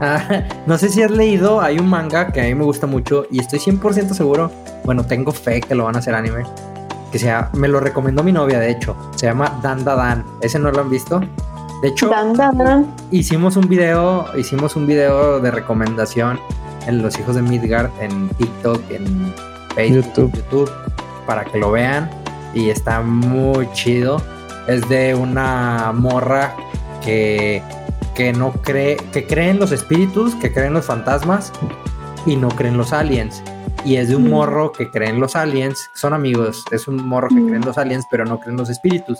ah, 0.00 0.42
no 0.66 0.78
sé 0.78 0.88
si 0.88 1.02
has 1.02 1.10
leído, 1.10 1.60
hay 1.60 1.78
un 1.78 1.88
manga 1.88 2.32
que 2.32 2.40
a 2.40 2.44
mí 2.44 2.54
me 2.54 2.64
gusta 2.64 2.86
mucho 2.86 3.26
y 3.30 3.40
estoy 3.40 3.58
100% 3.58 4.10
seguro, 4.12 4.50
bueno, 4.84 5.04
tengo 5.04 5.32
fe 5.32 5.60
que 5.60 5.74
lo 5.74 5.84
van 5.84 5.96
a 5.96 5.98
hacer 5.98 6.14
anime, 6.14 6.44
que 7.10 7.18
sea, 7.18 7.50
me 7.54 7.68
lo 7.68 7.80
recomendó 7.80 8.22
mi 8.22 8.32
novia, 8.32 8.60
de 8.60 8.70
hecho, 8.70 8.96
se 9.16 9.26
llama 9.26 9.58
Dan 9.62 9.84
Dan. 9.84 10.24
¿Ese 10.40 10.58
no 10.58 10.70
lo 10.70 10.80
han 10.80 10.90
visto? 10.90 11.20
De 11.82 11.88
hecho, 11.88 12.10
hicimos 13.12 13.56
un 13.56 13.68
video, 13.68 14.26
hicimos 14.36 14.74
un 14.74 14.86
video 14.86 15.38
de 15.38 15.50
recomendación 15.52 16.40
en 16.86 17.02
Los 17.02 17.18
Hijos 17.20 17.36
de 17.36 17.42
Midgard 17.42 17.90
en 18.00 18.28
TikTok, 18.30 18.90
en 18.90 19.32
Facebook, 19.76 20.32
YouTube. 20.32 20.70
para 21.24 21.44
que 21.44 21.58
lo 21.58 21.70
vean. 21.70 22.10
Y 22.52 22.70
está 22.70 23.00
muy 23.00 23.70
chido. 23.72 24.20
Es 24.66 24.88
de 24.88 25.14
una 25.14 25.92
morra 25.94 26.56
que, 27.04 27.62
que 28.14 28.32
no 28.32 28.50
cree, 28.52 28.96
que 29.12 29.26
cree 29.26 29.50
en 29.50 29.60
los 29.60 29.70
espíritus, 29.70 30.34
que 30.34 30.52
cree 30.52 30.66
en 30.66 30.74
los 30.74 30.86
fantasmas 30.86 31.52
y 32.26 32.34
no 32.34 32.48
cree 32.48 32.70
en 32.70 32.76
los 32.76 32.92
aliens. 32.92 33.40
Y 33.84 33.96
es 33.96 34.08
de 34.08 34.16
un 34.16 34.24
mm. 34.24 34.30
morro 34.30 34.72
que 34.72 34.90
cree 34.90 35.10
en 35.10 35.20
los 35.20 35.36
aliens, 35.36 35.90
son 35.94 36.12
amigos, 36.12 36.64
es 36.72 36.88
un 36.88 36.96
morro 37.06 37.28
que 37.28 37.36
cree 37.36 37.54
en 37.54 37.60
mm. 37.60 37.66
los 37.66 37.78
aliens, 37.78 38.04
pero 38.10 38.24
no 38.24 38.40
cree 38.40 38.50
en 38.50 38.58
los 38.58 38.68
espíritus. 38.68 39.18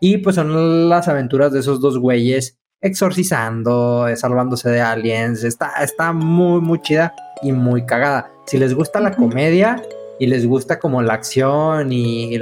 Y 0.00 0.18
pues 0.18 0.36
son 0.36 0.88
las 0.88 1.08
aventuras 1.08 1.52
de 1.52 1.60
esos 1.60 1.80
dos 1.80 1.98
güeyes 1.98 2.58
exorcizando, 2.80 4.06
salvándose 4.16 4.70
de 4.70 4.80
aliens. 4.80 5.44
Está, 5.44 5.72
está 5.82 6.12
muy, 6.12 6.60
muy 6.60 6.80
chida 6.82 7.14
y 7.42 7.52
muy 7.52 7.84
cagada. 7.84 8.30
Si 8.46 8.58
les 8.58 8.74
gusta 8.74 9.00
la 9.00 9.12
comedia 9.12 9.82
y 10.18 10.26
les 10.26 10.46
gusta 10.46 10.78
como 10.78 11.02
la 11.02 11.14
acción 11.14 11.92
y 11.92 12.38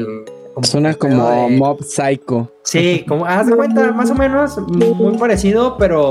Suena 0.63 0.95
como 0.95 1.51
Mob 1.51 1.83
Psycho. 1.83 2.51
Sí, 2.63 3.05
como 3.07 3.27
haz 3.27 3.47
de 3.47 3.57
cuenta, 3.57 3.93
más 3.93 4.11
o 4.11 4.15
menos, 4.15 4.57
muy 4.59 5.19
parecido, 5.19 5.77
pero 5.77 6.11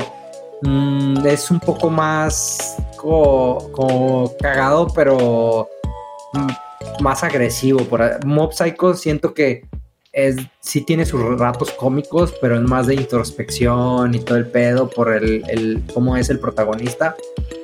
mm, 0.62 1.26
es 1.26 1.50
un 1.50 1.60
poco 1.60 1.90
más 1.90 2.78
como, 2.96 4.32
cagado, 4.40 4.88
pero 4.94 5.68
mm, 6.34 7.04
más 7.04 7.24
agresivo. 7.24 7.80
Por, 7.86 8.24
Mob 8.24 8.54
Psycho 8.54 8.94
siento 8.94 9.34
que 9.34 9.64
es, 10.16 10.38
sí 10.62 10.82
tiene 10.82 11.06
sus 11.06 11.22
ratos 11.38 11.72
cómicos, 11.72 12.34
pero 12.42 12.56
es 12.56 12.62
más 12.62 12.88
de 12.88 12.96
introspección 12.96 14.16
y 14.16 14.20
todo 14.20 14.38
el 14.38 14.48
pedo 14.48 14.90
por 14.90 15.12
el, 15.12 15.44
el 15.50 15.84
cómo 15.94 16.16
es 16.16 16.30
el 16.30 16.40
protagonista. 16.40 17.16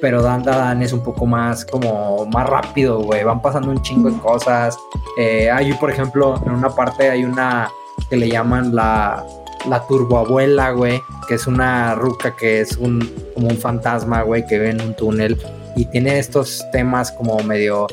Pero 0.01 0.21
Dan 0.21 0.43
Dan 0.43 0.81
es 0.81 0.91
un 0.91 1.01
poco 1.01 1.25
más 1.25 1.65
como 1.65 2.25
más 2.25 2.47
rápido, 2.47 2.99
güey. 2.99 3.23
Van 3.23 3.41
pasando 3.41 3.71
un 3.71 3.81
chingo 3.81 4.11
de 4.11 4.19
cosas. 4.19 4.77
Eh, 5.17 5.49
hay, 5.49 5.73
por 5.73 5.89
ejemplo, 5.89 6.41
en 6.45 6.51
una 6.51 6.69
parte 6.69 7.09
hay 7.09 7.23
una 7.23 7.71
que 8.09 8.17
le 8.17 8.27
llaman 8.27 8.75
la, 8.75 9.25
la 9.69 9.87
turboabuela, 9.87 10.71
güey, 10.71 11.01
que 11.29 11.35
es 11.35 11.47
una 11.47 11.95
ruca 11.95 12.35
que 12.35 12.59
es 12.59 12.75
un 12.75 12.99
como 13.33 13.47
un 13.47 13.57
fantasma, 13.57 14.23
güey, 14.23 14.45
que 14.45 14.59
vive 14.59 14.71
en 14.71 14.81
un 14.81 14.93
túnel 14.93 15.37
y 15.77 15.85
tiene 15.85 16.19
estos 16.19 16.65
temas 16.73 17.13
como 17.13 17.41
medio 17.43 17.87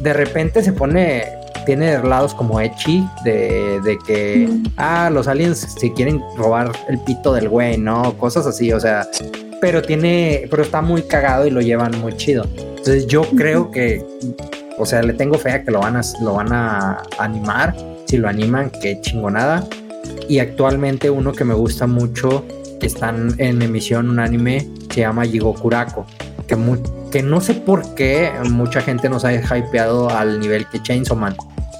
de 0.00 0.12
repente 0.12 0.62
se 0.62 0.72
pone 0.72 1.24
tiene 1.68 2.02
lados 2.02 2.32
como 2.32 2.62
Echi 2.62 3.06
de, 3.24 3.78
de 3.84 3.98
que, 3.98 4.48
ah, 4.78 5.10
los 5.12 5.28
aliens 5.28 5.58
se 5.58 5.92
quieren 5.92 6.18
robar 6.34 6.72
el 6.88 6.98
pito 7.00 7.34
del 7.34 7.50
güey, 7.50 7.76
¿no? 7.76 8.16
Cosas 8.16 8.46
así, 8.46 8.72
o 8.72 8.80
sea, 8.80 9.06
pero 9.60 9.82
tiene, 9.82 10.46
pero 10.50 10.62
está 10.62 10.80
muy 10.80 11.02
cagado 11.02 11.46
y 11.46 11.50
lo 11.50 11.60
llevan 11.60 11.92
muy 12.00 12.16
chido. 12.16 12.46
Entonces 12.56 13.06
yo 13.06 13.20
creo 13.36 13.70
que, 13.70 14.02
o 14.78 14.86
sea, 14.86 15.02
le 15.02 15.12
tengo 15.12 15.36
fe 15.36 15.50
a 15.50 15.62
que 15.62 15.70
lo 15.70 15.80
van 15.80 15.96
a, 15.96 16.00
lo 16.22 16.36
van 16.36 16.54
a 16.54 17.02
animar. 17.18 17.76
Si 18.06 18.16
lo 18.16 18.30
animan, 18.30 18.70
qué 18.70 18.98
chingonada. 19.02 19.62
Y 20.26 20.38
actualmente 20.38 21.10
uno 21.10 21.34
que 21.34 21.44
me 21.44 21.52
gusta 21.52 21.86
mucho, 21.86 22.46
que 22.80 22.86
están 22.86 23.34
en 23.36 23.60
emisión 23.60 24.08
un 24.08 24.20
anime, 24.20 24.66
se 24.88 25.00
llama 25.00 25.26
Jigokurako. 25.26 26.06
Que, 26.46 26.56
que 27.12 27.22
no 27.22 27.42
sé 27.42 27.52
por 27.52 27.94
qué 27.94 28.32
mucha 28.48 28.80
gente 28.80 29.10
nos 29.10 29.26
ha 29.26 29.34
hypeado 29.34 30.08
al 30.08 30.40
nivel 30.40 30.66
que 30.70 30.82
Chainsaw 30.82 31.14
Man 31.14 31.36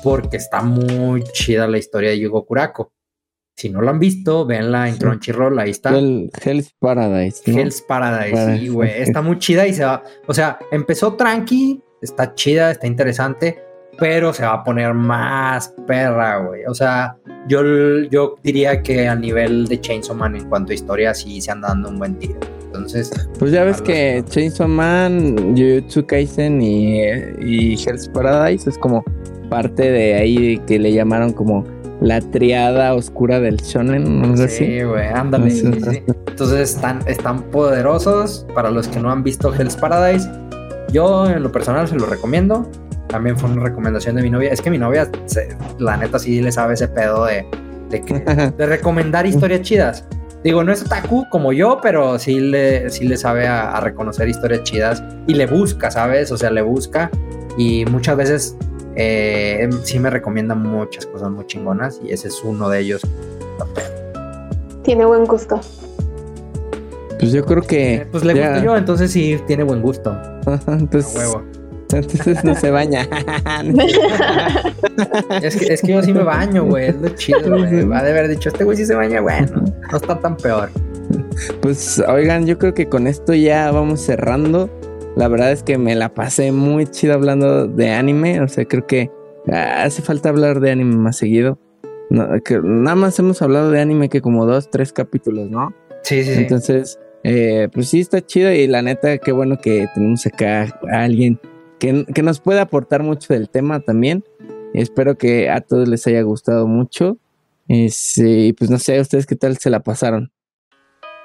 porque 0.09 0.39
está 0.39 0.63
muy 0.63 1.23
chida 1.23 1.69
la 1.69 1.77
historia 1.77 2.09
de 2.09 2.19
Yugo 2.19 2.47
Kurako. 2.47 2.93
Si 3.55 3.69
no 3.69 3.83
lo 3.83 3.91
han 3.91 3.99
visto, 3.99 4.47
véanla 4.47 4.89
en 4.89 4.97
Crunchyroll, 4.97 5.59
ahí 5.59 5.71
está. 5.71 5.91
Hell's 5.91 6.73
Paradise. 6.79 7.43
Hell's 7.45 7.83
Paradise, 7.83 8.57
sí, 8.59 8.69
güey. 8.69 9.03
Está 9.03 9.21
muy 9.21 9.39
chida 9.39 9.67
y 9.67 9.75
se 9.75 9.85
va. 9.85 10.03
O 10.27 10.33
sea, 10.33 10.59
empezó 10.71 11.13
tranqui, 11.15 11.83
está 12.01 12.35
chida, 12.35 12.71
está 12.71 12.87
interesante, 12.87 13.63
pero 13.99 14.33
se 14.33 14.45
va 14.45 14.55
a 14.55 14.65
poner 14.65 14.95
más 14.95 15.75
perra, 15.87 16.39
güey. 16.39 16.65
O 16.65 16.75
sea, 16.75 17.19
yo, 17.47 17.61
yo 18.11 18.37
diría 18.43 18.83
que 18.83 19.09
a 19.09 19.15
nivel 19.15 19.67
de 19.67 19.79
Chainsaw 19.79 20.17
Man 20.17 20.37
en 20.37 20.49
cuanto 20.49 20.73
a 20.73 20.75
historia, 20.75 21.13
sí 21.13 21.43
se 21.43 21.51
anda 21.51 21.69
dando 21.69 21.91
un 21.91 21.99
buen 21.99 22.19
tiro. 22.19 22.41
Entonces. 22.65 23.11
Pues 23.39 23.53
ya 23.53 23.65
ves 23.65 23.83
que 23.83 24.25
Chainsaw 24.27 24.69
Man, 24.69 25.55
Jujutsu 25.55 26.07
Kaisen 26.07 26.63
y, 26.63 27.03
y 27.41 27.75
Hell's 27.75 28.09
Paradise 28.09 28.71
es 28.71 28.79
como 28.79 29.05
parte 29.49 29.91
de 29.91 30.15
ahí 30.15 30.59
que 30.67 30.79
le 30.79 30.93
llamaron 30.93 31.33
como 31.33 31.65
la 32.01 32.21
triada 32.21 32.95
oscura 32.95 33.41
del 33.41 33.57
shonen, 33.57 34.21
¿no? 34.21 34.37
Sí, 34.49 34.83
güey, 34.83 35.09
ándale. 35.09 35.53
Entonces 36.29 36.75
están, 36.75 37.01
están 37.07 37.43
poderosos. 37.51 38.47
Para 38.55 38.71
los 38.71 38.89
que 38.89 39.01
no 39.01 39.11
han 39.11 39.23
visto 39.23 39.53
Hell's 39.53 39.77
Paradise, 39.77 40.29
yo 40.93 41.29
en 41.29 41.43
lo 41.43 41.51
personal 41.51 41.89
se 41.89 41.97
lo 41.97 42.07
recomiendo. 42.07 42.69
También 43.09 43.37
fue 43.37 43.51
una 43.51 43.65
recomendación 43.65 44.17
de 44.17 44.23
mi 44.23 44.31
novia. 44.31 44.53
Es 44.53 44.61
que 44.61 44.71
mi 44.71 44.79
novia, 44.79 45.11
la 45.79 45.97
neta, 45.97 46.19
sí 46.19 46.41
le 46.41 46.53
sabe 46.53 46.75
ese 46.75 46.89
pedo 46.89 47.25
de, 47.25 47.45
de, 47.91 48.03
que, 48.03 48.15
de 48.57 48.67
recomendar 48.67 49.27
historias 49.27 49.63
chidas. 49.63 50.05
Digo, 50.45 50.63
no 50.63 50.71
es 50.71 50.83
otaku 50.83 51.27
como 51.31 51.53
yo, 51.53 51.81
pero 51.83 52.17
sí 52.19 52.39
le, 52.39 52.91
sí 52.91 53.09
le 53.09 53.17
sabe 53.17 53.49
a, 53.49 53.73
a 53.73 53.81
reconocer 53.81 54.29
historias 54.29 54.63
chidas 54.63 55.03
y 55.27 55.35
le 55.35 55.47
busca, 55.47 55.91
¿sabes? 55.91 56.31
O 56.31 56.37
sea, 56.37 56.51
le 56.51 56.63
busca 56.63 57.11
y 57.57 57.85
muchas 57.87 58.17
veces 58.17 58.57
eh, 59.01 59.69
sí 59.85 60.01
me 60.01 60.11
recomienda 60.11 60.57
muchas 60.57 61.07
cosas 61.07 61.31
muy 61.31 61.47
chingonas 61.47 62.01
y 62.03 62.13
ese 62.13 62.29
es 62.29 62.43
uno 62.43 62.69
de 62.69 62.81
ellos. 62.81 63.01
Tiene 64.83 65.05
buen 65.05 65.25
gusto. 65.25 65.61
Pues 67.21 67.33
yo 67.33 67.45
creo 67.45 67.63
que. 67.63 67.95
Eh, 67.95 68.07
pues 68.11 68.25
le 68.25 68.35
gusta 68.35 68.63
yo, 68.63 68.77
entonces 68.77 69.13
sí 69.13 69.39
tiene 69.47 69.63
buen 69.63 69.83
gusto. 69.83 70.17
entonces, 70.67 71.15
huevo. 71.17 71.45
Entonces 71.93 72.45
no 72.45 72.55
se 72.55 72.71
baña. 72.71 73.09
es, 75.43 75.57
que, 75.57 75.73
es 75.73 75.81
que 75.81 75.93
yo 75.93 76.03
sí 76.03 76.13
me 76.13 76.23
baño, 76.23 76.65
güey. 76.65 76.89
Es 76.89 76.97
lo 76.97 77.09
chido, 77.11 77.49
güey. 77.49 77.87
Va 77.87 78.03
de 78.03 78.11
haber 78.11 78.29
dicho, 78.29 78.51
este 78.51 78.65
güey 78.65 78.77
sí 78.77 78.85
se 78.85 78.95
baña, 78.95 79.23
bueno, 79.23 79.65
no 79.91 79.97
está 79.97 80.21
tan 80.21 80.37
peor. 80.37 80.69
Pues 81.63 82.03
oigan, 82.07 82.45
yo 82.45 82.59
creo 82.59 82.75
que 82.75 82.91
con 82.91 83.07
esto 83.07 83.33
ya 83.33 83.71
vamos 83.71 84.03
cerrando. 84.03 84.69
La 85.19 85.27
verdad 85.27 85.51
es 85.51 85.65
que 85.65 85.79
me 85.79 85.97
la 85.97 86.15
pasé 86.15 86.53
muy 86.53 86.87
chido 86.87 87.15
hablando 87.15 87.67
de 87.67 87.91
anime. 87.91 88.41
O 88.41 88.47
sea, 88.47 88.65
creo 88.67 88.87
que 88.87 89.11
ah, 89.51 89.83
hace 89.83 90.01
falta 90.01 90.29
hablar 90.29 90.61
de 90.61 90.71
anime 90.71 90.95
más 90.95 91.17
seguido. 91.17 91.59
nada 92.09 92.95
más 92.95 93.19
hemos 93.19 93.43
hablado 93.43 93.73
de 93.73 93.81
anime 93.81 94.09
que 94.09 94.21
como 94.21 94.47
dos, 94.47 94.71
tres 94.71 94.93
capítulos, 94.93 95.51
¿no? 95.51 95.75
Sí, 96.05 96.23
sí. 96.23 96.35
Entonces, 96.35 97.01
eh, 97.25 97.69
pues 97.73 97.89
sí, 97.89 97.99
está 97.99 98.25
chido 98.25 98.53
y 98.53 98.69
la 98.69 98.81
neta, 98.81 99.19
qué 99.19 99.33
bueno 99.33 99.59
que 99.61 99.89
tenemos 99.93 100.25
acá 100.25 100.79
a 100.89 101.03
alguien 101.03 101.41
que, 101.81 102.07
que 102.15 102.23
nos 102.23 102.39
pueda 102.39 102.63
aportar 102.63 103.03
mucho 103.03 103.35
del 103.35 103.51
tema 103.51 103.81
también. 103.81 104.23
Espero 104.73 105.19
que 105.19 105.51
a 105.51 105.63
todos 105.63 105.89
les 105.89 106.07
haya 106.07 106.23
gustado 106.23 106.69
mucho. 106.69 107.19
Este, 107.67 108.47
y 108.47 108.53
pues 108.53 108.71
no 108.71 108.79
sé, 108.79 109.01
¿ustedes 109.01 109.27
qué 109.27 109.35
tal 109.35 109.59
se 109.59 109.69
la 109.69 109.81
pasaron? 109.81 110.31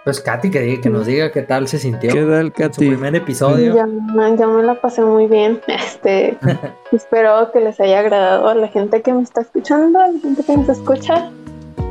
Pues 0.04 0.20
Katy, 0.20 0.52
que, 0.52 0.82
que 0.82 0.90
nos 0.90 1.06
diga 1.06 1.32
qué 1.32 1.44
tal 1.44 1.68
se 1.68 1.80
sintió. 1.80 2.12
¿Qué 2.12 2.26
tal, 2.26 2.52
Katy? 2.52 2.74
Su 2.74 2.92
primer 2.92 3.16
episodio. 3.16 3.74
Ya, 3.74 3.86
me 3.86 4.64
la 4.64 4.80
pasé 4.82 5.02
muy 5.02 5.28
bien. 5.28 5.62
Este, 5.68 6.38
espero 6.92 7.52
que 7.54 7.62
les 7.62 7.80
haya 7.80 8.00
agradado 8.00 8.50
a 8.50 8.56
la 8.56 8.68
gente 8.68 9.02
que 9.02 9.14
me 9.14 9.24
está 9.24 9.42
escuchando, 9.42 10.00
a 10.00 10.08
la 10.08 10.20
gente 10.20 10.44
que 10.44 10.58
nos 10.58 10.68
escucha. 10.68 11.32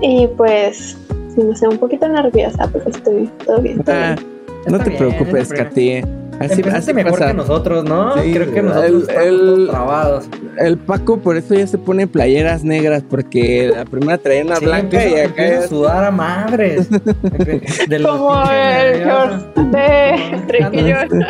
Y 0.02 0.26
pues, 0.36 0.98
si 1.34 1.42
me 1.42 1.56
sé 1.56 1.66
un 1.66 1.78
poquito 1.78 2.06
nerviosa, 2.08 2.68
pero 2.70 2.90
estoy 2.90 3.30
todo 3.46 3.60
bien. 3.62 3.82
Ah, 3.86 4.16
no 4.66 4.78
te 4.78 4.90
preocupes, 4.90 5.50
Katy. 5.50 6.21
Así, 6.42 6.62
así 6.62 6.94
mejor 6.94 7.18
que 7.18 7.34
nosotros, 7.34 7.84
¿no? 7.84 8.12
Creo 8.14 8.52
que 8.52 8.62
nosotros 8.62 9.08
estamos 9.08 9.70
trabados. 9.70 10.28
El 10.58 10.78
Paco 10.78 11.18
por 11.18 11.36
eso 11.36 11.54
ya 11.54 11.66
se 11.66 11.78
pone 11.78 12.06
playeras 12.06 12.64
negras, 12.64 13.02
porque 13.08 13.72
la 13.74 13.84
primera 13.84 14.18
traía 14.18 14.44
una 14.44 14.58
blanca 14.58 15.06
y 15.06 15.14
acá 15.20 15.46
es... 15.46 15.68
sudar 15.68 16.04
a 16.04 16.10
madres. 16.10 16.88
como 18.02 18.42
el 18.42 19.04
George 19.04 19.44
de 19.70 21.26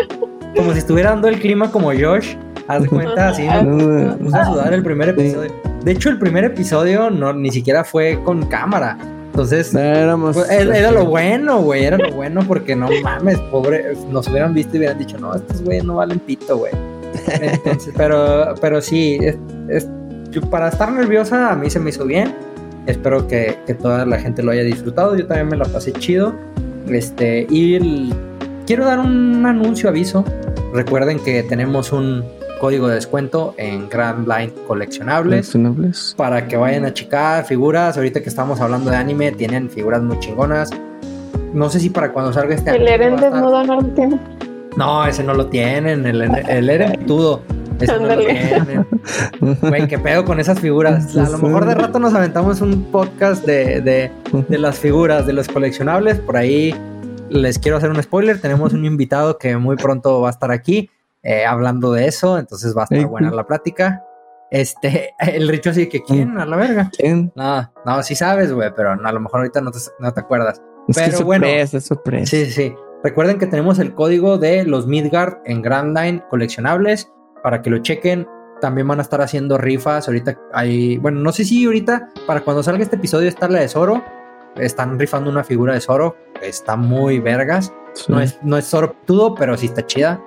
Como 0.57 0.73
si 0.73 0.79
estuviera 0.79 1.11
dando 1.11 1.29
el 1.29 1.39
clima 1.39 1.71
como 1.71 1.89
Josh. 1.93 2.35
Haz 2.69 2.83
de 2.83 2.89
cuenta, 2.89 3.29
así 3.31 3.43
me 3.43 4.13
puse 4.13 4.39
a 4.39 4.47
sudar 4.47 4.73
el 4.73 4.83
primer 4.83 5.09
episodio. 5.09 5.53
De 5.85 5.93
hecho, 5.93 6.09
el 6.09 6.19
primer 6.19 6.45
episodio 6.45 7.11
no 7.11 7.33
ni 7.33 7.51
siquiera 7.51 7.85
fue 7.85 8.21
con 8.23 8.47
cámara. 8.47 8.97
Entonces, 9.33 9.71
pues, 9.73 10.51
era, 10.51 10.91
lo 10.91 11.07
bueno, 11.07 11.63
güey, 11.63 11.87
era 11.87 11.97
lo 11.97 12.13
bueno 12.13 12.43
porque 12.47 12.77
no 12.77 12.91
mames, 13.03 13.39
pobre, 13.51 13.95
nos 14.11 14.29
hubieran 14.29 14.53
visto 14.53 14.77
y 14.77 14.81
hubieran 14.81 14.99
dicho, 14.99 15.17
no, 15.17 15.35
estos 15.35 15.63
güeyes 15.63 15.85
no 15.85 15.95
valen 15.95 16.19
pito, 16.19 16.59
güey. 16.59 16.73
pero, 17.97 18.55
pero 18.61 18.83
sí, 18.83 19.19
es, 19.71 19.89
para 20.51 20.69
estar 20.69 20.93
nerviosa 20.93 21.51
a 21.51 21.57
mí 21.57 21.71
se 21.71 21.81
me 21.81 21.89
hizo 21.89 22.05
bien. 22.05 22.35
Espero 22.87 23.27
que, 23.27 23.57
toda 23.81 24.05
la 24.05 24.19
gente 24.19 24.43
lo 24.43 24.51
haya 24.51 24.65
disfrutado. 24.65 25.17
Yo 25.17 25.27
también 25.27 25.49
me 25.49 25.57
lo 25.57 25.65
pasé 25.65 25.93
chido. 25.93 26.35
Este, 26.89 27.47
y 27.49 28.13
quiero 28.67 28.85
dar 28.85 28.99
un 28.99 29.47
anuncio, 29.47 29.89
aviso. 29.89 30.27
Recuerden 30.75 31.19
que 31.21 31.43
tenemos 31.43 31.91
un, 31.91 32.23
código 32.63 32.87
de 32.87 32.95
descuento 32.95 33.57
en 33.57 33.89
Grand 33.89 34.29
Line 34.29 34.53
Coleccionables, 34.69 35.53
para 36.17 36.47
que 36.47 36.57
vayan 36.57 36.85
a 36.85 36.95
checar 36.95 37.45
figuras. 37.45 37.97
Ahorita 37.97 38.23
que 38.23 38.29
estamos 38.29 38.61
hablando 38.61 38.89
de 38.89 38.97
anime, 38.99 39.33
tienen 39.33 39.69
figuras 39.69 40.01
muy 40.01 40.17
chingonas. 40.21 40.71
No 41.53 41.69
sé 41.69 41.81
si 41.81 41.91
para 41.91 42.13
cuando 42.13 42.33
salga 42.33 42.55
este 42.55 42.71
¿El 42.71 42.87
Eren 42.87 43.17
desnudo 43.17 43.65
no 43.65 43.81
lo 43.81 43.89
tienen? 43.89 44.21
No, 44.77 45.05
ese 45.05 45.25
no 45.25 45.35
lo 45.35 45.47
tienen. 45.47 46.07
El, 46.07 46.23
el 46.23 46.71
Eren 46.71 47.05
tudo. 47.05 47.43
Ese 47.81 47.99
no 47.99 48.15
lo 48.15 48.25
tienen. 48.25 48.87
Güey, 49.61 49.89
qué 49.89 49.99
pedo 49.99 50.25
con 50.25 50.39
esas 50.39 50.61
figuras. 50.61 51.17
A 51.17 51.31
lo 51.31 51.39
mejor 51.39 51.67
de 51.67 51.75
rato 51.75 51.99
nos 51.99 52.15
aventamos 52.15 52.61
un 52.61 52.85
podcast 52.93 53.45
de, 53.45 53.81
de, 53.81 54.13
de 54.49 54.59
las 54.59 54.79
figuras, 54.79 55.27
de 55.27 55.33
los 55.33 55.49
coleccionables. 55.49 56.21
Por 56.21 56.37
ahí 56.37 56.77
les 57.29 57.59
quiero 57.59 57.79
hacer 57.79 57.91
un 57.91 58.01
spoiler. 58.01 58.41
Tenemos 58.41 58.73
un 58.73 58.85
invitado 58.85 59.37
que 59.37 59.57
muy 59.57 59.75
pronto 59.75 60.21
va 60.21 60.29
a 60.29 60.31
estar 60.31 60.53
aquí. 60.53 60.89
Eh, 61.23 61.45
hablando 61.45 61.93
de 61.93 62.07
eso, 62.07 62.39
entonces 62.39 62.77
va 62.77 62.83
a 62.83 62.85
estar 62.85 63.07
buena 63.07 63.31
la 63.31 63.47
plática. 63.47 64.05
Este, 64.51 65.15
el 65.19 65.49
Richo 65.49 65.71
así 65.71 65.89
que, 65.89 66.03
¿quién? 66.03 66.39
A 66.39 66.47
la 66.47 66.57
verga. 66.57 66.91
¿Quién? 66.97 67.33
No, 67.35 67.73
no, 67.85 68.03
sí 68.03 68.15
sabes, 68.15 68.53
güey, 68.53 68.71
pero 68.75 68.93
a 68.93 69.13
lo 69.13 69.21
mejor 69.21 69.41
ahorita 69.41 69.61
no 69.61 69.71
te, 69.71 69.79
no 69.99 70.13
te 70.13 70.21
acuerdas. 70.21 70.61
Es 70.89 70.97
pero 70.97 71.19
que 71.19 71.25
bueno, 71.25 71.47
sorpresa, 71.47 71.77
es 71.77 71.85
sorpresa. 71.85 72.27
Sí, 72.27 72.47
sí. 72.51 72.75
Recuerden 73.03 73.39
que 73.39 73.47
tenemos 73.47 73.79
el 73.79 73.95
código 73.95 74.39
de 74.39 74.65
los 74.65 74.87
Midgard 74.87 75.39
en 75.45 75.63
Grand 75.63 75.97
Line 75.97 76.23
coleccionables 76.31 77.11
para 77.43 77.63
que 77.63 77.71
lo 77.71 77.79
chequen. 77.79 78.27
también 78.61 78.87
van 78.87 79.01
a 79.01 79.03
estar 79.03 79.21
haciendo 79.21 79.59
rifas. 79.59 80.07
Ahorita 80.07 80.39
hay, 80.53 80.99
bueno, 80.99 81.21
no 81.21 81.33
sé 81.33 81.45
si 81.45 81.65
ahorita 81.65 82.11
para 82.27 82.43
cuando 82.43 82.63
salga 82.63 82.83
este 82.83 82.97
episodio 82.97 83.29
está 83.29 83.49
la 83.49 83.61
de 83.61 83.69
Zoro. 83.69 84.05
Están 84.57 84.99
rifando 84.99 85.31
una 85.31 85.43
figura 85.43 85.75
de 85.75 85.81
Zoro. 85.81 86.17
Está 86.41 86.77
muy 86.77 87.19
vergas. 87.19 87.73
No 88.09 88.21
es, 88.21 88.39
no 88.43 88.57
es 88.57 88.67
Zoro 88.67 88.95
pero 89.37 89.57
sí 89.57 89.67
está 89.67 89.85
chida. 89.87 90.21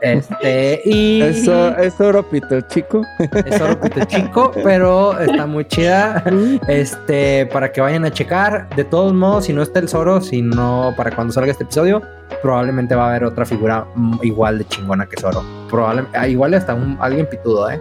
Este, 0.00 0.80
y. 0.84 1.22
Eso, 1.22 1.76
es 1.78 2.00
oro 2.00 2.22
pito 2.28 2.60
chico. 2.62 3.02
Es 3.18 3.60
oro 3.60 3.80
pito 3.80 4.04
chico, 4.04 4.52
pero 4.62 5.18
está 5.18 5.46
muy 5.46 5.64
chida. 5.66 6.22
Este, 6.68 7.46
para 7.46 7.72
que 7.72 7.80
vayan 7.80 8.04
a 8.04 8.10
checar. 8.10 8.68
De 8.76 8.84
todos 8.84 9.12
modos, 9.12 9.46
si 9.46 9.52
no 9.52 9.62
está 9.62 9.80
el 9.80 9.88
Zoro, 9.88 10.20
si 10.20 10.42
no, 10.42 10.92
para 10.96 11.10
cuando 11.10 11.32
salga 11.32 11.52
este 11.52 11.64
episodio, 11.64 12.02
probablemente 12.42 12.94
va 12.94 13.06
a 13.06 13.10
haber 13.10 13.24
otra 13.24 13.44
figura 13.44 13.86
igual 14.22 14.58
de 14.58 14.66
chingona 14.66 15.06
que 15.06 15.20
Zoro. 15.20 15.42
Probablemente, 15.70 16.16
ah, 16.18 16.28
igual 16.28 16.54
hasta 16.54 16.74
un, 16.74 16.96
alguien 17.00 17.26
pitudo, 17.28 17.70
¿eh? 17.70 17.80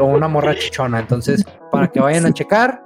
o 0.00 0.06
una 0.06 0.28
morra 0.28 0.54
chichona. 0.54 1.00
Entonces, 1.00 1.44
para 1.70 1.88
que 1.88 2.00
vayan 2.00 2.26
a 2.26 2.32
checar. 2.32 2.82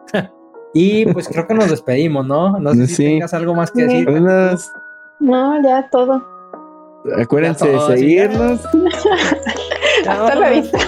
Y 0.73 1.05
pues 1.13 1.29
creo 1.29 1.47
que 1.49 1.55
nos 1.55 1.69
despedimos, 1.69 2.25
¿no? 2.27 2.59
No 2.61 2.75
sé 2.75 2.87
si 2.87 3.05
tengas 3.05 3.35
algo 3.35 3.55
más 3.55 3.73
que 3.73 3.83
decir. 3.83 4.09
No, 5.19 5.63
ya 5.63 5.89
todo. 5.91 6.25
Acuérdense 7.19 7.69
de 7.69 7.81
seguirnos. 7.81 8.61
Hasta 10.07 10.35
la 10.35 10.51
vista. 10.51 10.79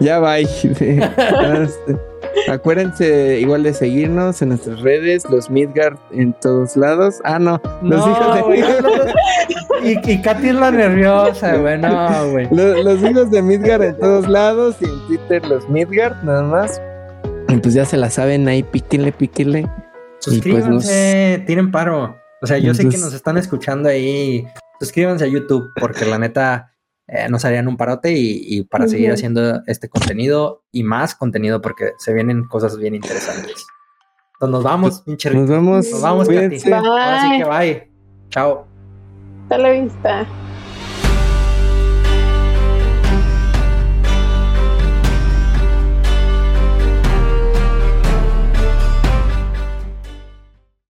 ya 0.00 0.20
bye. 0.20 0.46
Acuérdense 2.48 3.40
igual 3.40 3.62
de 3.62 3.74
seguirnos 3.74 4.40
en 4.42 4.50
nuestras 4.50 4.80
redes, 4.80 5.28
los 5.30 5.50
Midgard 5.50 5.96
en 6.12 6.32
todos 6.34 6.76
lados. 6.76 7.20
Ah, 7.24 7.38
no, 7.38 7.60
los 7.82 8.06
hijos 8.06 8.34
de 8.36 9.14
y, 9.82 10.12
y 10.12 10.22
Katy 10.22 10.48
es 10.48 10.54
la 10.54 10.70
nerviosa, 10.70 11.56
güey. 11.56 11.78
No, 11.78 12.30
güey. 12.30 12.48
Los, 12.84 13.02
hijos 13.02 13.30
de 13.30 13.42
Midgard 13.42 13.82
en 13.82 13.98
todos 13.98 14.28
lados 14.28 14.76
y 14.80 14.84
en 14.84 15.06
Twitter 15.06 15.46
los 15.48 15.68
Midgard, 15.68 16.22
nada 16.22 16.42
más. 16.42 16.80
Y 17.48 17.56
pues 17.56 17.74
ya 17.74 17.84
se 17.84 17.96
la 17.96 18.10
saben 18.10 18.46
ahí, 18.48 18.62
píquenle, 18.62 19.12
píquenle. 19.12 19.68
Suscríbanse, 20.18 21.36
pues 21.36 21.46
tienen 21.46 21.70
paro. 21.70 22.19
O 22.42 22.46
sea, 22.46 22.58
yo 22.58 22.74
sé 22.74 22.88
que 22.88 22.98
nos 22.98 23.12
están 23.12 23.36
escuchando 23.36 23.88
ahí. 23.88 24.46
Suscríbanse 24.78 25.24
a 25.24 25.28
YouTube 25.28 25.70
porque 25.78 26.06
la 26.06 26.18
neta 26.18 26.74
eh, 27.06 27.28
nos 27.28 27.44
harían 27.44 27.68
un 27.68 27.76
parote 27.76 28.12
y, 28.12 28.62
para 28.64 28.88
seguir 28.88 29.12
haciendo 29.12 29.62
este 29.66 29.88
contenido 29.88 30.62
y 30.72 30.82
más 30.84 31.14
contenido 31.14 31.60
porque 31.60 31.92
se 31.98 32.14
vienen 32.14 32.44
cosas 32.44 32.76
bien 32.78 32.94
interesantes. 32.94 33.66
Entonces 34.34 34.52
nos 34.52 34.62
vamos, 34.62 34.90
pues, 34.90 35.02
pinche 35.02 35.30
Nos 35.30 35.50
vamos. 35.50 35.90
Nos 35.90 36.00
vamos, 36.00 36.28
Katy. 36.28 36.56
Así 36.56 37.38
que 37.38 37.44
bye. 37.44 37.90
Chao. 38.30 38.66
Hasta 39.42 39.58
la 39.58 39.70
vista. 39.70 40.26